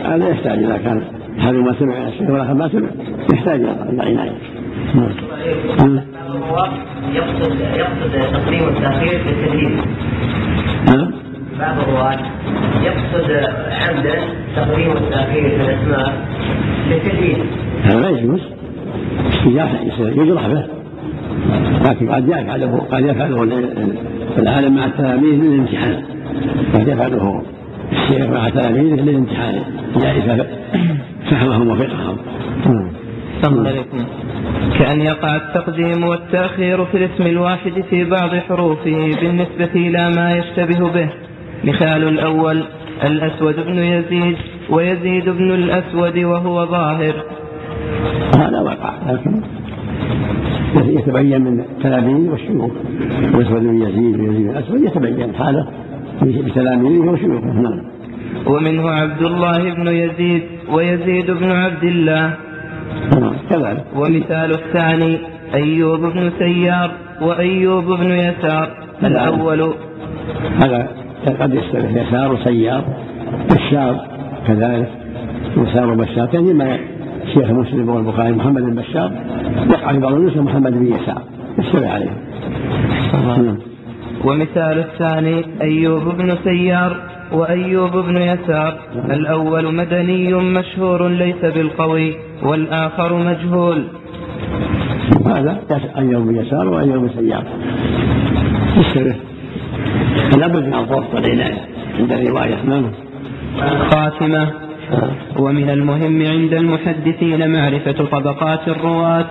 هذا 0.04 0.28
يحتاج 0.28 0.58
إذا 0.58 0.76
كان 0.76 1.02
أحدهما 1.38 1.74
سمع 1.78 2.08
الشيخ 2.08 2.30
والآخر 2.30 2.54
ما 2.54 2.68
سمع 2.68 2.88
يحتاج 3.32 3.60
إلى 3.60 3.90
العناية. 3.90 4.32
يقصد 7.14 7.60
يقصد 7.74 8.32
تقديم 8.32 8.68
التأخير 8.68 9.20
بالتدليل. 9.24 9.80
نعم. 10.86 11.10
بعض 11.60 11.78
الرواة 11.78 12.18
يقصد 12.82 13.30
عمدا 13.70 14.18
تقديم 14.56 14.92
التأخير 14.92 15.48
في 15.48 15.56
الأسماء 15.56 16.26
للتدليل 16.88 17.44
هذا 17.82 18.00
لا 18.00 18.08
يجوز 18.08 18.40
يجرح 20.00 20.46
به 20.46 20.79
لكن 21.88 22.10
قد 22.10 22.28
يفعله 22.28 22.86
قد 22.92 23.04
يفعله 23.04 23.42
العالم 24.38 24.76
مع 24.76 24.84
التلاميذ 24.84 25.34
للامتحان. 25.34 26.02
قد 26.74 26.88
يفعله 26.88 27.42
الشيخ 27.92 28.26
مع 28.26 28.48
تلاميذه 28.48 29.00
للامتحان. 29.00 29.62
ليعرف 29.96 30.46
فهمهم 31.30 31.68
وفقههم 31.68 32.16
عليكم. 33.66 34.04
كأن 34.78 35.00
يقع 35.00 35.36
التقديم 35.36 36.04
والتأخير 36.04 36.84
في 36.84 36.96
الاسم 36.96 37.26
الواحد 37.26 37.84
في 37.90 38.04
بعض 38.04 38.30
حروفه 38.48 39.10
بالنسبة 39.20 39.70
إلى 39.74 40.10
ما 40.16 40.36
يشتبه 40.36 40.90
به. 40.90 41.08
مثال 41.64 42.08
الأول 42.08 42.64
الأسود 43.04 43.56
بن 43.66 43.78
يزيد 43.78 44.36
ويزيد 44.70 45.28
بن 45.28 45.54
الأسود 45.54 46.18
وهو 46.18 46.66
ظاهر. 46.66 47.14
هذا 48.36 48.60
وقع 48.60 48.92
لكن 49.08 49.42
يتبين 50.98 51.42
من 51.42 51.64
تلاميذه 51.82 52.30
والشيوخ. 52.30 52.70
الأسود 53.34 53.62
بن 53.62 53.82
يزيد 53.82 54.20
ويزيد 54.20 54.42
بن 54.42 54.50
الأسود 54.50 54.80
يتبين 54.80 55.34
حالة 55.34 55.66
بتلاميذه 56.22 57.10
وشيوخه 57.10 57.46
نعم. 57.46 57.80
ومنه 58.46 58.90
عبد 58.90 59.22
الله 59.22 59.74
بن 59.74 59.88
يزيد 59.88 60.42
ويزيد 60.72 61.30
بن 61.30 61.50
عبد 61.50 61.84
الله. 61.84 62.34
نعم 63.20 63.32
كذلك. 63.50 63.84
ومثال 63.96 64.50
الثاني 64.52 65.18
أيوب 65.54 66.00
بن 66.00 66.30
سيار 66.38 66.90
وأيوب 67.22 67.84
بن 67.84 68.10
يسار. 68.10 68.70
الأول. 69.04 69.74
هذا 70.56 70.88
قد 71.40 71.54
يشتبه 71.54 72.02
يسار 72.02 72.32
وسيار 72.32 72.84
بشار 73.50 74.00
كذلك. 74.46 74.88
يسار 75.56 75.92
وبشار 75.92 76.26
كان 76.26 76.56
ما 76.56 76.78
شيخ 77.34 77.50
مسلم 77.50 77.88
والبخاري 77.88 78.32
محمد 78.32 78.62
بن 78.62 78.74
بشار 78.74 79.12
يقع 79.70 79.92
في 79.92 79.98
بعض 79.98 80.12
النسخ 80.12 80.36
محمد 80.36 80.72
بن 80.72 80.86
يسار. 80.86 81.22
يشتبه 81.58 81.90
عليه 81.90 82.10
نعم. 83.12 83.58
ومثال 84.24 84.78
الثاني 84.78 85.44
أيوب 85.62 86.02
بن 86.02 86.36
سيار 86.44 86.96
وأيوب 87.32 87.96
بن 87.96 88.16
يسار. 88.16 88.78
الأول 89.10 89.74
مدني 89.74 90.34
مشهور 90.34 91.08
ليس 91.08 91.44
بالقوي 91.54 92.14
والآخر 92.42 93.14
مجهول. 93.14 93.84
هذا 95.26 95.60
أيوب 95.96 96.26
بن 96.26 96.36
يسار 96.36 96.68
وأيوب 96.68 96.96
بن 96.96 97.10
سيار. 97.18 97.44
يشتبه 98.76 99.16
فلا 100.30 100.46
بد 100.46 100.66
من 100.66 100.74
الضبط 100.74 101.14
والعناية 101.14 101.60
عند 101.98 102.12
الرواية 102.12 102.62
نعم. 102.64 102.90
خاتمة. 103.90 104.69
ومن 105.38 105.70
المهم 105.70 106.22
عند 106.26 106.54
المحدثين 106.54 107.52
معرفة 107.52 108.04
طبقات 108.04 108.68
الرواة 108.68 109.26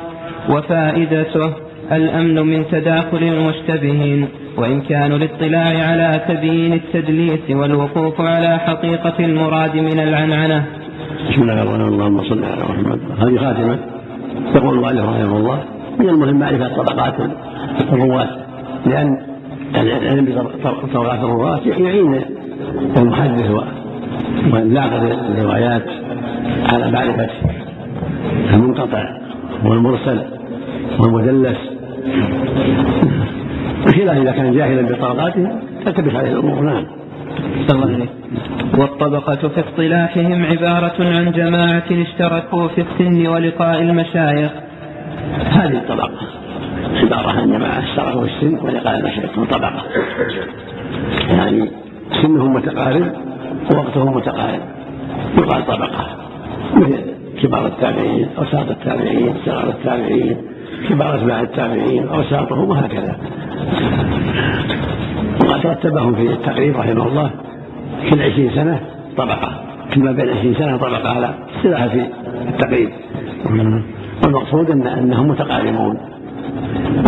وفائدته 0.50 1.54
الأمن 1.92 2.42
من 2.42 2.66
تداخل 2.72 3.24
المشتبهين 3.24 4.28
وإمكان 4.58 5.12
الاطلاع 5.12 5.90
على 5.90 6.22
تبيين 6.28 6.74
التدليس 6.74 7.50
والوقوف 7.50 8.22
على 8.22 8.58
حقيقة 8.58 9.14
المراد 9.20 9.76
من 9.76 10.00
العنعنة. 10.00 10.66
بسم 11.30 11.42
الله 11.42 11.62
الرحمن 11.62 11.82
الرحيم. 11.82 11.94
اللهم 11.94 12.24
صل 12.24 12.44
على 12.44 12.64
محمد. 12.64 13.00
هذه 13.20 13.38
خاتمة 13.38 13.80
يقول 14.56 14.74
المؤلف 14.78 15.06
رحمه 15.06 15.38
الله. 15.38 15.64
من 16.00 16.10
المهم 16.10 16.40
معرفة 16.40 16.76
طبقات 16.76 17.14
الرواة 17.94 18.30
لأن 18.86 19.18
العلم 19.76 20.26
بطبقات 20.26 21.20
الرواة 21.24 21.60
يعين 21.66 22.22
المحدث 22.98 23.52
والناقد 24.54 25.04
الروايات 25.04 25.86
على 26.74 26.92
معرفة 26.92 27.30
المنقطع 28.54 29.18
والمرسل 29.66 30.22
والمدلس. 31.00 31.58
بخلاف 33.86 34.18
إذا 34.18 34.32
كان 34.32 34.54
جاهلا 34.54 34.82
بطبقاته 34.82 35.52
تلتبس 35.86 36.16
عليه 36.16 36.32
الأمور. 36.32 36.62
نعم. 36.62 36.86
والطبقة 38.78 39.48
في 39.48 39.60
اصطلاحهم 39.60 40.46
عبارة 40.46 40.94
عن 41.00 41.32
جماعة 41.32 41.84
اشتركوا 41.92 42.68
في 42.68 42.82
السن 42.82 43.28
ولقاء 43.28 43.82
المشايخ. 43.82 44.52
هذه 45.50 45.78
الطبقة 45.78 46.12
عبارة 46.96 47.40
عن 47.40 47.52
جماعة 47.52 47.80
اشتركوا 47.80 48.22
في 48.22 48.28
السن 48.28 48.66
ولقاء 48.66 49.00
المشايخ. 49.00 49.32
طبقة. 49.52 49.84
يعني 51.30 51.72
سنهم 52.22 52.54
متقارب. 52.54 53.29
ووقتهم 53.74 54.16
متقارب. 54.18 54.62
يقال 55.38 55.68
طبقة. 55.68 56.06
مثل 56.76 57.02
كبار 57.42 57.68
التابعين 57.68 58.28
أوساط 58.38 58.70
التابعين 58.70 59.34
صغار 59.46 59.70
التابعين 59.70 60.38
كبار 60.90 61.16
أتباع 61.16 61.42
التابعين 61.42 62.08
أوساطهم 62.08 62.70
وهكذا. 62.70 63.16
وقد 65.46 65.68
رتبهم 65.68 66.16
في 66.16 66.22
التقريب 66.22 66.78
رحمه 66.78 67.08
الله 67.08 67.32
كل 68.10 68.22
عشرين 68.22 68.52
سنة 68.56 68.80
طبقة. 69.18 69.64
كل 69.94 70.04
ما 70.04 70.12
بين 70.12 70.30
عشرين 70.30 70.54
سنة 70.54 70.78
طبقة 70.78 71.10
على 71.10 71.34
اصطلاح 71.58 71.86
في 71.86 72.06
التقريب. 72.48 72.90
والمقصود 74.24 74.72
أن 74.72 74.88
أنهم 74.88 75.28
متقاربون. 75.28 75.98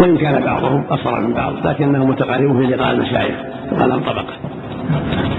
وإن 0.01 0.17
كان 0.17 0.43
بعضهم 0.43 0.83
أصغر 0.89 1.19
من 1.19 1.33
بعض 1.33 1.53
لكنهم 1.67 2.09
متقاربون 2.09 2.65
في 2.67 2.73
لقاء 2.73 2.91
المشايخ. 2.91 3.35
لهم 3.71 3.99
طبقة. 3.99 4.33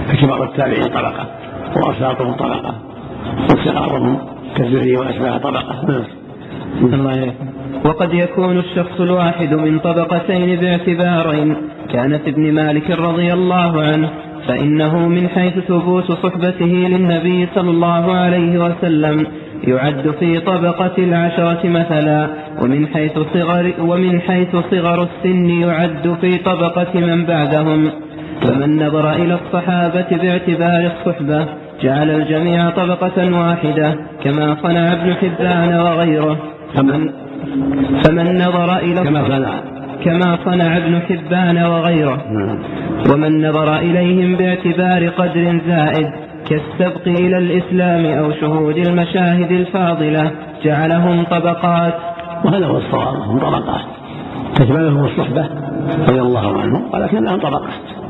فكبار 0.09 0.45
التابعين 0.45 0.85
طبقة 0.85 1.27
وأوساطهم 1.77 2.33
طبقة 2.33 2.75
وصغارهم 3.51 4.19
كالزهري 4.57 4.97
وأشباه 4.97 5.39
طبقة. 5.39 5.85
نعم. 5.89 6.05
الله 6.95 7.13
يعلم. 7.13 7.35
وقد 7.85 8.15
يكون 8.15 8.59
الشخص 8.59 9.01
الواحد 9.01 9.55
من 9.55 9.79
طبقتين 9.79 10.61
باعتبارين 10.61 11.57
كان 11.93 12.19
في 12.19 12.31
ابن 12.31 12.53
مالك 12.53 12.91
رضي 12.91 13.33
الله 13.33 13.83
عنه 13.83 14.11
فإنه 14.49 15.09
من 15.09 15.29
حيث 15.29 15.59
ثبوت 15.59 16.13
صحبته 16.13 16.67
للنبي 16.67 17.49
صلى 17.55 17.71
الله 17.71 18.13
عليه 18.15 18.65
وسلم 18.65 19.27
يعد 19.65 20.15
في 20.21 20.41
طبقة 20.41 20.93
العشرة 20.99 21.69
مثلا 21.69 22.29
ومن 22.63 22.87
حيث 22.87 23.13
صغر 23.35 23.73
ومن 23.81 24.21
حيث 24.21 24.57
صغر 24.71 25.03
السن 25.03 25.49
يعد 25.51 26.17
في 26.21 26.39
طبقة 26.39 27.01
من 27.01 27.25
بعدهم. 27.25 27.91
فمن 28.45 28.87
نظر 28.87 29.13
إلى 29.13 29.35
الصحابة 29.35 30.07
باعتبار 30.11 30.91
الصحبة 30.93 31.47
جعل 31.83 32.11
الجميع 32.11 32.71
طبقة 32.71 33.39
واحدة 33.39 33.95
كما 34.25 34.57
صنع 34.63 34.93
ابن 34.93 35.15
حبان 35.15 35.81
وغيره. 35.81 36.37
فمن, 36.75 37.11
فمن 38.05 38.37
نظر 38.37 38.77
إلى 38.77 39.05
كما 39.05 39.29
صنع. 39.29 39.55
كما 40.05 40.39
صنع 40.45 40.77
ابن 40.77 41.01
حبان 41.01 41.65
وغيره. 41.65 42.23
نعم. 42.31 42.59
ومن 43.13 43.49
نظر 43.49 43.77
إليهم 43.77 44.37
باعتبار 44.37 45.09
قدر 45.09 45.61
زائد 45.67 46.11
كالسبق 46.49 47.07
إلى 47.07 47.39
الإسلام 47.39 48.19
أو 48.19 48.33
شهود 48.33 48.77
المشاهد 48.77 49.53
الفاضلة 49.53 50.31
جعلهم 50.65 51.25
طبقات. 51.25 51.95
وهذا 52.45 52.67
هو 52.67 52.77
الصواب 52.77 53.17
هم 53.17 53.39
طبقات. 53.39 53.85
تشملهم 54.55 55.05
الصحبة 55.05 55.49
رضي 56.09 56.21
الله 56.21 56.61
عنهم 56.61 56.83
ولكنهم 56.95 57.41
طبقات. 57.41 58.02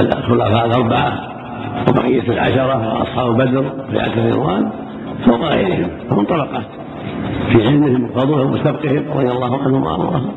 الخلفاء 0.00 0.66
الأربعة 0.66 1.12
وبقية 1.88 2.22
العشرة 2.28 2.98
وأصحاب 2.98 3.36
بدر 3.36 3.64
بيعة 3.92 4.06
الرضوان 4.16 4.70
فوق 5.26 5.40
غيرهم 5.44 5.88
هم 6.10 6.24
طبقات 6.24 6.64
في 7.52 7.66
علمهم 7.66 8.04
وفضلهم 8.04 8.52
وسبقهم 8.52 9.04
رضي 9.14 9.30
الله 9.30 9.62
عنهم 9.62 9.82
وأرضاهم. 9.82 10.30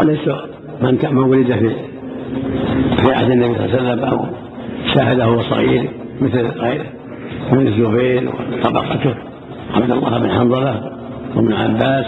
وليس 0.00 0.28
من 0.82 0.96
كان 0.96 1.14
من 1.14 1.22
ولد 1.22 1.52
في 1.52 1.70
في 2.96 3.12
عهد 3.14 3.30
النبي 3.30 3.54
صلى 3.54 3.64
الله 3.64 3.78
عليه 3.90 3.92
وسلم 3.92 4.04
أو 4.04 4.24
شاهده 4.94 5.28
وهو 5.28 5.42
صغير 5.42 5.90
مثل 6.20 6.46
غيره 6.46 6.84
من 7.52 7.66
الزبير 7.66 8.30
وطبقته 8.52 9.14
عبد 9.74 9.90
الله 9.90 10.18
بن 10.18 10.30
حنظلة 10.30 10.92
وابن 11.36 11.52
عباس 11.52 12.06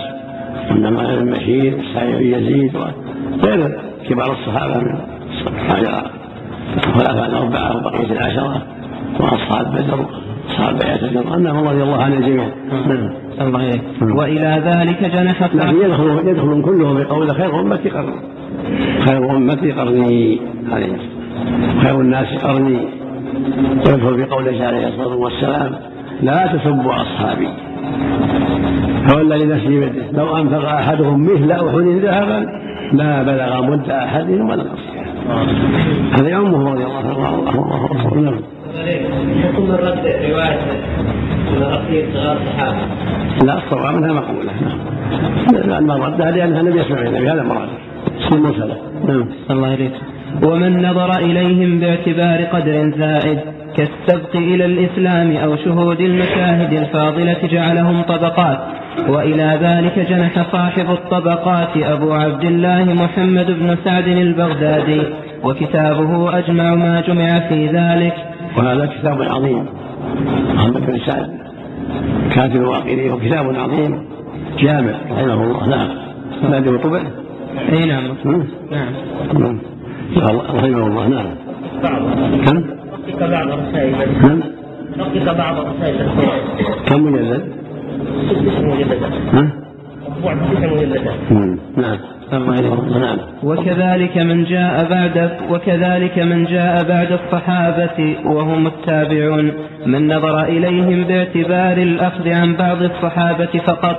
والنعمان 0.71 1.25
بن 1.25 1.31
بشير 1.31 1.79
وسعيد 1.79 2.15
بن 2.17 2.25
يزيد 2.43 2.77
وغير 2.77 3.79
كبار 4.09 4.33
الصحابة 4.33 4.79
من 4.79 4.99
الخلفاء 5.47 7.27
الاربعه 7.27 7.77
وبقيه 7.77 8.13
العشرة 8.13 8.63
وأصحاب 9.21 9.73
بدر 9.73 10.07
وأصحاب 10.49 10.79
بيعة 10.79 10.95
الرضوان 10.95 11.33
أنهم 11.47 11.69
رضي 11.69 11.83
الله 11.83 12.03
عن 12.03 12.13
الجميع 12.13 12.49
نعم. 12.87 13.11
الله 13.41 13.59
عليك 13.59 13.83
وإلى 14.03 14.63
ذلك 14.65 15.05
جنح 15.15 15.43
لكن 15.55 15.77
يدخل 15.77 16.29
يدخل 16.29 16.63
كلهم 16.63 17.03
بقول 17.03 17.35
خير 17.35 17.61
أمتي 17.61 17.91
قرني. 17.91 18.21
خير 19.01 19.31
أمتي 19.31 19.73
قرني. 19.73 20.41
عليه 20.73 20.97
خير 21.83 22.01
الناس 22.01 22.45
قرني. 22.45 22.79
ويدخل 23.87 24.17
بقوله 24.17 24.67
عليه 24.67 24.89
الصلاة 24.89 25.17
والسلام 25.17 25.75
لا 26.23 26.47
تسبوا 26.47 26.95
أصحابي. 27.03 27.49
فوالذي 29.09 29.45
نفسي 29.45 29.81
بيده. 29.81 30.11
لو 30.13 30.37
أنفق 30.37 30.69
أحدهم 30.69 31.23
مثل 31.23 31.53
أحد 31.53 32.05
ذهبا 32.05 32.47
ما 32.93 33.23
بلغ 33.23 33.63
مد 33.63 33.91
أحدهم 33.91 34.49
ولا 34.51 34.63
نصيحه 34.63 34.94
هذا 36.13 36.29
يعمه 36.29 36.71
رضي 36.71 36.85
الله 36.85 36.99
عنه 36.99 37.13
الله 37.13 37.83
ورسوله 37.83 38.21
نعم. 38.21 38.41
حكم 39.43 39.71
الرد 39.71 40.07
رواية 40.31 40.59
من 41.51 41.61
صغار 42.15 42.37
الصحابة 42.37 42.77
لا 43.45 43.59
الصواب 43.59 43.97
انها 43.97 44.13
مقبولة. 44.13 44.53
نعم. 45.67 45.87
ما 45.87 45.95
ردها 45.95 46.31
لانها 46.31 46.63
لم 46.63 46.79
يسمع 46.79 47.03
النبي 47.03 47.31
هذا 47.31 47.43
مراد 47.43 47.69
تصير 48.19 48.41
مرسله 48.41 48.77
نعم. 49.09 49.29
الله 49.51 49.69
يريد 49.69 49.93
ومن 50.43 50.83
نظر 50.83 51.19
إليهم 51.19 51.79
باعتبار 51.79 52.45
قدر 52.45 52.93
زائد 52.99 53.39
كالسبق 53.77 54.37
إلى 54.37 54.65
الإسلام 54.65 55.37
أو 55.37 55.57
شهود 55.57 56.01
المشاهد 56.01 56.73
الفاضلة 56.73 57.37
جعلهم 57.51 58.03
طبقات 58.03 58.59
وإلى 59.09 59.59
ذلك 59.63 60.07
جنح 60.11 60.53
صاحب 60.53 60.91
الطبقات 60.91 61.77
أبو 61.77 62.13
عبد 62.13 62.45
الله 62.45 62.85
محمد 62.85 63.47
بن 63.47 63.77
سعد 63.85 64.09
البغدادي 64.09 65.03
وكتابه 65.45 66.39
أجمع 66.39 66.75
ما 66.75 67.01
جمع 67.01 67.49
في 67.49 67.67
ذلك. 67.67 68.15
وهذا 68.57 68.87
كتاب 68.87 69.23
عظيم 69.23 69.67
محمد 70.55 70.87
بن 70.87 70.99
سعد 71.07 71.31
كاتب 72.35 72.57
الواقري 72.57 73.11
وكتاب 73.11 73.57
عظيم 73.57 74.05
جامع 74.59 74.95
رحمه 75.11 75.35
الله. 75.35 75.69
نعم. 75.69 75.89
نادي 76.51 76.79
طبع 76.79 77.01
أي 77.73 77.87
نعم. 77.87 78.05
نعم. 78.25 78.45
نعم. 79.39 79.74
رحمه 80.17 80.87
الله 80.87 81.09
نعم. 81.09 81.27
بعض 81.83 82.03
كم؟ 82.45 82.57
نقص 82.99 83.31
بعض 83.31 83.49
الرسائل 83.49 83.93
نعم 84.23 84.43
نقص 84.99 85.37
بعض 85.37 85.57
الرسائل 85.59 85.97
كم 86.87 87.03
مجلد؟ 87.05 87.43
ست 88.31 88.63
مجلدات. 88.65 89.03
ها؟ 89.33 89.53
مم. 91.31 91.59
نعم. 91.77 91.99
نعم. 93.01 93.19
وكذلك 93.43 94.17
من 94.17 94.45
جاء 94.45 94.89
بعد 94.91 95.31
وكذلك 95.51 96.19
من 96.19 96.45
جاء 96.45 96.85
بعد 96.89 97.13
الصحابة 97.13 98.17
وهم 98.25 98.67
التابعون. 98.67 99.53
من 99.87 100.15
نظر 100.17 100.43
إليهم 100.43 101.05
باعتبار 101.05 101.77
الأخذ 101.77 102.29
عن 102.29 102.55
بعض 102.55 102.83
الصحابة 102.83 103.61
فقط 103.67 103.97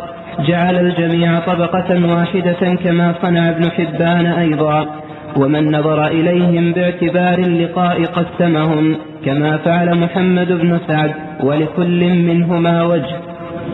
جعل 0.47 0.75
الجميع 0.75 1.39
طبقة 1.39 2.15
واحدة 2.15 2.75
كما 2.75 3.13
صنع 3.21 3.49
ابن 3.49 3.71
حبان 3.71 4.25
أيضا. 4.25 5.04
ومن 5.37 5.75
نظر 5.75 6.07
إليهم 6.07 6.71
باعتبار 6.71 7.39
اللقاء 7.39 8.05
قسمهم 8.05 8.95
كما 9.25 9.57
فعل 9.57 9.97
محمد 9.97 10.47
بن 10.47 10.79
سعد 10.87 11.11
ولكل 11.43 12.09
منهما 12.09 12.83
وجه. 12.83 13.15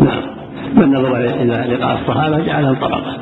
نعم. 0.02 0.22
من 0.76 0.94
نظر 0.94 1.18
إلى 1.18 1.76
لقاء 1.76 2.00
الصحابة 2.02 2.40
جعلهم 2.40 2.76
طبقة. 2.76 3.14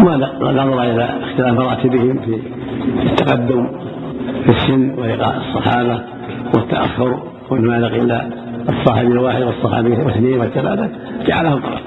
وما 0.00 0.52
نظر 0.52 0.82
إلى 0.82 1.08
اختلاف 1.22 1.58
مراتبهم 1.58 2.18
في 2.18 2.40
التقدم 3.02 3.68
في 4.44 4.50
السن 4.50 4.90
ولقاء 4.98 5.36
الصحابة 5.36 6.00
والتأخر 6.54 7.22
وما 7.50 7.78
لقي 7.78 8.00
إلا 8.00 8.26
الصحابي 8.68 9.06
الواحد 9.06 9.42
والصحابي 9.42 9.90
واثنين 9.90 10.40
والثلاثة 10.40 10.88
جعلهم 11.26 11.60
طبقات 11.60 11.82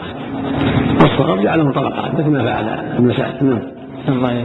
والصغر 1.01 1.43
جعلهم 1.43 1.71
طبقات 1.71 2.13
مثل 2.13 2.29
ما 2.29 2.43
فعل 2.43 3.15
سعد. 3.17 3.43
نعم. 3.43 3.76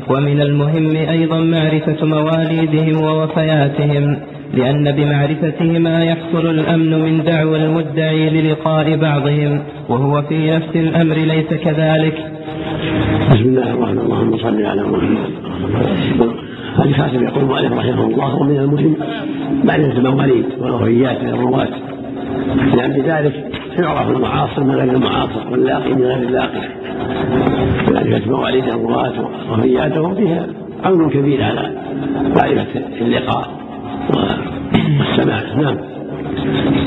ومن 0.09 0.41
المهم 0.41 0.97
أيضا 0.97 1.41
معرفة 1.41 2.07
مواليدهم 2.07 3.03
ووفياتهم 3.05 4.19
لأن 4.55 4.93
بمعرفتهما 4.93 6.05
يحصل 6.05 6.47
الأمن 6.51 7.05
من 7.05 7.25
دعوى 7.25 7.65
المدعي 7.65 8.31
للقاء 8.31 8.97
بعضهم 8.97 9.63
وهو 9.89 10.23
في 10.23 10.51
نفس 10.51 10.77
الأمر 10.77 11.15
ليس 11.15 11.49
كذلك. 11.65 12.15
بسم 13.31 13.49
الله 13.49 13.71
الرحمن 13.71 13.99
الرحيم. 13.99 13.99
اللهم 13.99 14.39
صل 14.39 14.67
على 14.67 14.83
محمد. 14.83 15.31
خاتم 16.97 17.25
يقول 17.25 17.45
المؤلف 17.45 17.73
رحمه 17.73 18.07
الله 18.07 18.37
ومن 18.37 18.57
المهم 18.57 18.97
معرفة 19.65 19.99
المواليد 19.99 20.45
والوفيات 20.59 21.25
للرواة 21.25 21.69
لأن 22.75 22.93
بذلك 22.93 23.52
يعرف 23.79 24.11
المعاصر 24.11 24.65
من 24.65 24.75
غير 24.75 24.93
المعاصر 24.93 25.51
واللاقي 25.51 25.95
من 25.95 26.03
غير 26.03 26.17
اللاقي 26.17 26.61
ولذلك 27.89 28.29
مواليد 28.29 28.65
الرواة 28.65 29.13
ووفياتهم 29.51 30.15
فيها 30.15 30.47
عون 30.85 31.11
كبير 31.11 31.43
على 31.45 31.71
معرفة 32.37 32.81
اللقاء 33.01 33.49
والسماع. 34.99 35.43
نعم. 35.57 35.77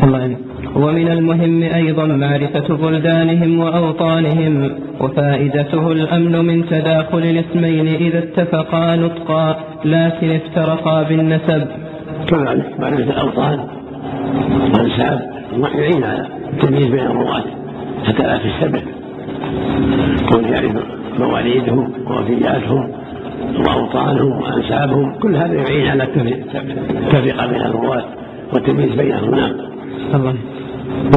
الله 0.03 0.37
ومن 0.75 1.07
المهم 1.07 1.63
أيضا 1.63 2.05
معرفة 2.05 2.75
بلدانهم 2.75 3.59
وأوطانهم 3.59 4.71
وفائدته 4.99 5.91
الأمن 5.91 6.45
من 6.45 6.65
تداخل 6.65 7.17
الاسمين 7.17 7.87
إذا 7.87 8.19
اتفقا 8.19 8.95
نطقا 8.95 9.59
لكن 9.85 10.31
افترقا 10.31 11.03
بالنسب. 11.03 11.67
كذلك 12.27 12.79
معرفة 12.79 13.03
الأوطان 13.03 13.59
والأنساب. 14.73 15.34
يعين 15.53 16.03
على 16.03 16.27
التمييز 16.53 16.87
بين 16.87 17.05
الرواة 17.05 17.43
حتى 18.05 18.23
لا 18.23 18.37
تشتبه 18.37 18.81
كون 20.29 20.43
يعرف 20.45 20.71
مواليدهم 21.19 21.93
ووفياتهم 22.07 22.91
وأوطانهم 23.67 24.41
وأنسابهم 24.41 25.19
كل 25.19 25.35
هذا 25.35 25.53
يعين 25.53 25.87
على 25.87 26.03
التفرقة 26.03 27.47
بين 27.47 27.61
الرواة 27.61 28.03
والتمييز 28.53 28.95
بينهم. 28.95 29.35
نعم. 29.35 29.51
الله. 30.13 30.35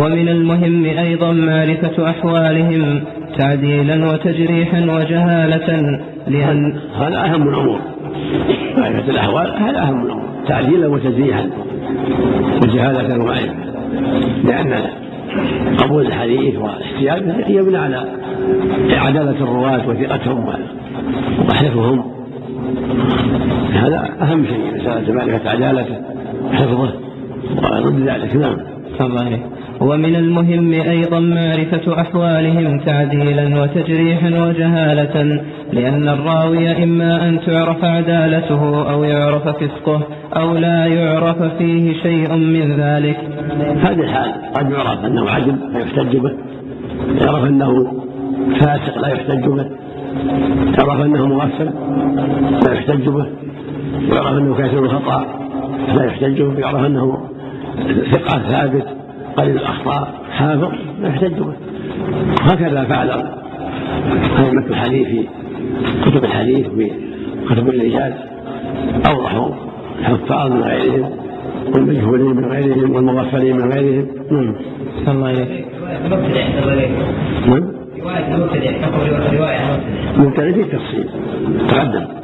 ومن 0.03 0.29
المهم 0.29 0.85
أيضا 0.85 1.33
معرفة 1.33 2.11
أحوالهم 2.11 3.01
تعديلا 3.39 4.13
وتجريحا 4.13 4.81
وجهالة 4.81 6.01
لأن 6.29 6.79
هذا 6.99 7.25
أهم 7.25 7.49
الأمور. 7.49 7.81
معرفة 8.79 9.11
الأحوال 9.11 9.63
هذا 9.63 9.83
أهم 9.83 10.07
الأمور 10.07 10.29
تعديلا 10.49 10.89
وتجريحا 10.89 11.51
وجهالة 12.63 13.21
ومعرفة 13.21 13.78
لأن 14.45 14.75
قبول 15.79 16.07
الحديث 16.07 16.57
والاحتياج 16.57 17.23
يبنى 17.49 17.79
على 17.79 18.05
عدالة 18.91 19.31
الرواة 19.31 19.89
وثقتهم 19.89 20.49
وحفظهم. 21.51 22.05
هذا 23.73 24.17
أهم 24.23 24.47
شيء 24.47 24.75
مسألة 24.75 25.13
معرفة 25.13 25.51
عدالته 25.51 25.97
وحفظه 26.45 26.91
وضد 27.63 28.09
ذلك. 28.09 28.37
نعم. 28.37 28.78
الله 29.01 29.41
ومن 29.81 30.17
المهم 30.17 30.73
أيضا 30.73 31.21
معرفة 31.21 32.01
أحوالهم 32.01 32.81
تعديلا 32.81 33.63
وتجريحا 33.63 34.29
وجهالة 34.29 35.43
لأن 35.73 36.09
الراوي 36.09 36.85
إما 36.85 37.29
أن 37.29 37.41
تعرف 37.47 37.85
عدالته 37.85 38.93
أو 38.93 39.05
يعرف 39.05 39.49
فسقه 39.49 40.03
أو 40.37 40.57
لا 40.57 40.87
يعرف 40.87 41.43
فيه 41.43 42.03
شيء 42.03 42.37
من 42.37 42.77
ذلك. 42.81 43.17
هذه 43.81 44.01
الحال. 44.01 44.33
قد 44.55 44.71
يعرف 44.71 45.05
أنه 45.05 45.31
عدل 45.31 45.57
فيحتج 45.73 46.17
به. 46.17 46.33
يعرف 47.21 47.45
أنه 47.45 48.03
فاسق 48.61 48.99
لا 48.99 49.09
يحتج 49.09 49.45
به. 49.47 49.67
يعرف 50.79 51.01
أنه 51.01 51.27
مغفل 51.27 51.71
لا 52.67 52.73
يحتج 52.73 53.09
به. 53.09 53.27
يعرف 54.13 54.39
أنه 54.39 54.55
كثير 54.55 54.85
الخطأ 54.85 55.25
لا 55.95 56.05
يحتج 56.05 56.43
به. 56.43 56.61
يعرف 56.61 56.85
أنه 56.85 57.19
ثقة 58.13 58.39
ثابت 58.39 58.87
قليل 59.37 59.57
الأخطاء 59.57 60.15
حافظ 60.31 60.73
لا 61.01 61.09
يحتج 61.09 61.33
به 61.33 61.53
هكذا 62.43 62.85
فعل 62.85 63.11
أئمة 64.39 64.67
الحديث 64.67 65.09
في 65.09 65.27
كتب 66.05 66.25
الحديث 66.25 66.67
وفي 66.67 66.91
كتب 67.51 67.69
الرجال 67.69 68.15
أوضحوا 69.11 69.55
الحفاظ 69.99 70.53
من 70.53 70.63
غيرهم 70.63 71.11
والمجهولين 71.75 72.37
من 72.37 72.45
غيرهم 72.45 72.95
والمغفلين 72.95 73.57
من 73.57 73.73
غيرهم. 73.73 74.07
نعم. 74.31 74.55
الله 75.09 75.31
إليك 75.31 75.67
نعم. 77.47 77.65
مبتدع 80.17 80.53
في 80.53 80.61
التفصيل 80.63 81.09
تقدم. 81.69 82.18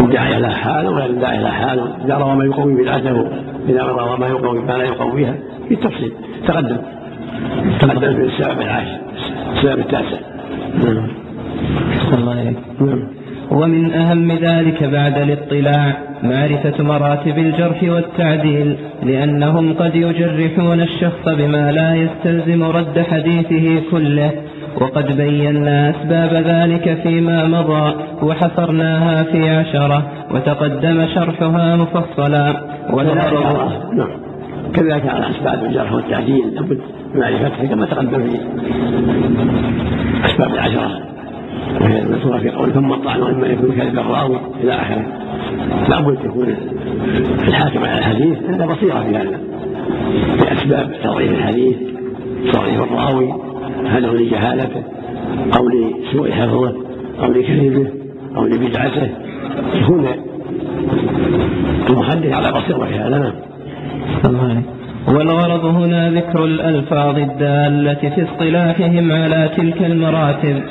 الداعي 0.00 0.36
إلى 0.36 0.50
حال 0.50 0.86
وغير 0.86 1.10
الداعي 1.10 1.40
إلى 1.40 1.50
حال 1.50 1.80
إذا 2.04 2.14
روى 2.14 2.34
ما 2.36 2.44
يقوي 2.44 2.82
بدعته 2.82 3.28
إذا 3.68 3.82
روى 3.82 4.18
ما 4.18 4.26
يقوي 4.26 4.58
ما 4.58 4.72
لا 4.72 4.84
يقويها 4.84 5.34
في 5.68 5.74
التفصيل 5.74 6.12
تقدم. 6.46 6.76
تقدم 7.80 8.14
في 8.14 8.22
السبب 8.22 8.60
العاشر 8.60 8.98
السبب 9.56 9.78
التاسع. 9.78 10.18
نعم. 10.84 11.08
الله 12.12 12.54
نعم. 12.80 13.18
ومن 13.50 13.92
أهم 13.92 14.32
ذلك 14.32 14.84
بعد 14.84 15.18
الاطلاع 15.18 15.96
معرفة 16.22 16.82
مراتب 16.84 17.38
الجرح 17.38 17.82
والتعديل 17.82 18.76
لأنهم 19.02 19.74
قد 19.74 19.94
يجرحون 19.94 20.80
الشخص 20.80 21.24
بما 21.26 21.72
لا 21.72 21.94
يستلزم 21.94 22.62
رد 22.64 23.04
حديثه 23.10 23.82
كله. 23.90 24.30
وقد 24.80 25.16
بينا 25.16 25.90
أسباب 25.90 26.34
ذلك 26.34 26.98
فيما 27.02 27.46
مضى 27.46 27.94
وحصرناها 28.22 29.22
في 29.22 29.50
عشرة 29.50 30.02
وتقدم 30.30 31.06
شرحها 31.14 31.76
مفصلا. 31.76 32.60
والغرض 32.90 33.72
نعم. 33.92 34.08
كذلك 34.74 35.06
على 35.06 35.30
أسباب 35.30 35.64
الجرح 35.64 35.92
والتعديل. 35.92 36.54
لابد 36.54 36.80
من 37.14 37.20
معرفتها 37.20 37.66
كما 37.66 37.86
تقدم 37.86 38.28
في 38.28 38.38
أسباب 40.24 40.54
العشرة. 40.54 41.00
وهي 41.80 41.98
المذكورة 41.98 42.38
في 42.38 42.50
قول 42.50 42.72
ثم 42.72 42.92
الطعن 42.92 43.22
وإما 43.22 43.46
يكون 43.46 43.72
كذب 43.72 43.98
الراوي 43.98 44.38
إلى 44.62 44.72
آخره. 44.72 45.06
لابد 45.88 46.24
يكون 46.24 46.54
الحاكم 47.48 47.84
على 47.84 47.98
الحديث. 47.98 48.38
عنده 48.48 48.66
بصيرة 48.66 49.00
في 49.00 49.16
هذا. 49.16 49.38
بأسباب 50.40 50.92
تضعيف 51.04 51.30
الحديث 51.30 51.76
تضعيف 52.52 52.82
الراوي 52.82 53.47
هل 53.86 54.04
هو 54.04 54.14
لجهالته؟ 54.14 54.82
أو 55.56 55.68
لسوء 55.68 56.30
حفظه؟ 56.30 56.74
أو 57.22 57.32
لكذبه؟ 57.32 57.86
أو 58.36 58.44
لبدعته؟ 58.46 59.08
يكون 59.74 60.06
المحدث 61.90 62.32
على 62.32 62.52
بصيرة 62.52 62.86
في 62.86 62.94
هذا 62.94 63.18
نعم. 63.18 63.32
الله. 64.24 64.62
والغرض 65.08 65.64
هنا 65.64 66.10
ذكر 66.10 66.44
الألفاظ 66.44 67.18
الدالة 67.18 67.94
في 67.94 68.24
اصطلاحهم 68.24 69.12
على 69.12 69.50
تلك 69.56 69.82
المراتب 69.82 70.62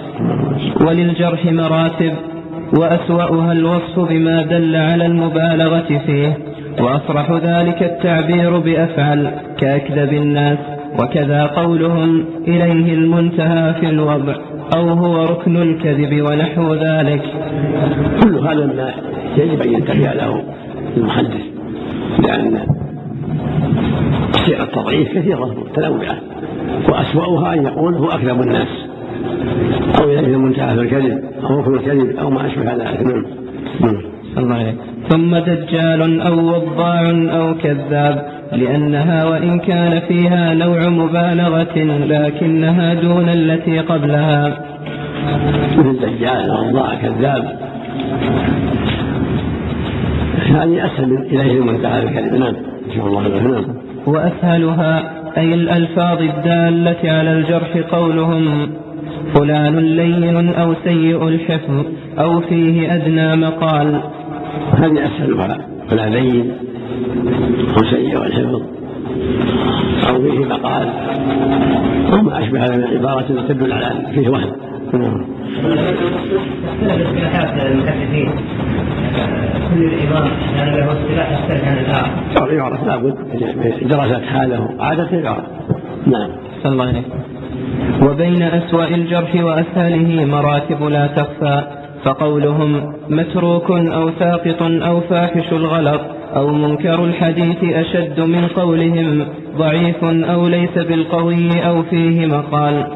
وللجرح 0.87 1.45
مراتب 1.45 2.13
وأسوأها 2.73 3.51
الوصف 3.51 3.99
بما 3.99 4.41
دل 4.41 4.75
على 4.75 5.05
المبالغة 5.05 6.01
فيه 6.05 6.37
وأصرح 6.79 7.31
ذلك 7.31 7.83
التعبير 7.83 8.57
بأفعل 8.57 9.31
كأكذب 9.57 10.13
الناس. 10.13 10.57
وكذا 10.99 11.45
قولهم 11.45 12.25
إليه 12.47 12.93
المنتهى 12.93 13.73
في 13.73 13.89
الوضع 13.89 14.35
أو 14.75 14.89
هو 14.89 15.23
ركن 15.23 15.57
الكذب 15.57 16.21
ونحو 16.21 16.73
ذلك. 16.73 17.21
كل 18.23 18.35
هذا 18.35 18.65
ما 18.65 18.93
يجب 19.37 19.61
أن 19.61 19.73
ينتبه 19.73 20.13
له 20.13 20.43
المحدث 20.97 21.41
لأن 22.19 22.59
صيغ 24.31 24.63
التضعيف 24.63 25.17
كثيرة 25.17 25.45
متنوعة 25.45 26.17
وأسوأها 26.89 27.53
أن 27.53 27.65
يقول 27.65 27.95
هو 27.95 28.09
أكذب 28.09 28.41
الناس 28.41 28.67
أو 30.01 30.09
إليه 30.09 30.35
المنتهى 30.35 30.75
في 30.75 30.81
الكذب 30.81 31.23
أو 31.43 31.59
ركن 31.59 31.73
الكذب 31.73 32.17
أو 32.17 32.29
ما 32.29 32.47
أشبه 32.47 32.73
ذلك. 32.73 33.01
نعم. 33.01 33.25
نعم. 33.81 34.01
الله 34.37 34.55
عليك 34.55 34.75
ثم 35.09 35.37
دجال 35.37 36.21
أو 36.21 36.35
وضاع 36.39 37.01
أو 37.09 37.55
كذاب 37.63 38.25
لأنها 38.51 39.25
وإن 39.25 39.59
كان 39.59 39.99
فيها 40.07 40.53
نوع 40.53 40.89
مبالغة 40.89 41.77
لكنها 42.05 42.93
دون 42.93 43.29
التي 43.29 43.79
قبلها. 43.79 44.57
مثل 45.77 45.99
دجال 45.99 46.51
ووضاع 46.51 46.95
كذاب. 46.95 47.57
هذه 50.47 50.85
أسهل 50.85 51.09
من 51.09 51.21
إليه 51.21 51.51
المنتهى 51.51 52.01
في 52.01 52.07
الكذب 52.07 52.33
نعم. 52.33 52.55
إن 52.87 52.95
شاء 52.95 53.07
الله 53.07 53.21
نعم. 53.21 53.65
وأسهلها 54.05 55.03
أي 55.37 55.53
الألفاظ 55.53 56.21
الدالة 56.21 57.11
على 57.11 57.31
الجرح 57.33 57.77
قولهم 57.91 58.69
فلان 59.33 59.79
لين 59.79 60.53
أو 60.53 60.73
سيء 60.83 61.27
الحفظ 61.27 61.85
أو 62.19 62.39
فيه 62.39 62.95
أدنى 62.95 63.35
مقال. 63.35 64.01
هذه 64.77 65.05
أسهلها 65.05 65.57
فلا 65.89 66.09
لين 66.09 66.51
أو 67.77 67.89
سيء 67.89 68.23
الحفظ 68.23 68.61
أو 70.09 70.21
فيه 70.21 70.39
مقال. 70.45 70.87
أو 72.11 72.21
ما 72.21 72.39
أشبه 72.39 72.59
من 72.59 72.83
العبارة 72.83 73.25
التي 73.29 73.53
تدل 73.53 73.73
على 73.73 73.85
فيه 74.13 74.29
وهم. 74.29 74.51
كل 74.91 74.99
له 80.73 80.91
اصطلاح 80.91 81.29
عن 81.67 81.77
يعرف 82.55 82.83
لابد 82.87 83.15
دراسة 83.81 84.21
حاله 84.25 84.69
عادة 84.79 85.11
يعرف. 85.11 85.45
نعم. 86.05 86.29
الله 86.65 87.03
وبين 88.01 88.43
أسوأ 88.43 88.87
الجرح 88.87 89.35
وأسهله 89.35 90.25
مراتب 90.25 90.83
لا 90.83 91.07
تخفى. 91.07 91.86
فقولهم 92.03 92.93
متروك 93.09 93.71
أو 93.71 94.09
ساقط 94.19 94.61
أو 94.61 94.99
فاحش 94.99 95.51
الغلط 95.51 96.01
أو 96.35 96.53
منكر 96.53 97.05
الحديث 97.05 97.63
أشد 97.63 98.19
من 98.19 98.47
قولهم 98.55 99.25
ضعيف 99.57 100.03
أو 100.03 100.47
ليس 100.47 100.77
بالقوي 100.77 101.67
أو 101.67 101.83
فيه 101.83 102.25
مقال. 102.25 102.87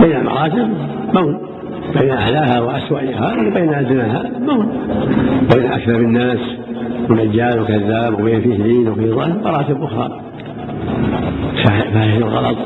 بين 0.00 0.16
المراتب 0.16 0.68
مون. 1.14 1.38
بين 2.00 2.10
أعلاها 2.10 2.60
وأسوأها. 2.60 3.32
وبين 3.32 3.74
أدناها 3.74 4.22
مون. 4.38 4.68
بين 5.54 5.72
أكثر 5.72 5.96
الناس 5.96 6.38
ونجال 7.10 7.60
وكذاب 7.60 8.20
وبين 8.20 8.40
فيه 8.40 8.62
دين 8.62 8.88
وفيه 8.88 9.10
ظلم 9.10 9.40
مراتب 9.44 9.82
أخرى. 9.82 10.20
فاهل 11.64 12.22
الغلط. 12.22 12.56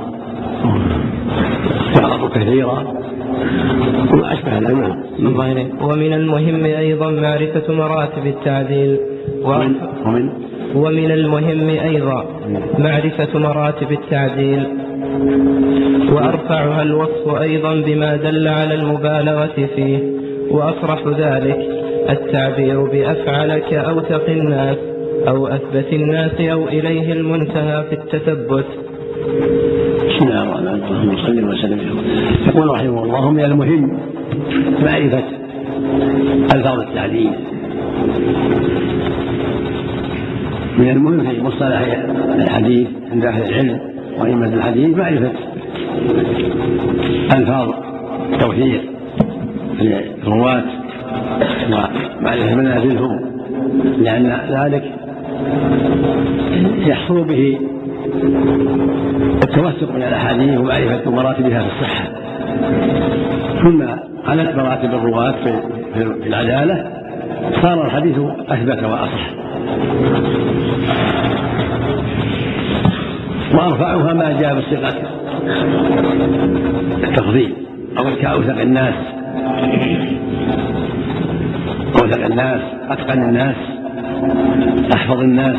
يغلط 1.96 2.32
كثيرا 2.34 2.84
وما 4.12 4.32
أشبه 4.32 4.58
الأمام 4.58 4.96
ومن 5.82 6.12
المهم 6.12 6.64
أيضا 6.64 7.10
معرفة 7.10 7.72
مراتب 7.72 8.26
التعديل. 8.26 8.96
ومن 9.42 9.74
ومن؟ 10.06 10.30
ومن 10.74 11.10
المهم 11.10 11.68
أيضا 11.68 12.24
معرفة 12.78 13.38
مراتب 13.38 13.92
التعديل. 13.92 14.66
وأرفعها 16.12 16.82
الوصف 16.82 17.40
أيضا 17.40 17.74
بما 17.74 18.16
دل 18.16 18.48
على 18.48 18.74
المبالغة 18.74 19.68
فيه. 19.76 19.98
وأصرح 20.50 21.00
ذلك 21.18 21.58
التعبير 22.10 22.80
بأفعل 22.80 23.58
كأوثق 23.58 24.28
الناس 24.28 24.76
أو 25.28 25.46
أثبت 25.46 25.92
الناس 25.92 26.40
أو 26.40 26.68
إليه 26.68 27.12
المنتهى 27.12 27.84
في 27.88 27.92
التثبت. 27.92 28.66
بسم 30.20 30.28
الله 30.28 30.42
الرحمن 30.42 30.66
الرحيم. 30.68 31.16
صلى 31.26 31.42
وسلم. 31.42 31.80
يقول 32.46 32.68
رحمه 32.68 33.04
الله 33.04 33.30
من 33.30 33.44
المهم 33.44 33.98
معرفة 34.82 35.22
ألفاظ 36.54 36.80
التعليل. 36.80 37.30
من 40.78 40.90
المهم 40.90 41.20
في 41.20 41.42
مصطلح 41.42 41.80
الحديث 42.34 42.88
عند 43.12 43.24
أهل 43.24 43.42
العلم 43.42 43.80
وأئمة 44.18 44.46
الحديث 44.46 44.96
معرفة 44.96 45.30
ألفاظ 47.38 47.68
التوحيد 48.32 48.80
للرواة 49.80 50.64
ومعرفة 51.70 52.54
منازلهم 52.54 53.20
لأن 53.98 54.38
ذلك 54.50 54.84
يحصل 56.86 57.24
به 57.24 57.58
التوثق 59.44 59.92
من 59.92 60.02
الأحاديث 60.02 60.58
ومعرفة 60.58 61.10
مراتبها 61.10 61.62
في 61.62 61.68
الصحة. 61.68 62.04
ثم 63.62 63.82
علت 64.26 64.56
مراتب 64.56 64.94
الرواة 64.94 65.34
في 65.94 66.26
العدالة 66.26 66.92
صار 67.62 67.86
الحديث 67.86 68.18
أثبت 68.48 68.82
وأصح. 68.82 69.30
وأرفعها 73.54 74.14
ما 74.14 74.40
جاء 74.40 74.54
بالصيغة 74.54 74.94
التفضيل 77.08 77.54
أو 77.98 78.04
كأوثق 78.22 78.60
الناس. 78.60 78.94
أوثق 82.02 82.24
الناس 82.24 82.60
أتقن 82.90 83.22
الناس 83.22 83.56
أحفظ 84.94 85.20
الناس 85.20 85.56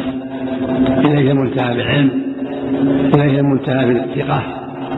إليه 0.97 1.31
المنتهى 1.31 1.77
بالعلم 1.77 2.30
إليه 3.15 3.39
المنتهى 3.39 3.85
بالثقة 3.85 4.41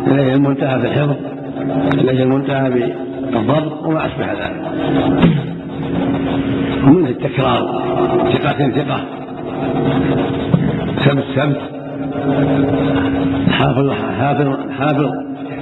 إليه 0.08 0.34
المنتهى 0.34 0.80
بالحفظ 0.82 1.16
إليه 1.94 2.24
المنتهى 2.24 2.70
بالضبط 2.70 3.86
وما 3.86 4.06
أشبه 4.06 4.26
ذلك. 4.26 4.62
ومنه 6.84 7.10
التكرار؟ 7.10 7.84
ثقة 8.34 8.70
ثقة. 8.70 9.00
سبت 11.06 11.24
سبت. 11.36 11.62
حافظ 13.52 13.92
حافظ 14.20 14.48
حافظ 14.80 15.12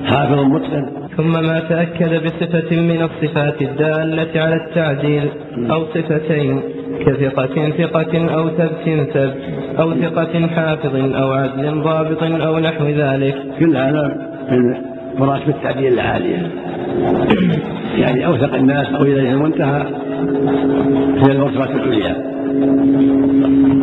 حافظ 0.06 0.40
متقن. 0.40 1.02
ثم 1.18 1.32
ما 1.32 1.60
تأكد 1.60 2.24
بصفة 2.24 2.76
من 2.76 3.02
الصفات 3.02 3.62
الدالة 3.62 4.42
على 4.42 4.56
التعديل 4.56 5.30
أو 5.72 5.86
صفتين 5.86 6.62
كثقة 7.06 7.70
ثقة 7.70 8.34
أو 8.36 8.50
ثبت 8.50 9.10
ثبت 9.14 9.61
أو 9.80 9.94
ثقة 9.94 10.48
حافظ 10.48 10.96
أو 10.96 11.32
عدل 11.32 11.82
ضابط 11.82 12.24
أو 12.24 12.60
نحو 12.60 12.86
ذلك. 12.86 13.36
كل 13.60 13.78
هذا 13.78 14.32
من 14.52 14.76
مراتب 15.20 15.50
التعديل 15.50 15.94
العالية. 15.94 16.52
يعني 17.98 18.26
أوثق 18.26 18.54
الناس 18.56 18.88
أو 18.88 19.04
إليه 19.04 19.32
المنتهى 19.32 19.86
هي 21.18 21.32
المرتبة 21.32 21.66
العليا 21.66 22.16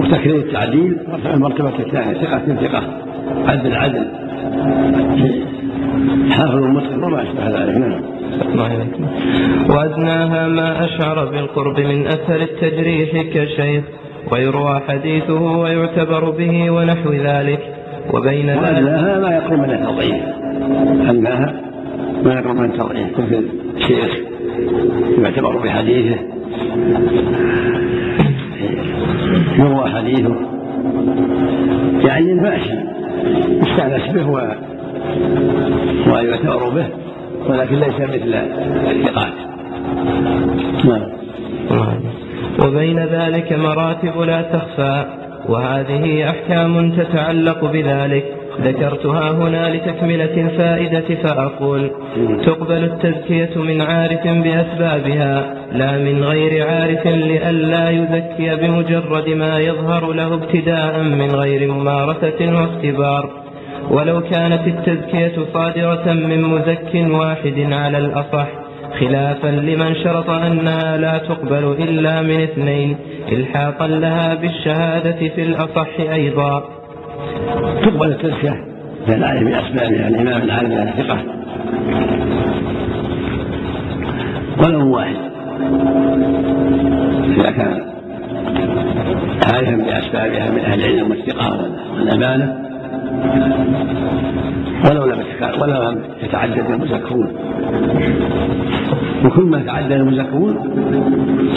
وتكرير 0.01 0.36
التعديل 0.36 0.97
مرتبة 1.09 1.34
المرتبة 1.34 1.78
الثانية 1.78 2.14
ثقة 2.14 2.39
ثقة. 2.39 2.82
عدل 3.47 3.74
عدل. 3.74 4.07
حافظ 6.30 6.55
المتقن 6.55 7.03
وما 7.05 7.22
أشبه 7.22 7.49
ذلك. 7.49 7.78
نعم. 7.78 8.01
وأدناها 9.70 10.49
ما 10.49 10.84
أشعر 10.84 11.24
بالقرب 11.24 11.80
من 11.80 12.07
أثر 12.07 12.43
التجريح 12.43 13.22
كشيخ. 13.34 13.84
ويروى 14.33 14.81
حديثه 14.89 15.43
ويعتبر 15.59 16.31
به 16.31 16.70
ونحو 16.70 17.12
ذلك. 17.12 17.74
وبين 18.14 18.51
ذلك 18.51 18.62
وأدناها 18.62 19.18
ما 19.18 19.37
يقرب 19.37 19.59
من 19.59 19.70
التضعيف. 19.70 20.22
أدناها 21.11 21.55
ما 22.24 22.33
يقرب 22.35 22.57
من 22.57 22.64
التضعيف. 22.64 23.20
مثل 23.20 23.49
الشيخ 23.76 24.18
يعتبر 25.18 25.57
بحديثه. 25.57 26.16
يروى 29.59 29.91
حديثه. 29.91 30.37
يعني 32.07 32.33
الماشي 32.33 32.74
يستأنس 33.61 34.09
به 34.14 34.31
ويعتبر 36.12 36.68
به. 36.68 36.87
ولكن 37.49 37.76
ليس 37.76 38.01
مثل 38.01 38.35
الثقات. 38.91 39.33
نعم. 40.85 41.03
وبين 42.65 42.99
ذلك 42.99 43.53
مراتب 43.53 44.21
لا 44.21 44.43
تخفى 44.43 45.05
وهذه 45.49 46.31
أحكام 46.31 46.91
تتعلق 46.91 47.65
بذلك. 47.65 48.25
ذكرتها 48.63 49.31
هنا 49.31 49.75
لتكملة 49.75 50.35
الفائدة 50.47 51.15
فأقول 51.23 51.91
تقبل 52.47 52.85
التزكية 52.85 53.63
من 53.63 53.83
عارف 53.83 54.27
بأسبابها 54.27 55.55
لا 55.73 55.99
من 55.99 56.25
غير 56.25 56.69
عارف 56.69 57.07
لئلا 57.07 57.91
يزكي 57.91 58.57
بمجرد 58.57 59.29
ما 59.29 59.59
يظهر 59.59 60.13
له 60.13 60.35
ابتداء 60.35 61.03
من 61.03 61.31
غير 61.35 61.73
ممارسة 61.73 62.41
واختبار. 62.41 63.31
ولو 63.91 64.21
كانت 64.21 64.67
التزكية 64.67 65.33
صادرة 65.55 66.13
من 66.13 66.43
مزك 66.43 66.95
واحد 66.95 67.73
على 67.73 67.99
الأصح 67.99 68.49
خلافا 69.01 69.49
لمن 69.49 69.95
شرط 69.95 70.30
أنها 70.30 70.97
لا 70.97 71.18
تقبل 71.18 71.76
إلا 71.78 72.22
من 72.22 72.43
اثنين 72.43 72.97
إلحاقا 73.32 73.86
لها 73.86 74.34
بالشهادة 74.34 75.28
في 75.28 75.43
الأصح 75.43 76.01
أيضا. 76.01 76.64
تقبل 77.82 78.11
التزكية 78.11 78.64
العالم 79.09 79.51
بأسبابها 79.51 80.09
الإمام 80.09 80.43
العالم 80.43 80.72
على 80.72 80.93
ثقة. 80.99 81.18
ولو 84.64 84.97
واحد. 84.97 85.16
إذا 87.36 87.51
كان 87.51 87.89
عارفا 89.53 89.76
بأسبابها 89.76 90.51
من 90.51 90.59
أهل 90.59 90.84
العلم 90.84 91.11
والثقة 91.11 91.70
والأمانة 91.95 92.68
ولو 94.84 95.05
لم 95.05 95.22
ولو 95.61 95.82
لم 95.82 96.03
يتعدد 96.22 96.70
المزكون 96.70 97.32
وكل 99.25 99.43
ما 99.43 99.62
تعدد 99.62 99.93
المزكون 99.93 100.57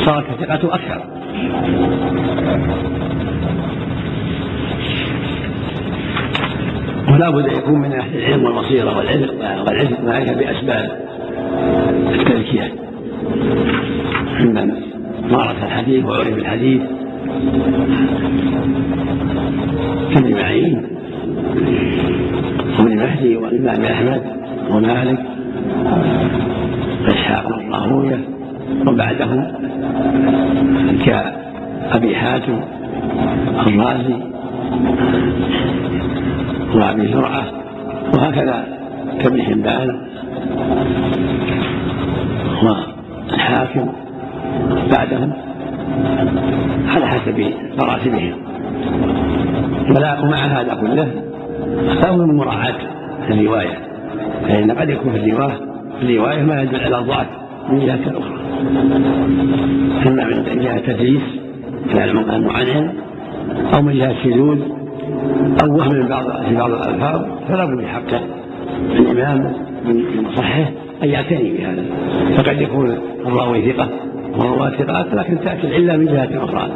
صارت 0.06 0.26
الثقة 0.30 0.76
أكثر. 0.76 1.04
ولا 7.12 7.30
بد 7.30 7.48
أن 7.48 7.56
يكون 7.56 7.80
من 7.80 7.92
أهل 7.92 8.18
العلم 8.18 8.44
والبصيرة 8.44 8.98
والعلم 8.98 9.30
والعلم 9.68 9.98
معرفه 10.06 10.34
بأسباب 10.34 10.92
التزكيه 12.14 12.74
ممن 14.40 14.72
مارس 15.32 15.64
الحديث 15.64 16.06
وعرف 16.06 16.38
الحديث. 16.38 16.82
كابن 20.14 20.34
معين. 20.34 20.88
وابن 22.80 22.98
مهدي 22.98 23.38
والامام 23.38 23.84
أحمد 23.86 24.22
ومالك. 24.70 25.20
واسحاق 27.04 27.48
بن 27.58 27.74
راهويه 27.74 28.20
وبعدهم 28.88 29.48
كابي 31.06 32.16
حاتم 32.16 32.60
الرازي 33.68 34.16
وأبي 36.76 37.08
زرعة 37.14 37.44
وهكذا 38.14 38.66
كابن 39.22 39.42
حبان 39.42 40.02
والحاكم 42.64 43.90
بعدهم 44.92 45.34
على 46.88 47.08
حسب 47.08 47.54
مراتبهم. 47.82 48.34
ولا 49.90 50.20
ومع 50.20 50.38
هذا 50.38 50.74
كله 50.74 51.12
من 52.16 52.36
مراعاة 52.36 52.76
الرواية 53.30 53.78
فإن 54.48 54.72
قد 54.72 54.90
يكون 54.90 55.14
في 55.14 55.18
الرواية 55.20 55.71
الرواية 56.02 56.44
ما 56.44 56.62
يدل 56.62 56.84
على 56.84 57.00
الضعف 57.00 57.28
من 57.70 57.80
جهة 57.80 58.00
أخرى. 58.08 58.42
إما 60.08 60.26
من 60.26 60.60
جهة 60.60 60.80
تدريس 60.80 61.22
كان 61.94 62.10
المعنعن 62.10 62.94
أو 63.76 63.82
من 63.82 63.94
جهة 63.94 64.24
شذوذ 64.24 64.60
أو 65.64 65.78
وهم 65.78 65.96
من 65.96 66.08
بعض 66.08 66.46
في 66.46 66.56
بعض 66.56 66.72
الألفاظ 66.72 67.22
فلا 67.48 67.66
بد 67.66 67.86
حق 67.86 68.22
الإمام 68.92 69.54
من 69.86 70.04
صحه 70.36 70.66
أن 71.04 71.10
يعتني 71.10 71.54
بهذا. 71.58 71.84
فقد 72.38 72.62
يكون 72.62 72.98
الراوي 73.26 73.72
ثقة 73.72 73.88
والرواة 74.38 74.70
ثقات 74.70 75.14
لكن 75.14 75.40
تأتي 75.40 75.68
العلة 75.68 75.98
من 75.98 76.06
جهة 76.06 76.44
أخرى. 76.44 76.72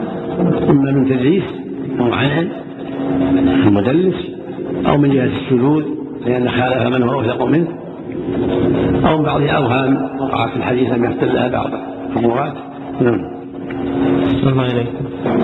إما 0.70 0.92
من 0.92 1.06
تدريس 1.06 1.44
عنعن 2.00 2.50
المدلس 3.68 4.16
أو 4.88 4.98
من 4.98 5.10
جهة 5.10 5.30
الشذوذ 5.42 5.84
لأن 6.26 6.50
خالف 6.50 6.98
من 6.98 7.04
هو 7.04 7.14
أوثق 7.14 7.46
منه. 7.46 7.68
أو 9.06 9.24
بعض 9.24 9.42
الأوهام 9.42 10.10
وقعت 10.20 10.50
في 10.50 10.58
الحديث 10.58 10.92
لم 10.92 11.06
يختل 11.06 11.34
لها 11.34 11.48
بعض 11.48 11.70
الرواة 12.18 12.54
نعم. 13.02 13.36
الله 14.44 14.86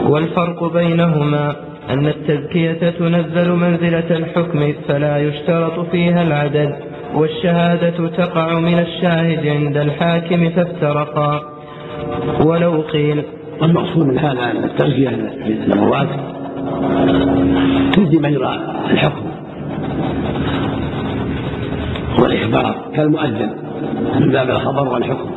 والفرق 0.07 0.73
بينهما 0.73 1.55
أن 1.89 2.07
التزكية 2.07 2.89
تنزل 2.89 3.51
منزلة 3.51 4.17
الحكم 4.17 4.73
فلا 4.87 5.17
يشترط 5.17 5.79
فيها 5.91 6.21
العدد 6.23 6.75
والشهادة 7.15 8.07
تقع 8.07 8.59
من 8.59 8.79
الشاهد 8.79 9.47
عند 9.47 9.77
الحاكم 9.77 10.49
فافترقا. 10.49 11.41
ولو 12.45 12.81
قيل 12.81 13.23
والمقصود 13.61 14.07
من 14.07 14.19
هذا 14.19 14.51
أن 14.51 14.63
التزكية 14.63 15.09
للرواة 15.67 16.07
تجدي 17.93 18.17
مجرى 18.17 18.59
الحكم. 18.91 19.31
والإخبار 22.19 22.75
كالمؤذن 22.95 23.49
من 24.19 24.31
باب 24.31 24.49
الخبر 24.49 24.93
والحكم. 24.93 25.29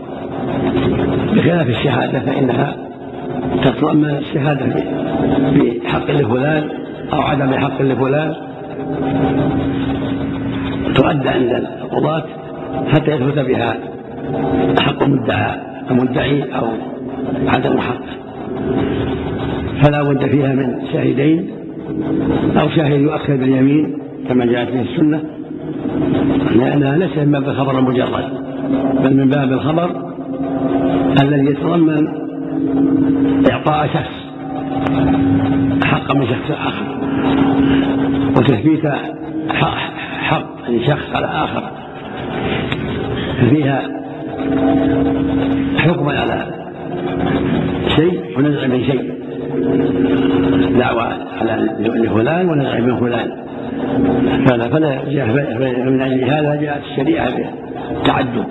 بخلاف 1.35 1.69
الشهادة 1.69 2.21
فإنها 2.21 2.77
تتضمن 3.63 4.11
الشهادة 4.11 4.67
بحق 5.57 6.11
لفلان 6.11 6.69
أو 7.13 7.21
عدم 7.21 7.55
حق 7.55 7.83
لفلان. 7.83 8.35
تؤدى 10.95 11.29
عند 11.29 11.67
القضاة 11.83 12.25
حتى 12.93 13.11
يثبت 13.11 13.39
بها 13.39 13.77
حق 14.81 15.03
مدعى 15.03 15.57
المدعي 15.91 16.43
أو 16.43 16.67
عدم 17.47 17.81
حق. 17.81 18.05
فلا 19.83 20.03
بد 20.03 20.27
فيها 20.27 20.53
من 20.53 20.83
شاهدين 20.93 21.51
أو 22.61 22.69
شاهد 22.69 23.01
يؤخر 23.01 23.37
باليمين 23.37 23.99
كما 24.29 24.45
جاءت 24.45 24.73
به 24.73 24.81
السنة 24.81 25.21
لأنها 26.57 26.97
ليست 26.97 27.19
من 27.19 27.33
باب 27.33 27.49
الخبر 27.49 27.79
المجرد 27.79 28.25
بل 29.05 29.17
من 29.17 29.29
باب 29.29 29.53
الخبر 29.53 30.15
الذي 31.23 31.47
يتضمن 31.47 32.09
إعطاء 33.51 33.87
شخص 33.87 34.25
حقا 35.85 36.15
من 36.15 36.27
شخص 36.27 36.51
آخر 36.51 36.85
وتثبيت 38.37 38.87
حق 40.21 40.71
لشخص 40.71 41.15
على 41.15 41.27
آخر. 41.27 41.63
فيها 43.51 43.83
حكم 45.79 46.09
على 46.09 46.47
شيء 47.97 48.39
ونزع 48.39 48.67
من 48.67 48.85
شيء 48.85 49.15
دعوة 50.79 51.15
على 51.41 51.69
لفلان 51.79 52.49
ونزع 52.49 52.79
من 52.79 52.97
فلان. 52.97 53.31
فلا 54.47 54.69
فلا 54.69 54.99
جاء 55.09 55.27
من 55.91 56.03
أجل 56.03 56.25
هذا 56.25 56.55
جاءت 56.61 56.83
الشريعة 56.85 57.29
بالتعدد 57.37 58.47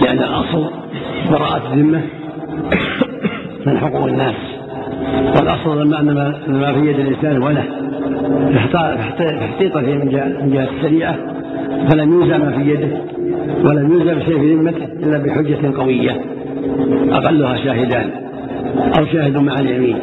لأن 0.00 0.18
الأصل 0.18 0.70
براءة 1.30 1.72
الذمة 1.72 2.00
من 3.66 3.78
حقوق 3.78 4.06
الناس. 4.06 4.34
والأصل 5.36 5.82
لما 5.82 6.00
أن 6.00 6.34
ما 6.48 6.72
في 6.72 6.90
يد 6.90 6.98
الإنسان 6.98 7.42
وله. 7.42 7.64
فاحتيط 8.72 9.78
فيه 9.78 9.94
من 9.94 10.50
جهة 10.52 10.68
الشريعة. 10.76 11.16
فلم 11.90 12.12
يوزع 12.12 12.38
ما 12.38 12.50
في 12.50 12.70
يده 12.70 12.98
ولم 13.64 13.92
يوزع 13.92 14.12
بشيء 14.12 14.38
في 14.38 14.54
ذمته 14.54 14.84
إلا 14.84 15.18
بحجة 15.18 15.78
قوية 15.78 16.20
أقلها 17.12 17.56
شاهدان 17.56 18.10
أو 18.98 19.06
شاهد 19.06 19.36
مع 19.36 19.58
اليمين. 19.58 19.98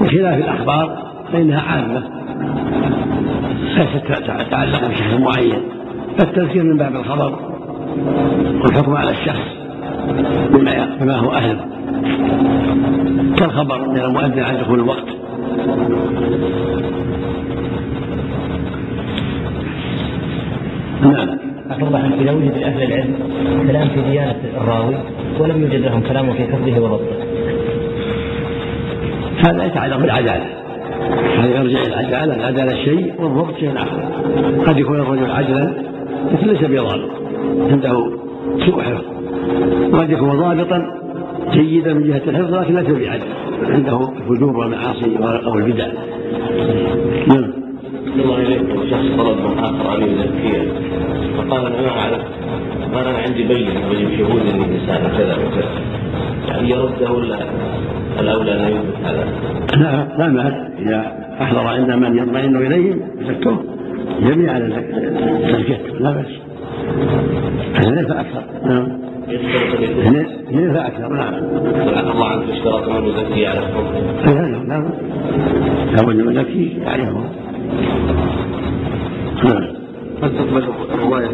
بخلاف 0.00 0.38
الأخبار 0.38 1.08
فإنها 1.32 1.60
عامة. 1.60 2.02
ليست 3.76 4.06
تتعلق 4.06 4.88
بشخص 4.88 5.20
معين. 5.20 5.62
فالتذكير 6.18 6.64
من 6.64 6.76
باب 6.76 6.96
الخبر 6.96 7.38
والحكم 8.62 8.96
على 8.96 9.10
الشخص 9.10 9.46
بما 10.50 10.96
بما 11.00 11.16
هو 11.16 11.32
أهله. 11.32 11.64
كالخبر 13.38 13.88
من 13.88 14.00
المؤذن 14.00 14.42
عن 14.42 14.56
دخول 14.56 14.80
الوقت. 14.80 15.06
نعم. 21.02 21.38
الله 21.82 21.98
عنك 21.98 22.14
إذا 22.20 22.32
وجد 22.32 22.58
لأهل 22.58 22.82
العلم 22.82 23.14
كلام 23.66 23.88
في 23.88 24.02
ديانة 24.02 24.40
الراوي 24.56 24.94
ولم 25.38 25.62
يوجد 25.62 25.80
لهم 25.80 26.00
كلام 26.00 26.32
في 26.32 26.44
حفظه 26.44 26.80
وضبطه 26.80 27.16
هذا 29.46 29.64
يتعلق 29.64 29.96
بالعدالة. 29.96 30.57
إلى 31.70 31.86
العدالة 31.86 32.34
العدالة 32.34 32.84
شيء 32.84 33.14
والضبط 33.18 33.56
شيء 33.58 33.72
آخر. 33.76 34.02
قد 34.66 34.78
يكون 34.78 35.00
الرجل 35.00 35.30
عدلا 35.30 35.72
لكن 36.32 36.46
ليس 36.46 36.64
بضابط 36.64 37.10
عنده 37.70 38.10
سوء 38.66 38.82
حفظ. 38.82 39.04
وقد 39.92 40.10
يكون 40.10 40.30
ضابطا 40.30 40.82
جيدا 41.52 41.94
من 41.94 42.02
جهة 42.02 42.22
الحفظ 42.26 42.54
لكن 42.54 42.74
ليس 42.74 43.08
بعدل 43.08 43.22
عنده 43.62 44.12
الفجور 44.16 44.56
والمعاصي 44.56 45.16
أو 45.46 45.54
البدع 45.54 45.86
نعم. 47.26 47.52
الله 48.16 48.36
إليكم 48.36 48.90
شخص 48.90 49.06
طلب 49.18 49.38
من 49.38 49.58
آخر 49.58 49.90
عليه 49.90 50.06
الزكية 50.06 50.72
فقال 51.36 51.66
أنا 51.66 51.80
ما 51.80 51.88
أعرف 51.88 52.22
قال 52.94 53.06
أنا 53.06 53.18
عندي 53.18 53.42
بينة 53.42 53.88
وجب 53.90 54.18
شهود 54.18 54.40
أني 54.54 54.64
إنسان 54.64 55.12
كذا 55.18 55.36
وكذا. 55.36 55.70
يعني 56.48 56.70
يرده 56.70 57.12
ولا؟ 57.12 57.38
الأولى 58.20 58.52
أن 58.52 58.72
يثبت 58.72 58.96
هذا؟ 59.04 59.24
لا 59.76 60.08
لا 60.18 60.28
مال 60.28 60.70
إذا 60.78 61.12
أحضر 61.42 61.66
عند 61.66 61.90
من 61.90 62.18
يطمئن 62.18 62.56
إليهم 62.56 63.00
زكوه 63.28 63.64
جميعا 64.20 64.70
زكيته 65.52 65.98
لا 66.00 66.10
بأس. 66.10 66.48
اثنين 67.76 68.06
فأكثر 68.06 68.42
نعم. 68.64 68.98
اثنين 70.48 70.74
فأكثر 70.74 71.12
نعم. 71.12 71.34
الله 72.12 72.26
عنك 72.26 72.50
اشترط 72.50 72.88
من 72.88 73.06
يزكي 73.06 73.46
على 73.46 73.58
الحكم 73.58 73.86
لا 74.26 74.32
لا 74.32 74.64
لا. 74.68 74.90
لابد 75.96 76.16
من 76.16 76.36
يزكي 76.36 76.78
يعرفه 76.78 77.24
نعم. 79.44 79.78
هل 80.22 80.30
تقبل 80.38 80.64
رواية 80.98 81.28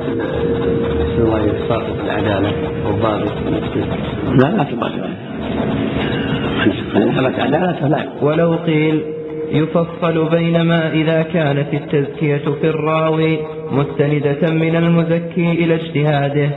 رواية 1.18 1.52
ساقط 1.68 1.96
العدالة 2.04 2.52
والضابط؟ 2.86 3.32
لا 4.32 4.56
لا 4.56 4.64
تقبل. 4.64 4.90
ولو 8.22 8.54
قيل 8.54 9.02
يفصل 9.52 10.28
بين 10.30 10.62
ما 10.62 10.92
إذا 10.92 11.22
كانت 11.22 11.74
التزكية 11.74 12.42
في 12.60 12.68
الراوي 12.68 13.38
مستندة 13.72 14.54
من 14.54 14.76
المزكي 14.76 15.52
إلى 15.52 15.74
اجتهاده 15.74 16.50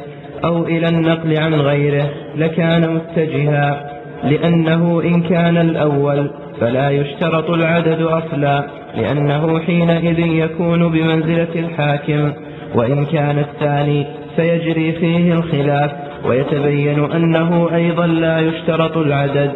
أو 0.44 0.66
إلى 0.66 0.88
النقل 0.88 1.40
عن 1.40 1.54
غيره 1.54 2.10
لكان 2.36 2.94
متجها 2.94 3.92
لأنه 4.24 5.02
إن 5.04 5.22
كان 5.22 5.58
الأول 5.58 6.30
فلا 6.60 6.90
يشترط 6.90 7.50
العدد 7.50 8.02
أصلا 8.02 8.64
لأنه 8.98 9.60
حينئذ 9.60 10.20
يكون 10.20 10.92
بمنزلة 10.92 11.56
الحاكم 11.56 12.34
وإن 12.76 13.06
كان 13.06 13.40
الثاني 13.40 14.06
فيجري 14.36 14.92
فيه 14.92 15.34
الخلاف 15.34 15.92
ويتبين 16.26 17.12
أنه 17.12 17.76
أيضا 17.76 18.08
لا 18.08 18.40
يشترط 18.40 18.98
العدد. 18.98 19.52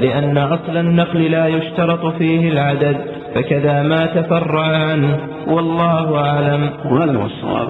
لأن 0.00 0.38
أصل 0.38 0.76
النقل 0.76 1.22
لا 1.22 1.46
يشترط 1.46 2.06
فيه 2.18 2.48
العدد 2.48 2.96
فكذا 3.34 3.82
ما 3.82 4.06
تفرع 4.06 4.66
عنه 4.66 5.16
والله 5.46 6.18
أعلم. 6.18 6.70
وهذا 6.84 7.18
هو 7.18 7.26
الصواب 7.26 7.68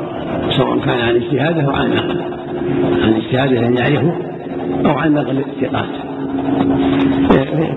سواء 0.51 0.78
كان 0.78 0.98
عن 1.01 1.16
اجتهاده 1.16 1.62
أو 1.62 1.70
عن 1.70 1.90
نقل 1.94 2.20
عن 3.03 3.15
اجتهاده 3.15 3.66
أن 3.66 3.77
يعرفه 3.77 4.16
أو 4.86 4.98
عن 4.98 5.15
نقل 5.15 5.39
الثقات. 5.39 5.89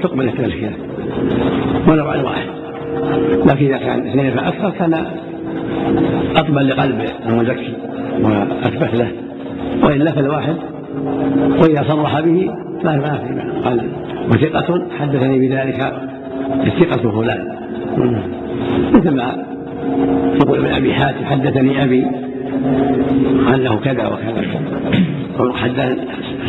تقبل 0.04 0.28
التزكية 0.28 0.78
ولو 1.88 2.08
على 2.08 2.24
واحد. 2.24 2.48
لكن 3.46 3.66
إذا 3.66 3.78
كان 3.78 4.08
اثنين 4.08 4.32
فأكثر 4.32 4.70
كان 4.70 5.06
أقبل 6.36 6.70
لقلب 6.70 7.06
المزكي 7.26 7.74
وأثبت 8.22 8.96
له. 8.96 9.12
وإلا 9.84 10.12
فالواحد 10.12 10.56
وإذا 11.62 11.84
صرح 11.88 12.20
به 12.20 12.52
لا 12.84 12.96
ما 12.96 13.18
في 13.18 13.60
قال 13.66 13.82
وثقة 14.30 14.82
حدثني 15.00 15.48
بذلك 15.48 15.94
الثقة 16.66 17.12
فلان. 17.12 17.48
مثل 18.94 19.16
ما 19.16 19.46
يقول 20.42 20.58
ابن 20.58 20.74
أبي 20.74 20.94
حاتم 20.94 21.26
حدثني 21.26 21.84
أبي 21.84 22.08
أنه 23.56 23.76
كذا 23.76 24.08
وكذا. 24.08 24.44
حدث 25.56 25.98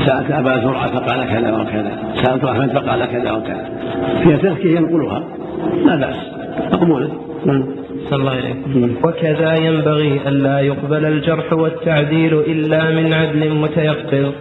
سألت 0.07 0.31
أبا 0.31 0.61
زرعة 0.61 0.87
فقال 0.87 1.25
كذا 1.25 1.57
وكذا. 1.57 1.93
سألت 2.15 2.45
أحمد 2.45 2.71
فقال 2.71 3.05
كذا 3.05 3.33
وكذا. 3.33 3.69
فيها 4.23 4.37
تذكية 4.37 4.77
ينقلها 4.77 5.23
لا 5.85 5.97
بأس. 5.97 6.17
مقبولة 6.73 7.11
صلى 8.11 8.21
الله 8.21 8.31
عليه 8.31 8.55
وكذا 9.05 9.55
ينبغي 9.55 10.21
ألا 10.29 10.61
يقبل 10.61 11.05
الجرح 11.05 11.53
والتعديل 11.53 12.33
إلا 12.53 12.91
من 12.91 13.13
عدل 13.13 13.55
متيقظ. 13.55 14.33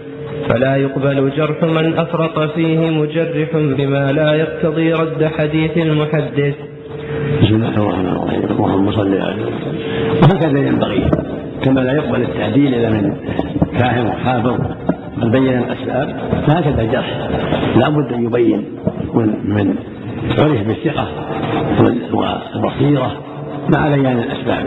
فلا 0.50 0.76
يقبل 0.76 1.32
جرح 1.38 1.64
من 1.64 1.94
أفرط 1.98 2.40
فيه 2.40 2.90
مجرح 2.90 3.50
بما 3.54 4.12
لا 4.12 4.34
يقتضي 4.34 4.94
رد 4.94 5.32
حديث 5.38 5.78
المحدث. 5.78 6.56
بسم 7.42 7.56
الله 7.56 7.78
الرحمن 7.78 8.08
الرحيم. 8.08 8.42
اللهم 8.52 8.92
صل 8.92 9.14
على 9.14 9.44
وهكذا 10.22 10.60
ينبغي 10.60 11.04
كما 11.64 11.80
لا 11.80 11.94
يقبل 11.94 12.22
التعديل 12.22 12.74
إلا 12.74 12.90
من 12.90 13.14
كاهن 13.80 14.06
وحافظ 14.08 14.58
بل 15.18 15.30
بين 15.30 15.58
الأسباب 15.58 16.08
فهكذا 16.48 16.82
الجرح 16.82 17.30
لا 17.76 17.90
بد 17.90 18.14
أن 18.14 18.24
يبين 18.26 18.66
من 19.14 19.30
من 19.46 19.76
عرف 20.40 20.68
بالثقة 20.68 21.08
والبصيرة. 21.82 23.29
مع 23.74 23.88
بيان 23.88 24.20
الأسباب. 24.20 24.66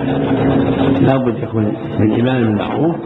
لا 1.03 1.17
بد 1.17 1.43
يكون 1.43 1.77
من 1.99 2.21
امام 2.21 2.55
معروف 2.55 2.97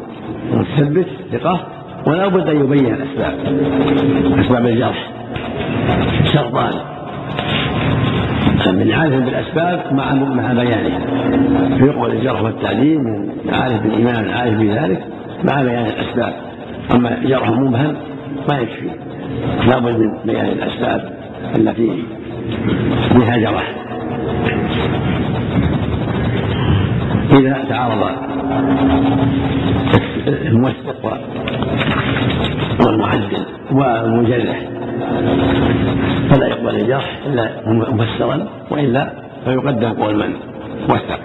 ومثبت 0.52 1.06
ثقة 1.32 1.66
ولا 2.06 2.28
بد 2.28 2.48
أن 2.48 2.56
يبين 2.56 2.94
الأسباب. 2.94 3.34
أسباب 4.40 4.66
الجرح 4.66 5.10
شرطان 6.32 6.72
من 8.66 8.92
عارف 8.92 9.14
بالأسباب 9.14 9.92
مع 9.92 10.14
مع 10.14 10.52
بيانها 10.52 11.00
فيقبل 11.78 12.10
الجرح 12.10 12.42
والتعديل 12.42 12.98
من 12.98 13.30
عارف 13.52 13.82
بالإيمان 13.82 14.30
عارف 14.30 14.54
بذلك 14.58 15.04
مع 15.44 15.62
بيان 15.62 15.86
الأسباب. 15.86 16.32
أما 16.94 17.18
جرح 17.24 17.50
مبهم 17.50 17.96
ما 18.48 18.58
يكفي. 18.58 18.90
لابد 19.68 19.98
من 19.98 20.18
بيان 20.24 20.46
الأسباب 20.46 21.16
التي 21.56 22.04
بها 23.14 23.36
جرح. 23.36 23.85
إذا 27.32 27.64
تعارض 27.68 28.10
الموثق 30.26 31.20
والمعدل 32.86 33.46
والمجرح 33.72 34.62
فلا 36.30 36.46
يقبل 36.46 36.74
الجرح 36.76 37.18
إلا 37.26 37.50
مفسرا 37.66 38.46
وإلا 38.70 39.12
فيقدم 39.44 39.92
قول 39.92 40.16
من؟ 40.16 40.34
وثق 40.88 41.20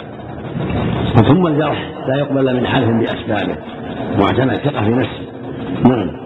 ثم 1.27 1.47
الجرح 1.47 1.89
لا 2.07 2.15
يقبل 2.15 2.55
من 2.55 2.67
حلف 2.67 2.89
بأسبابه. 2.89 3.55
معتمد 4.19 4.55
ثقة 4.55 4.83
في 4.83 4.89
نفسه. 4.89 5.21
نعم. 5.85 6.20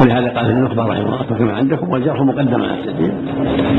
ولهذا 0.00 0.28
قال 0.28 0.44
ابن 0.44 0.56
النخبه 0.56 0.82
رحمه 0.82 1.06
الله 1.06 1.22
فكما 1.22 1.52
عندكم 1.52 1.90
والجرح 1.90 2.20
مقدم 2.20 2.62
على 2.62 2.74
السبيل. 2.80 3.12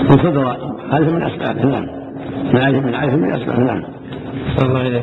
وصدر 0.10 0.58
حلف 0.92 1.10
من 1.10 1.24
اسبابه 1.24 1.66
نعم. 1.66 1.88
من 2.54 2.62
عارف 2.62 2.86
من 2.86 2.96
عارف 2.96 3.14
من 3.14 3.34
اسبابه 3.34 3.64
نعم. 3.64 3.84
الله 4.64 4.80
عليه 4.80 5.02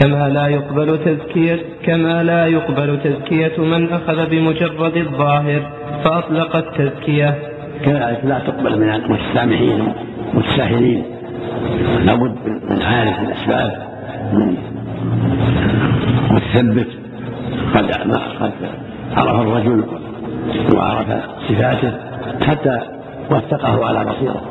كما 0.00 0.28
لا 0.28 0.46
يقبل 0.46 0.98
تزكية 1.04 1.60
كما 1.84 2.22
لا 2.22 2.46
يقبل 2.46 2.98
تزكية 3.04 3.64
من 3.64 3.92
أخذ 3.92 4.30
بمجرد 4.30 4.96
الظاهر 4.96 5.62
فأطلق 6.04 6.56
التزكية 6.56 7.38
كذلك 7.84 8.20
لا 8.24 8.38
تقبل 8.38 8.80
من 8.80 8.88
المتسامحين 8.88 9.92
المتساهلين. 10.34 11.04
لابد 12.04 12.34
من 12.70 12.82
عارف 12.82 13.20
الاسباب 13.20 13.72
من 14.32 14.56
متثبت. 16.30 16.88
قد 17.74 17.92
قد 18.40 18.52
عرف 19.16 19.40
الرجل 19.40 19.84
وعرف 20.76 21.06
صفاته 21.48 21.92
حتى 22.46 22.78
وثقه 23.30 23.86
على 23.86 24.04
بصيرة. 24.04 24.42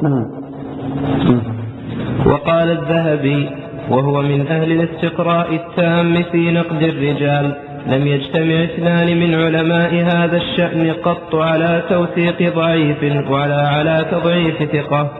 وقال 2.25 2.71
الذهبي 2.71 3.49
وهو 3.89 4.21
من 4.21 4.47
أهل 4.47 4.71
الاستقراء 4.71 5.55
التام 5.55 6.23
في 6.23 6.51
نقد 6.51 6.83
الرجال. 6.83 7.55
لم 7.87 8.07
يجتمع 8.07 8.63
اثنان 8.63 9.19
من 9.19 9.35
علماء 9.35 9.93
هذا 10.15 10.37
الشأن 10.37 10.93
قط 11.03 11.35
على 11.35 11.83
توثيق 11.89 12.55
ضعيف 12.55 13.29
ولا 13.29 13.67
على 13.67 14.05
تضعيف 14.11 14.63
ثقة. 14.71 15.11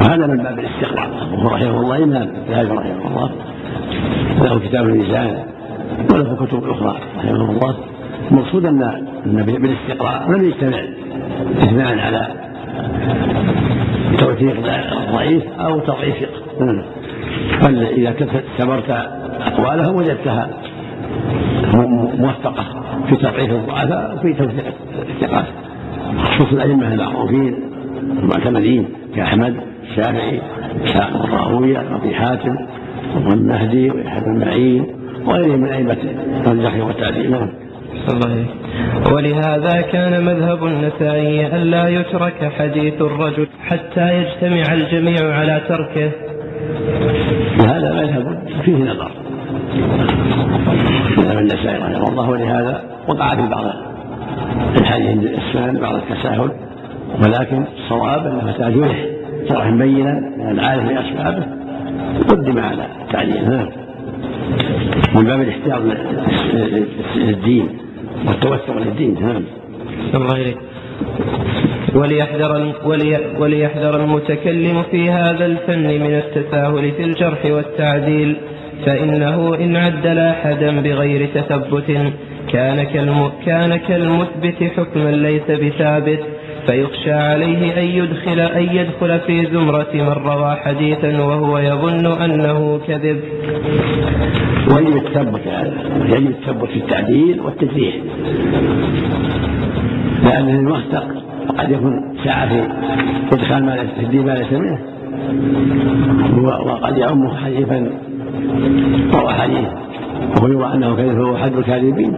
هذا 0.00 0.26
من 0.26 0.36
باب 0.36 0.58
الاستقراء. 0.58 1.08
رحمه 1.44 1.80
الله 1.80 1.96
إمام 1.96 2.22
الذهبي 2.22 2.68
رحمه 2.68 3.06
الله. 3.06 3.30
له 4.40 4.58
كتاب 4.58 4.84
الميزان 4.84 5.44
وله 6.12 6.46
كتب 6.46 6.70
أخرى 6.70 6.94
رحمه 7.18 7.50
الله. 7.50 7.74
المقصود 8.30 8.66
أن 8.66 9.02
بالاستقراء. 9.46 10.30
لم 10.30 10.44
يجتمع 10.44 10.84
اثنان 11.62 11.98
على 11.98 12.28
توثيق 14.18 14.56
ضعيف 15.12 15.42
أو 15.60 15.80
تضعيف 15.80 16.14
ثقة 16.58 16.84
بل 17.62 17.82
إذا 17.82 18.14
تبرت 18.58 18.90
أقوالهم 19.40 19.96
وجدتها 19.96 20.48
موفقة 22.18 22.64
في 23.08 23.16
تضعيف 23.16 23.50
الضعفاء 23.50 24.14
وفي 24.14 24.32
توثيق 24.32 24.74
الثقات 25.10 25.44
خصوص 26.18 26.52
الأئمة 26.52 26.94
المعروفين 26.94 27.56
المعتمدين 28.22 28.88
كأحمد 29.16 29.54
الشافعي 29.90 30.40
إسحاق 30.84 31.26
بن 31.26 31.32
راهوية 31.32 31.78
وأبي 31.78 32.14
حاتم 32.14 32.56
والمهدي 33.26 33.90
ويحيى 33.90 34.20
بن 34.20 34.38
معين 34.38 34.86
وغيرهم 35.26 35.60
من 35.60 35.68
أئمة 35.68 35.96
الجرح 36.46 36.86
والتعديل 36.86 37.30
نعم 37.30 37.63
الله 38.12 38.46
ولهذا 39.12 39.80
كان 39.80 40.24
مذهب 40.24 40.66
النسائي 40.66 41.46
ألا 41.46 41.88
يترك 41.88 42.52
حديث 42.58 43.02
الرجل 43.02 43.46
حتى 43.64 44.14
يجتمع 44.18 44.74
الجميع 44.74 45.34
على 45.34 45.62
تركه. 45.68 46.10
وهذا 47.60 47.92
مذهب 47.92 48.48
فيه 48.64 48.76
نظر. 48.76 49.10
مذهب 51.18 51.38
النسائي 51.38 51.76
رحمه 51.76 52.08
الله 52.08 52.30
ولهذا 52.30 52.82
وقع 53.08 53.34
في 53.34 53.48
بعض 53.48 53.64
الحديث 54.76 55.22
الإسلام 55.22 55.76
بعض 55.76 55.94
التساهل 55.94 56.50
ولكن 57.22 57.64
الصواب 57.76 58.26
انه 58.26 58.44
متى 58.44 58.78
جرح 58.78 59.04
جرحا 59.50 59.70
بينا 59.70 60.20
من 60.38 60.50
العارف 60.50 60.84
باسبابه 60.84 61.46
قدم 62.28 62.58
على 62.58 62.86
التعليل 63.02 63.50
نعم. 63.50 63.68
من 65.14 65.24
باب 65.24 65.40
الاحتياط 65.40 65.80
للدين 67.16 67.68
والتوسع 68.26 68.74
للدين 68.74 69.14
نعم 69.20 69.42
الله 70.14 70.36
إليك 70.36 70.58
وليحذر 71.94 72.72
ولي 72.84 73.20
وليحذر 73.38 74.04
المتكلم 74.04 74.82
في 74.90 75.10
هذا 75.10 75.46
الفن 75.46 75.88
من 75.88 76.22
التساهل 76.24 76.92
في 76.92 77.02
الجرح 77.04 77.44
والتعديل 77.44 78.36
فإنه 78.86 79.54
إن 79.54 79.76
عدل 79.76 80.18
أحدا 80.18 80.80
بغير 80.80 81.28
تثبت 81.34 82.12
كان 82.52 82.82
كالم 82.84 83.30
كان 83.46 83.76
كالمثبت 83.76 84.70
حكما 84.76 85.10
ليس 85.10 85.50
بثابت 85.50 86.20
فيخشى 86.66 87.12
عليه 87.12 87.80
أن 87.80 87.84
يدخل 87.84 88.40
أن 88.40 88.62
يدخل 88.62 89.20
في 89.20 89.46
زمرة 89.46 89.88
من 89.94 90.08
روى 90.08 90.56
حديثا 90.56 91.20
وهو 91.22 91.58
يظن 91.58 92.06
أنه 92.06 92.80
كذب. 92.88 93.20
ويجب 94.70 94.96
التثبت 94.96 95.40
يجب 96.04 96.30
التثبت 96.30 96.68
في 96.68 96.76
التعديل 96.76 97.40
والتجريح. 97.40 97.94
لأن 100.24 100.48
الموثق 100.48 101.06
قد 101.58 101.70
يكون 101.70 102.16
سعى 102.24 102.48
في 102.48 102.68
إدخال 103.32 103.64
ما 103.64 103.76
في 103.76 104.02
الدين 104.02 104.26
ما 104.26 104.32
ليس 104.32 104.52
منه 104.52 104.78
وقد 106.42 106.98
يعمه 106.98 107.36
حديثا 107.36 107.90
روى 109.14 109.32
حديث 109.32 109.68
ويرى 110.42 110.72
أنه 110.74 110.96
كذب 110.96 111.14
فهو 111.14 111.36
حد 111.36 111.56
الكاذبين. 111.56 112.16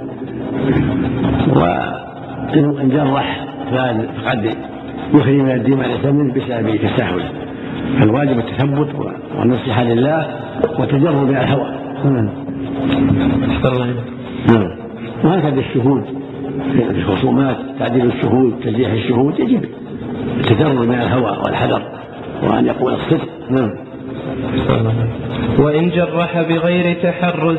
وإن 1.57 2.89
جرح 2.89 3.47
فقد 3.71 4.55
يخرج 5.15 5.35
من 5.35 5.51
الدين 5.51 5.77
ما 5.77 5.83
ليس 5.83 6.05
منه 6.05 6.35
بسبب 6.35 6.77
تساهله 6.77 7.25
فالواجب 7.99 8.39
التثبت 8.39 8.89
والنصيحة 9.39 9.83
لله 9.83 10.27
والتجرد 10.79 11.15
من 11.15 11.37
الهوى 11.37 11.86
نعم. 14.49 14.71
وهكذا 15.25 15.61
الشهود. 15.61 16.05
في 16.73 16.91
الخصومات 16.91 17.57
تعديل 17.79 18.07
الشهود 18.07 18.55
تجريح 18.65 18.93
الشهود 18.93 19.39
يجب 19.39 19.65
التجرد 20.37 20.89
من 20.89 20.95
الهوى 20.95 21.37
والحذر 21.45 21.83
وأن 22.43 22.67
يقول 22.67 22.95
الصدق. 22.95 23.29
نعم. 23.51 23.71
وإن 25.59 25.91
جرح 25.91 26.43
بغير 26.43 26.97
تحرز 27.03 27.59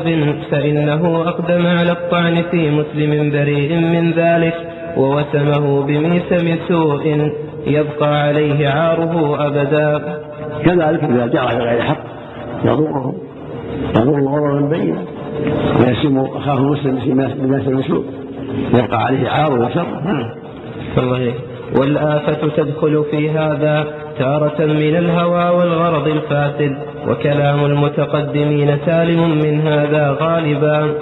فإنه 0.50 1.22
أقدم 1.28 1.66
على 1.66 1.92
الطعن 1.92 2.42
في 2.50 2.70
مسلم 2.70 3.30
بريء 3.30 3.76
من 3.76 4.12
ذلك 4.12 4.54
ووسمه 4.96 5.82
بميسم 5.82 6.56
سوء 6.68 7.32
يبقى 7.66 8.22
عليه 8.22 8.68
عاره 8.68 9.46
أبدا. 9.46 10.18
كذلك 10.64 11.04
إذا 11.04 11.26
جرى 11.26 11.58
بغير 11.58 11.82
حق 11.82 12.04
يضره. 12.64 13.27
يضر 13.96 14.20
ضررا 14.20 14.60
بينا 14.60 15.04
ويسم 15.80 16.18
أخاه 16.18 16.62
مسلم 16.62 16.98
بناس 17.38 17.68
المسلوب. 17.68 18.04
يبقى 18.74 19.04
عليه 19.04 19.28
عار 19.28 19.60
وشر. 19.60 19.86
نعم 20.04 20.30
والآفة 21.76 22.48
تدخل 22.56 23.04
في 23.10 23.30
هذا 23.30 23.86
تارة 24.18 24.64
من 24.64 24.96
الهوى 24.96 25.58
والغرض 25.58 26.08
الفاسد 26.08 26.76
وكلام 27.08 27.64
المتقدمين 27.64 28.78
سالم 28.86 29.38
من 29.38 29.60
هذا 29.60 30.16
غالبا. 30.20 30.94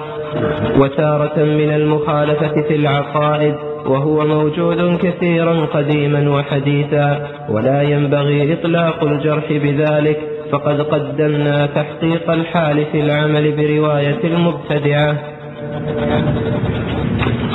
وتارة 0.78 1.38
من 1.38 1.70
المخالفة 1.74 2.62
في 2.68 2.76
العقائد 2.76 3.54
وهو 3.86 4.26
موجود 4.26 4.98
كثيرا 4.98 5.66
قديما 5.66 6.30
وحديثا 6.30 7.28
ولا 7.50 7.82
ينبغي 7.82 8.52
إطلاق 8.52 9.04
الجرح 9.04 9.52
بذلك. 9.52 10.35
فقد 10.52 10.80
قدمنا 10.80 11.66
تحقيق 11.66 12.30
الحال 12.30 12.84
في 12.92 13.00
العمل 13.00 13.52
برواية 13.52 14.24
المبتدعة. 14.24 15.16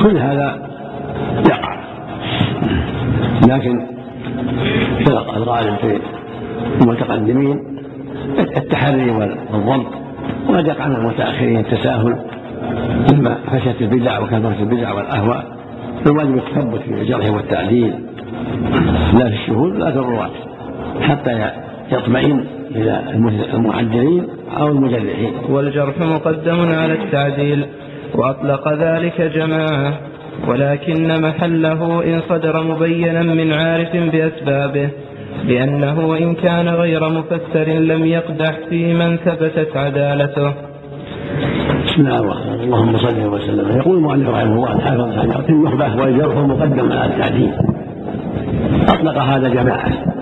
كل 0.04 0.18
هذا 0.18 0.70
يقع. 1.50 1.82
لكن 3.48 3.86
فرق 5.06 5.36
الغالب 5.36 5.76
في 5.76 6.00
المتقدمين 6.82 7.60
التحري 8.58 9.12
والضبط 9.12 9.88
وقد 10.50 10.68
يقع 10.68 10.88
من 10.88 10.96
المتأخرين 10.96 11.58
التساهل 11.60 12.16
مما 13.14 13.38
فشت 13.52 13.82
البدع 13.82 14.20
وكثرت 14.20 14.60
البدع 14.60 14.94
والأهواء. 14.94 15.46
فالواجب 16.06 16.38
التثبت 16.38 16.82
في 16.82 16.94
الجرح 16.94 17.32
والتعديل. 17.32 17.94
لا 19.14 19.30
في 19.30 19.36
الشهود 19.36 19.76
ولا 19.76 19.92
في 19.92 19.98
الرواة. 19.98 20.30
حتى 21.02 21.52
يطمئن 21.92 22.46
إلى 22.76 23.04
المعدلين 23.54 24.28
أو 24.58 24.68
المجرحين 24.68 25.34
والجرح 25.50 26.00
مقدم 26.00 26.60
على 26.60 26.94
التعديل 26.94 27.66
وأطلق 28.16 28.74
ذلك 28.74 29.22
جماعة 29.22 29.94
ولكن 30.48 31.22
محله 31.22 32.04
إن 32.04 32.22
صدر 32.30 32.64
مبينا 32.64 33.22
من 33.22 33.54
عارف 33.54 33.96
بأسبابه 33.96 34.90
لأنه 35.46 36.18
إن 36.18 36.36
كان 36.36 36.70
غير 36.70 37.10
مفسر 37.10 37.68
لم 37.68 38.06
يقدح 38.06 38.54
في 38.70 38.94
من 38.94 39.18
ثبتت 39.18 39.78
عدالته. 39.78 40.54
بسم 41.86 42.02
الله 42.02 42.20
الرحمن 42.20 42.54
الرحيم. 42.54 42.64
اللهم 42.64 42.98
صل 42.98 43.28
وسلم. 43.28 43.78
يقول 43.78 43.98
المؤلف 43.98 44.30
رحمه 44.30 44.56
الله 44.56 44.76
الحافظ 44.76 45.44
في 45.46 45.50
النخبة 45.50 46.02
والجرح 46.02 46.36
مقدم 46.38 46.92
على 46.92 47.14
التعديل. 47.14 47.52
أطلق 48.90 49.18
هذا 49.18 49.50
جماعة. 49.50 50.21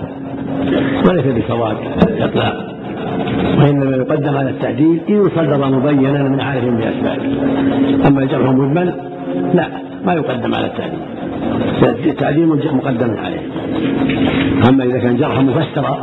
وليس 1.08 1.44
بسواد 1.44 1.76
الإطلاق 2.08 2.74
وإنما 3.58 3.96
يقدم 3.96 4.36
على 4.36 4.50
التعديل 4.50 5.00
إن 5.08 5.28
صدر 5.36 5.70
مبينا 5.70 6.22
من 6.22 6.40
عارف 6.40 6.64
بأسبابه 6.64 7.28
أما 8.08 8.22
الجرح 8.22 8.50
مجمل 8.50 8.94
لا 9.54 9.66
ما 10.06 10.12
يقدم 10.12 10.54
على 10.54 10.66
التعديل. 10.66 11.00
التعديل 12.10 12.46
مقدم 12.46 13.16
عليه. 13.24 13.40
أما 14.68 14.84
إذا 14.84 14.98
كان 14.98 15.16
جرحا 15.16 15.42
مفسرا 15.42 15.98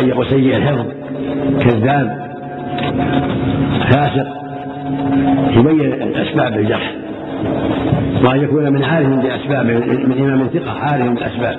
يقول 0.00 0.26
سيء 0.26 0.56
الحفظ 0.56 0.86
كذاب 1.60 2.30
فاسق 3.90 4.26
يبين 5.56 5.92
الأسباب 5.92 6.56
الجرح 6.58 6.94
وأن 8.24 8.40
يكون 8.40 8.72
من 8.72 8.84
عارف 8.84 9.08
بأسباب 9.08 9.66
من 10.06 10.18
إمام 10.18 10.46
ثقة 10.46 10.70
عارف 10.70 11.06
بالأسباب 11.06 11.56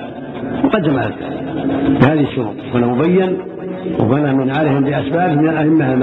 على 0.98 1.08
التعديل 1.08 1.98
بهذه 2.00 2.20
الشروط. 2.20 2.54
يكون 2.68 2.84
مبين 2.84 3.38
وكان 4.00 4.36
من 4.36 4.50
عارف 4.50 4.72
بأسباب 4.72 5.38
من 5.38 5.48
الأئمة 5.48 5.94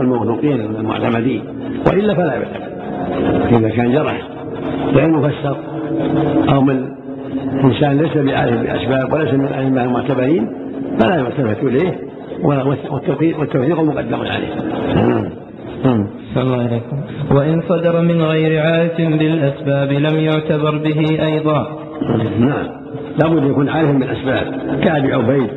الموثوقين 0.00 0.60
المعتمدين. 0.60 1.42
وإلا 1.86 2.14
فلا 2.14 2.34
يعتمد 2.34 2.74
إذا 3.52 3.68
كان 3.68 3.92
جرح 3.92 4.28
غير 4.92 5.08
مفسر 5.08 5.56
أو 6.54 6.60
من 6.60 6.88
إنسان 7.64 7.98
ليس 7.98 8.16
بعارف 8.16 8.62
بأسباب 8.62 9.12
وليس 9.12 9.34
من 9.34 9.44
الأئمة 9.44 9.84
المعتبرين 9.84 10.48
فلا 11.00 11.16
يلتفت 11.16 11.64
إليه. 11.64 11.98
والتوفيق 12.44 13.80
مقدم 13.80 14.14
عليه. 14.14 14.54
الله 16.36 16.56
عليكم. 16.62 16.96
وإن 17.30 17.62
صدر 17.68 18.00
من 18.00 18.22
غير 18.22 18.62
عارف 18.62 18.96
بالأسباب 18.96 19.92
لم 19.92 20.18
يعتبر 20.18 20.78
به 20.78 21.26
أيضا. 21.26 21.66
نعم. 22.38 22.83
لابد 23.18 23.50
يكون 23.50 23.68
عارف 23.68 23.90
بالأسباب 23.90 24.54
كأبي 24.82 25.12
عبيد 25.12 25.50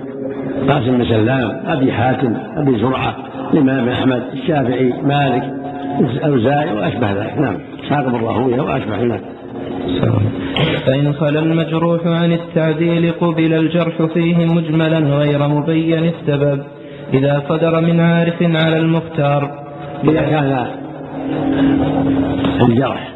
قاسم 0.70 0.98
بن 0.98 1.06
سلام 1.06 1.62
أبي 1.66 1.92
حاتم 1.92 2.34
أبي 2.58 2.80
زرعة 2.80 3.16
الإمام 3.54 3.90
أحمد 3.90 4.24
الشافعي 4.34 4.94
مالك 5.04 5.44
الأوزاعي 6.00 6.74
وأشبه 6.74 7.12
ذلك. 7.12 7.38
نعم. 7.38 7.58
إسحاق 7.84 8.08
بن 8.08 8.26
راهويه 8.26 8.62
وأشبه 8.62 9.04
نعم 9.04 9.20
فإن 10.86 11.14
خلا 11.14 11.40
المجروح 11.40 12.08
عن 12.08 12.32
التعديل 12.32 13.12
قبل 13.12 13.54
الجرح 13.54 14.02
فيه 14.14 14.46
مجملا 14.46 15.00
غير 15.00 15.48
مبين 15.48 16.04
السبب 16.04 16.64
إذا 17.14 17.44
صدر 17.50 17.82
من 17.82 18.00
عارف 18.00 18.42
على 18.42 18.78
المختار. 18.78 19.68
إذا 20.04 20.22
كان 20.22 20.68
الجرح 22.62 23.10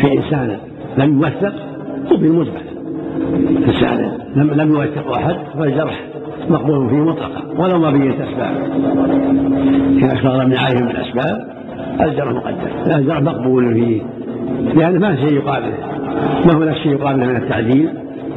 في 0.00 0.12
إنسان 0.12 0.56
لم 0.98 1.22
يوثق 1.22 1.54
قبل 2.10 2.26
مجمل 3.16 3.64
إنسان 3.64 4.18
لم 4.36 4.50
لم 4.50 4.70
يوثق 4.70 5.12
أحد 5.12 5.36
فالجرح 5.58 6.04
مقبول 6.50 6.88
فيه 6.88 6.96
مطلقا 6.96 7.42
ولو 7.58 7.78
ما 7.78 7.90
بينت 7.90 8.20
أسباب. 8.20 8.54
إذا 9.96 10.22
صار 10.22 10.46
من 10.46 10.56
عارف 10.56 10.82
بالأسباب 10.82 11.48
الجرح 12.00 12.32
مقدم. 12.32 12.96
الجرح 12.96 13.22
مقبول 13.22 13.74
فيه 13.74 14.02
لأن 14.74 15.00
ما 15.00 15.16
شيء 15.16 15.32
يقابله. 15.32 15.78
ما 16.46 16.56
هناك 16.56 16.76
شيء 16.76 16.92
يقابله 16.92 17.26
من 17.26 17.36
التعديل 17.36 17.90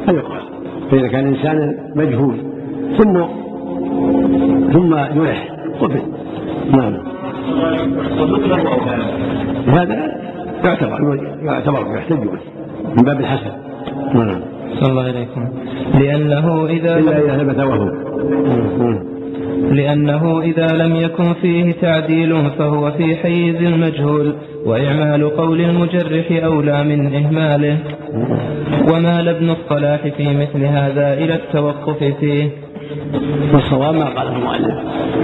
فيقبل 0.06 0.40
فإذا 0.90 1.08
كان 1.08 1.26
إنسانا 1.26 1.74
مجهول 1.94 2.36
ثم 2.98 3.24
ثم 4.72 4.94
يلح 4.94 5.48
قبل. 5.80 6.00
نعم. 6.70 6.96
هذا 9.66 10.16
يعتبر 10.64 11.18
يعتبر 11.42 11.96
يحتج 11.96 12.16
به 12.16 12.40
من 12.96 13.04
باب 13.04 13.20
الحسن 13.20 13.50
نعم. 14.14 14.55
صلى 14.80 14.90
الله 14.90 15.02
عليكم 15.02 15.48
لأنه 16.00 16.66
إذا 16.66 16.98
إلا 16.98 17.18
إذا 17.18 17.38
ثبت 17.38 17.58
وهو. 17.58 17.90
لأنه 19.70 20.40
إذا 20.40 20.66
لم 20.66 20.96
يكن 20.96 21.32
فيه 21.32 21.72
تعديل 21.72 22.50
فهو 22.58 22.90
في 22.90 23.16
حيز 23.16 23.56
المجهول 23.56 24.34
وإعمال 24.66 25.36
قول 25.36 25.60
المجرح 25.60 26.44
أولى 26.44 26.84
من 26.84 27.14
إهماله. 27.14 27.78
ومال 28.92 29.28
ابن 29.28 29.50
الصلاح 29.50 30.00
في 30.16 30.36
مثل 30.36 30.64
هذا 30.64 31.14
إلى 31.14 31.34
التوقف 31.34 32.04
فيه. 32.20 32.50
والصواب 33.52 33.94
ما 33.94 34.04
قاله 34.04 34.36
المؤلف. 34.36 34.74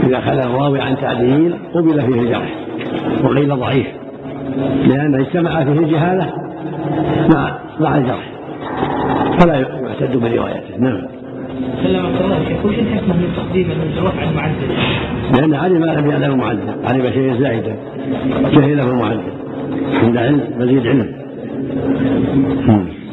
إذا 0.06 0.20
خلا 0.20 0.44
الراوي 0.44 0.81
عن 0.81 0.97
تعديل 0.97 1.55
قبل 1.74 2.02
فيه 2.02 2.20
الجرح 2.20 2.55
وقيل 3.24 3.56
ضعيف. 3.56 3.86
لأن 4.86 5.14
اجتمع 5.14 5.64
فيه 5.64 5.81
الجهالة 5.81 6.32
مع 7.35 7.59
مع 7.81 7.97
الجرح. 7.97 8.32
فلا 9.41 9.55
يعتد 9.55 10.17
بروايته. 10.17 10.77
نعم. 10.79 11.03
سلمك 11.83 12.21
الله 12.21 12.45
شيخ 12.49 12.65
وش 12.65 12.79
الحكمة 12.79 13.15
من 13.17 13.29
تقديم 13.37 13.71
عن 13.71 14.29
المعدل؟ 14.29 14.69
لأن 15.37 15.55
علم 15.55 15.85
لم 15.85 16.11
يعلم 16.11 16.33
المعدل 16.33 16.69
علم 16.85 17.11
شيئا 17.13 17.35
زائدا 17.35 17.77
جهله 18.55 18.91
المعدل 18.91 19.33
عند 20.03 20.17
علم 20.17 20.41
مزيد 20.59 20.87
علم. 20.87 21.09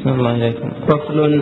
الله 0.06 0.30
عليكم. 0.30 0.70
فصل 0.88 1.41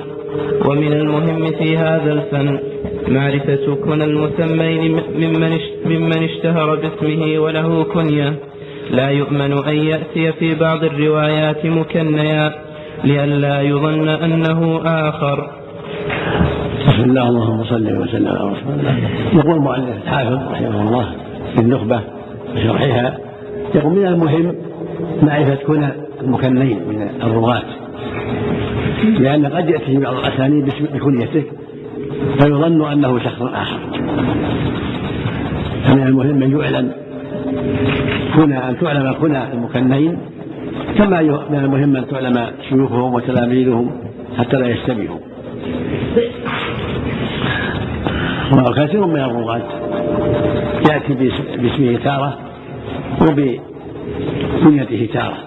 ومن 0.66 0.94
المهم 0.94 1.46
في 1.60 1.78
هذا 1.78 2.14
الفن 2.14 2.60
معرفة 3.08 3.76
كن 3.86 4.02
المسمين 4.02 5.02
ممن 5.22 5.58
ممن 5.86 6.24
اشتهر 6.24 6.76
باسمه 6.76 7.40
وله 7.40 7.84
كنية. 7.84 8.34
لا 8.92 9.10
يؤمن 9.10 9.52
أن 9.68 9.76
يأتي 9.76 10.32
في 10.32 10.56
بعض 10.56 10.84
الروايات 10.84 11.66
مكنيا. 11.66 12.52
لئلا 13.04 13.62
يظن 13.62 14.10
أنه 14.10 14.82
آخر. 14.86 15.52
بسم 16.88 17.04
الله 17.04 17.30
اللهم 17.30 17.64
صل 17.64 17.98
وسلم 17.98 18.28
على 18.28 18.52
رسول 18.52 18.80
الله. 18.80 18.96
يقول 19.34 19.56
المؤلف 19.56 19.96
الحافظ 20.04 20.52
رحمه 20.52 20.82
الله 20.82 21.06
في 21.56 21.62
النخبة 21.62 22.02
وشرحها 22.56 23.18
يقول 23.76 23.94
من 23.94 24.08
المهم 24.08 24.56
معرفة 25.24 25.56
كنى 25.56 25.88
المكنين 26.22 26.80
من 26.90 27.10
الرواة 27.24 27.64
لأن 29.20 29.46
قد 29.46 29.70
يأتي 29.70 29.98
بعض 29.98 30.14
الأسانيد 30.14 30.74
بكنيته 30.94 31.44
فيظن 32.40 32.92
أنه 32.92 33.20
شخص 33.20 33.42
آخر. 33.42 33.80
فمن 35.86 36.08
المهم 36.08 36.44
أن 36.44 36.60
يعلم 36.60 36.92
كنا 38.36 38.70
أن 38.70 38.80
تعلم 38.80 39.14
كنا 39.22 39.54
المكنين 39.54 40.18
كما 40.98 41.22
من 41.22 41.60
المهم 41.60 41.96
أن 41.96 42.08
تعلم 42.08 42.48
شيوخهم 42.70 43.14
وتلاميذهم 43.14 43.92
حتى 44.38 44.58
لا 44.58 44.68
يشتبهوا 44.68 45.18
وكثير 48.54 49.06
من 49.06 49.20
الرواة 49.20 49.62
يأتي 50.90 51.14
باسمه 51.58 51.98
تارة 52.04 52.38
وبكنيته 53.22 55.10
تارة 55.14 55.38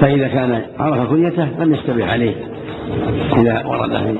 فإذا 0.00 0.28
كان 0.28 0.62
عرف 0.78 1.10
كنيته 1.10 1.48
لم 1.58 1.74
يشتبه 1.74 2.06
عليه. 2.12 2.34
إذا 3.36 3.66
ورد 3.66 3.96
في 3.96 4.14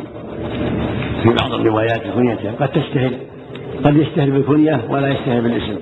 في 1.22 1.28
بعض 1.28 1.52
الروايات 1.52 2.02
كنيته 2.14 2.52
قد 2.60 2.68
تشتهر 2.68 3.10
قد 3.84 3.96
يشتهر 3.96 4.30
بالكنية 4.30 4.80
ولا 4.90 5.08
يشتهر 5.08 5.40
بالاسم. 5.40 5.76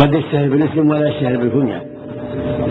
قد 0.00 0.14
يشتهر 0.14 0.48
بالاسم 0.48 0.90
ولا 0.90 1.08
يشتهر 1.08 1.36
بالكنية. 1.36 1.85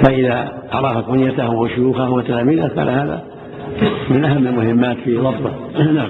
فإذا 0.03 0.53
عرف 0.71 1.05
كنيته 1.05 1.49
وشيوخه 1.49 2.09
وتلاميذه 2.09 2.67
كان 2.67 2.87
هذا 2.87 3.23
من 4.09 4.25
أهم 4.25 4.47
المهمات 4.47 4.97
في 4.97 5.17
ضبطه 5.17 5.53
نعم. 5.95 6.09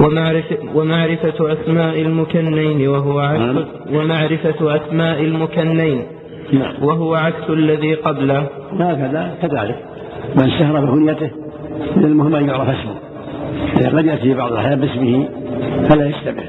ومعرفة, 0.00 0.56
ومعرفة 0.74 1.52
أسماء 1.52 2.00
المكنين 2.00 2.88
وهو 2.88 3.18
عكس 3.18 3.40
نعم. 3.40 3.64
ومعرفة 3.92 4.76
أسماء 4.76 5.20
المكنين 5.20 6.02
نعم. 6.52 6.72
وهو 6.82 7.14
عكس 7.14 7.50
الذي 7.50 7.94
قبله. 7.94 8.46
وهكذا 8.72 9.34
كذلك. 9.42 9.76
من 10.36 10.50
سهر 10.58 10.84
بكنيته 10.84 11.30
من 11.96 12.04
المهم 12.04 12.34
أن 12.34 12.48
يعرف 12.48 12.68
اسمه. 12.68 12.94
قد 13.98 14.06
يأتي 14.06 14.34
بعض 14.34 14.52
الأحيان 14.52 14.80
باسمه 14.80 15.28
فلا 15.88 16.06
يشتبه 16.06 16.44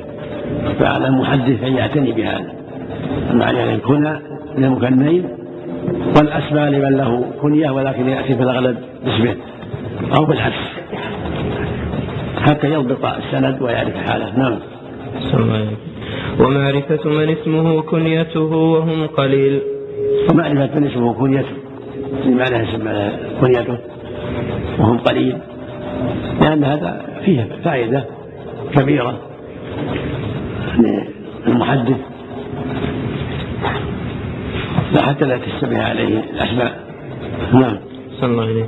فعلى 0.79 1.07
المحدث 1.07 1.63
أن 1.63 1.73
يعتني 1.73 2.11
بهذا. 2.11 2.64
معنى 3.31 3.63
أن 3.63 3.75
يكون 3.75 4.19
من 4.57 4.63
المكنين 4.63 5.29
والأسماء 6.17 6.69
لمن 6.69 6.97
له 6.97 7.25
كنية 7.41 7.69
ولكن 7.69 8.09
يأتي 8.09 8.35
في 8.35 8.43
الأغلب 8.43 8.77
باسمه 9.05 9.35
أو 10.17 10.25
بالعكس 10.25 10.55
حتى 12.37 12.67
يضبط 12.67 13.05
السند 13.05 13.61
ويعرف 13.61 13.95
حاله. 13.95 14.37
نعم. 14.37 14.59
ومعرفة 16.39 17.09
من 17.09 17.29
اسمه 17.29 17.81
كنيته 17.81 18.41
وهم 18.41 19.07
قليل. 19.07 19.61
ومعرفة 20.31 20.79
من 20.79 20.87
اسمه 20.87 21.13
كنيته. 21.13 21.55
لمعنى 22.25 22.63
اسم 22.63 22.89
كنيته 23.41 23.77
وهم 24.79 24.97
قليل. 24.97 25.37
لأن 26.41 26.63
هذا 26.63 27.05
فيه 27.25 27.47
فائدة 27.63 28.03
كبيرة. 28.75 29.17
للمحدث 31.47 31.97
لا 31.97 32.14
حتى 35.05 35.25
لا 35.25 35.37
تشتبه 35.37 35.83
عليه 35.83 36.19
الأسماء. 36.33 36.79
نعم. 37.53 37.77
صلى 38.21 38.31
الله 38.31 38.43
عليه 38.43 38.67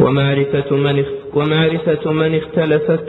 ومعرفة 0.00 0.76
من 0.76 1.04
ومعرفة 1.34 2.12
من 2.12 2.34
اختلفت 2.34 3.04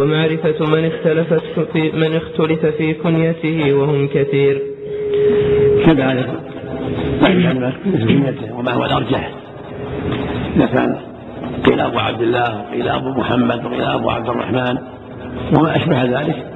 ومعرفة 0.00 0.66
من 0.66 0.84
اختلفت 0.84 1.60
في 1.72 1.92
من 1.92 2.16
اختلف 2.16 2.66
في 2.66 2.94
كنيته 2.94 3.74
وهم 3.74 4.08
كثير. 4.08 4.62
كذلك 5.86 6.28
كنيته 7.20 8.58
وما 8.58 8.72
هو 8.72 8.84
الأرجح. 8.84 9.30
إذا 10.56 10.66
كان 10.66 10.96
قيل 11.66 11.80
أبو 11.80 11.98
عبد 11.98 12.22
الله 12.22 12.60
وقيل 12.60 12.88
أبو 12.88 13.08
محمد 13.08 13.64
وقيل 13.64 13.82
أبو 13.82 14.10
عبد 14.10 14.28
الرحمن. 14.28 14.78
وما 15.56 15.76
أشبه 15.76 16.02
ذلك؟ 16.02 16.46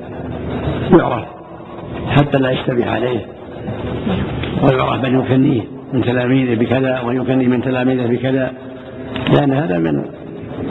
يعرف. 0.99 1.25
حتى 2.09 2.39
لا 2.39 2.51
يشتبه 2.51 2.91
عليه. 2.91 3.38
ويعرف 4.63 5.05
من 5.05 5.21
يكنيه 5.21 5.63
من 5.93 6.03
تلاميذه 6.03 6.55
بكذا 6.55 7.01
ويكني 7.01 7.47
من 7.47 7.63
تلاميذه 7.63 8.07
بكذا 8.07 8.53
لأن 9.33 9.53
هذا 9.53 9.79
من 9.79 10.05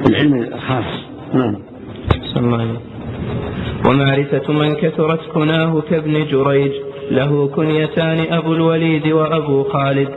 العلم 0.10 0.34
الخاص. 0.53 0.86
نعم. 1.34 1.56
الله 2.38 2.78
ومعرفة 3.90 4.53
من 4.53 4.76
كثرت 4.76 5.19
كناه 5.34 5.82
كابن 5.90 6.26
جريج 6.26 6.72
له 7.11 7.48
كنيتان 7.48 8.18
أبو 8.32 8.53
الوليد 8.53 9.07
وأبو 9.07 9.64
خالد. 9.64 10.10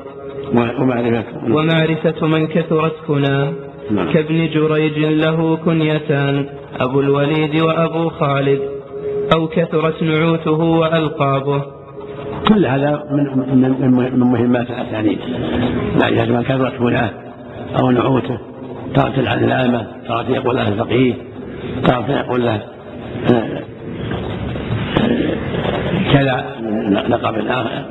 ومعرفة 0.52 1.24
ومعرفة 1.51 2.27
من 2.27 2.47
كثرت 2.47 2.94
كناه 3.07 3.52
نعم. 3.90 4.12
كابن 4.12 4.48
جريج 4.55 4.98
له 4.98 5.57
كنيتان 5.57 6.47
أبو 6.81 7.01
الوليد 7.01 7.61
وأبو 7.61 8.09
خالد. 8.09 8.61
أو 9.36 9.48
كثرت 9.48 10.02
نعوته 10.02 10.61
وألقابه. 10.61 11.80
كل 12.49 12.67
هذا 12.67 13.05
من 13.11 13.25
من 13.61 14.11
من 14.12 14.27
مهمات 14.27 14.71
الأسانيد. 14.71 15.19
يعني 16.03 16.33
ما 16.33 16.43
كثرت 16.43 16.77
كناه 16.79 17.11
أو 17.81 17.91
نعوته 17.91 18.39
تارة 18.95 19.21
العلامة 19.21 19.87
تارة 20.09 20.31
يقول 20.31 20.57
له 20.57 20.69
الفقيه 20.69 21.15
تارة 21.85 22.12
يقول 22.12 22.45
له 22.45 22.62
آه، 23.33 23.62
كذا 26.12 26.45
لقب 27.09 27.47
آخر 27.49 27.85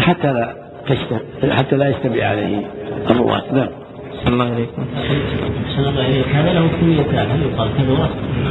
حتى 0.00 0.32
لا 0.32 0.54
حتى 1.50 1.76
لا 1.76 1.88
يستبع 1.88 2.26
عليه 2.26 2.66
الرواة 3.10 3.42
نعم. 3.52 3.68
صلى 4.24 4.32
الله 4.34 4.54
عليكم. 4.54 4.84
صلى 5.76 5.88
الله 5.88 6.02
عليك 6.02 6.28
هذا 6.28 6.52
له 6.52 6.68
كنيتان 6.80 7.30
هل 7.30 7.42
يقال 7.42 7.68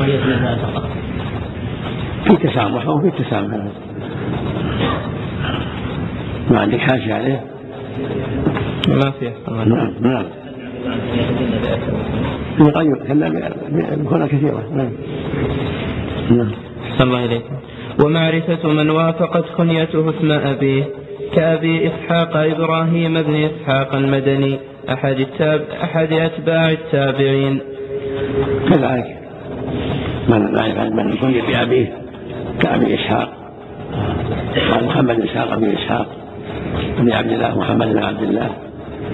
وليس 0.02 0.22
فقط؟ 0.60 0.90
في 2.26 2.48
تسامح 2.48 2.88
وفي 2.88 3.24
تسامح. 3.24 3.58
ما 6.52 6.60
عندك 6.60 6.80
حاجة 6.80 7.16
عليه 7.16 7.44
ما 8.88 9.12
في 9.12 9.32
نعم 9.48 9.94
نعم 10.02 10.26
يغير 12.60 12.96
كلا 13.08 13.30
بكون 13.96 14.28
كثيرة 14.28 14.64
نعم 14.76 14.92
نعم 16.30 16.52
صلى 16.98 17.08
الله 17.08 17.20
عليكم 17.20 17.56
ومعرفة 18.06 18.70
من 18.70 18.90
وافقت 18.90 19.46
كنيته 19.58 20.10
اسم 20.10 20.32
أبيه 20.32 20.84
كأبي 21.36 21.88
إسحاق 21.88 22.38
إبراهيم 22.38 23.22
بن 23.22 23.36
إسحاق 23.36 23.96
المدني 23.96 24.60
أحد, 24.90 25.20
التاب 25.20 25.62
أحد 25.84 26.14
أتباع 26.14 26.72
التابعين 26.72 27.60
كذلك 28.70 29.18
من 30.30 30.42
من 30.96 31.18
كني 31.18 31.42
بأبيه 31.42 31.94
كأبي 32.62 32.96
إسحاق 32.96 33.30
محمد 34.84 35.20
إسحاق 35.20 35.56
بن 35.56 35.70
إسحاق 35.70 36.21
بن 36.98 37.12
عبد 37.12 37.32
الله 37.32 37.60
محمد 37.60 37.88
بن 37.88 38.04
عبد 38.04 38.24
الله 38.24 38.50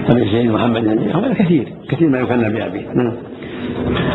بن 0.08 0.30
زيد 0.32 0.50
محمد 0.50 0.82
بن 0.82 1.10
هذا 1.10 1.34
كثير 1.34 1.68
كثير 1.88 2.08
ما 2.08 2.20
يكنى 2.20 2.50
بأبيه 2.50 2.86
نعم. 2.94 3.12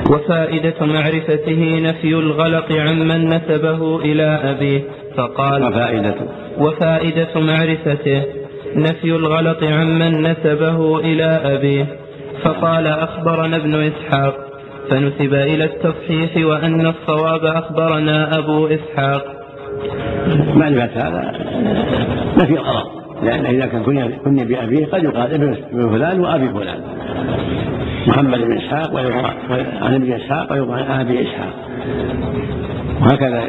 وفائدة 0.10 0.86
معرفته 0.86 1.80
نفي 1.80 2.08
الغلط 2.08 2.72
عمن 2.72 3.28
نسبه 3.28 4.00
إلى 4.00 4.40
أبيه 4.44 4.82
فقال 5.18 5.64
وفائدة 5.64 6.16
وفائدة 6.58 7.40
معرفته 7.40 8.24
نفي 8.76 9.08
الغلط 9.16 9.64
عمن 9.64 10.22
نسبه 10.22 11.00
إلى 11.00 11.40
أبيه 11.44 11.86
فقال 12.44 12.88
أخبرنا 12.88 13.58
ابن 13.58 13.76
إسحاق 13.76 14.36
فنسب 14.90 15.34
إلى 15.34 15.64
التصحيح 15.64 16.46
وأن 16.48 16.88
الصواب 16.88 17.46
أخبرنا 17.46 18.38
أبو 18.38 18.68
إسحاق. 18.68 19.26
معرفة 20.56 21.08
هذا؟ 21.08 21.32
نفي 22.38 22.54
الغلط 22.54 23.03
لأن 23.24 23.46
إذا 23.46 23.66
كان 23.66 23.84
كني 24.26 24.46
بأبيه 24.46 24.86
قد 24.86 25.04
يقال 25.04 25.34
ابن 25.34 25.56
فلان 25.90 26.20
وأبي 26.20 26.50
فلان. 26.50 26.80
محمد 28.08 28.40
بن 28.40 28.58
إسحاق 28.58 28.96
عن 29.82 29.94
ابن 29.94 30.14
إسحاق 30.14 30.54
ويقال 30.54 30.84
عن 30.84 31.00
أبي 31.00 31.22
إسحاق. 31.22 31.54
وهكذا 33.02 33.44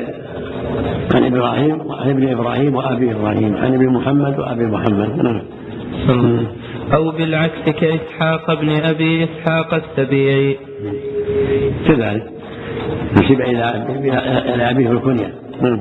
عن 1.15 1.25
إبراهيم 1.25 1.87
وعن 1.87 2.11
ابن 2.11 2.29
إبراهيم 2.29 2.75
وأبي 2.75 3.13
إبراهيم. 3.13 3.57
عن 3.57 3.75
ابن 3.75 3.87
محمد 3.89 4.39
وأبي 4.39 4.67
محمد. 4.67 5.23
نعم. 5.23 6.47
أو 6.95 7.11
بالعكس 7.11 7.71
كإسحاق 7.81 8.61
بن 8.61 8.71
أبي 8.71 9.25
إسحاق 9.25 9.75
السبيعي. 9.75 10.57
كذلك. 11.89 12.31
نسب 13.13 13.41
إلى 13.41 14.71
أبيه 14.71 14.91
الكنية. 14.93 15.35
نعم. 15.63 15.81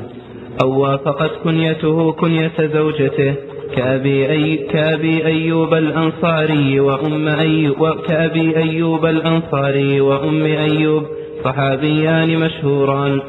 أو 0.63 0.81
وافقت 0.81 1.31
كنيته 1.43 2.11
كنية 2.11 2.51
زوجته. 2.59 3.35
كأبي, 3.75 4.29
أي 4.31 4.57
كأبي 4.57 5.25
أيوب 5.25 5.73
الأنصاري 5.73 6.79
وأم 6.79 7.27
أيوب 7.27 7.89
كأبي 8.07 8.57
أيوب 8.57 9.05
الأنصاري 9.05 10.01
وأم 10.01 10.43
أيوب 10.45 11.03
صحابيان 11.43 12.39
مشهوران. 12.39 13.21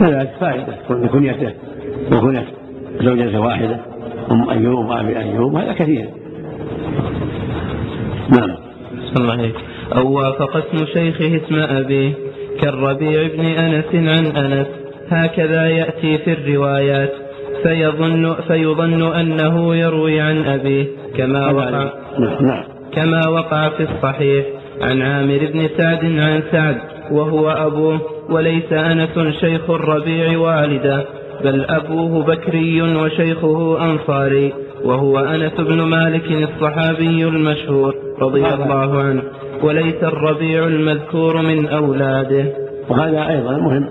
هذا 0.00 0.30
فائدة. 0.40 0.78
كنيته 0.88 1.52
وكنية 2.12 2.46
زوجة 3.00 3.40
واحدة. 3.40 3.80
أم 4.30 4.50
أيوب 4.50 4.88
وأبي 4.88 5.18
أيوب 5.18 5.56
هذا 5.56 5.72
كثير. 5.72 6.08
نعم. 8.36 8.56
صلى 9.14 9.22
الله. 9.22 9.32
عليه 9.32 9.52
أو 9.96 10.12
وافق 10.12 10.56
اسم 10.56 10.86
شيخه 10.86 11.36
اسم 11.36 11.54
أبيه 11.54 12.12
كالربيع 12.60 13.26
بن 13.36 13.44
أنس 13.44 13.94
عن 13.94 14.26
أنس. 14.26 14.66
هكذا 15.08 15.68
يأتي 15.68 16.18
في 16.18 16.32
الروايات. 16.32 17.21
فيظن, 17.62 18.34
فيظن 18.48 19.12
أنه 19.12 19.76
يروي 19.76 20.20
عن 20.20 20.44
أبيه 20.44 20.86
كما 21.16 21.50
وقع 21.50 21.92
نعم. 22.40 22.64
كما 22.92 23.28
وقع 23.28 23.68
في 23.68 23.82
الصحيح. 23.82 24.44
عن 24.80 25.02
عامر 25.02 25.38
بن 25.52 25.68
سعد 25.78 26.04
عن 26.04 26.42
سعد 26.52 26.76
وهو 27.10 27.50
أبوه 27.50 28.00
وليس 28.30 28.72
أنس 28.72 29.36
شيخ 29.40 29.70
الربيع 29.70 30.38
والدا 30.38 31.04
بل 31.44 31.64
أبوه 31.64 32.24
بكري 32.24 32.82
وشيخه 32.82 33.84
أنصاري 33.84 34.52
وهو 34.84 35.18
أنس 35.18 35.52
بن 35.52 35.82
مالك 35.82 36.32
الصحابي 36.32 37.24
المشهور 37.24 37.94
رضي 38.20 38.46
الله 38.46 39.02
عنه 39.02 39.22
وليس 39.62 40.02
الربيع 40.02 40.66
المذكور 40.66 41.42
من 41.42 41.68
أولاده. 41.68 42.44
وهذا 42.88 43.28
أيضا 43.28 43.56
مهم. 43.56 43.88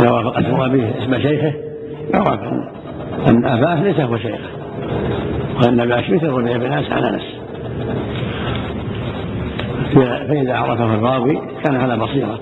إذا 0.00 0.10
وافقت 0.10 0.44
أبيه 0.44 0.94
اسم 0.98 1.18
شيخه. 1.18 1.54
يعرف 2.14 2.40
أن 3.28 3.44
أباه 3.44 3.82
ليس 3.82 4.00
هو 4.00 4.18
شيخه 4.18 4.38
وأن 5.62 5.80
أبا 5.80 6.00
شمس 6.02 6.22
الربيع 6.22 6.56
بن 6.56 6.72
أنس 6.72 6.92
عن 6.92 7.04
أنس 7.04 7.22
فإذا 9.94 10.54
عرفه 10.56 10.94
الراوي 10.94 11.40
كان 11.64 11.76
على 11.76 11.96
بصيرة. 11.96 12.38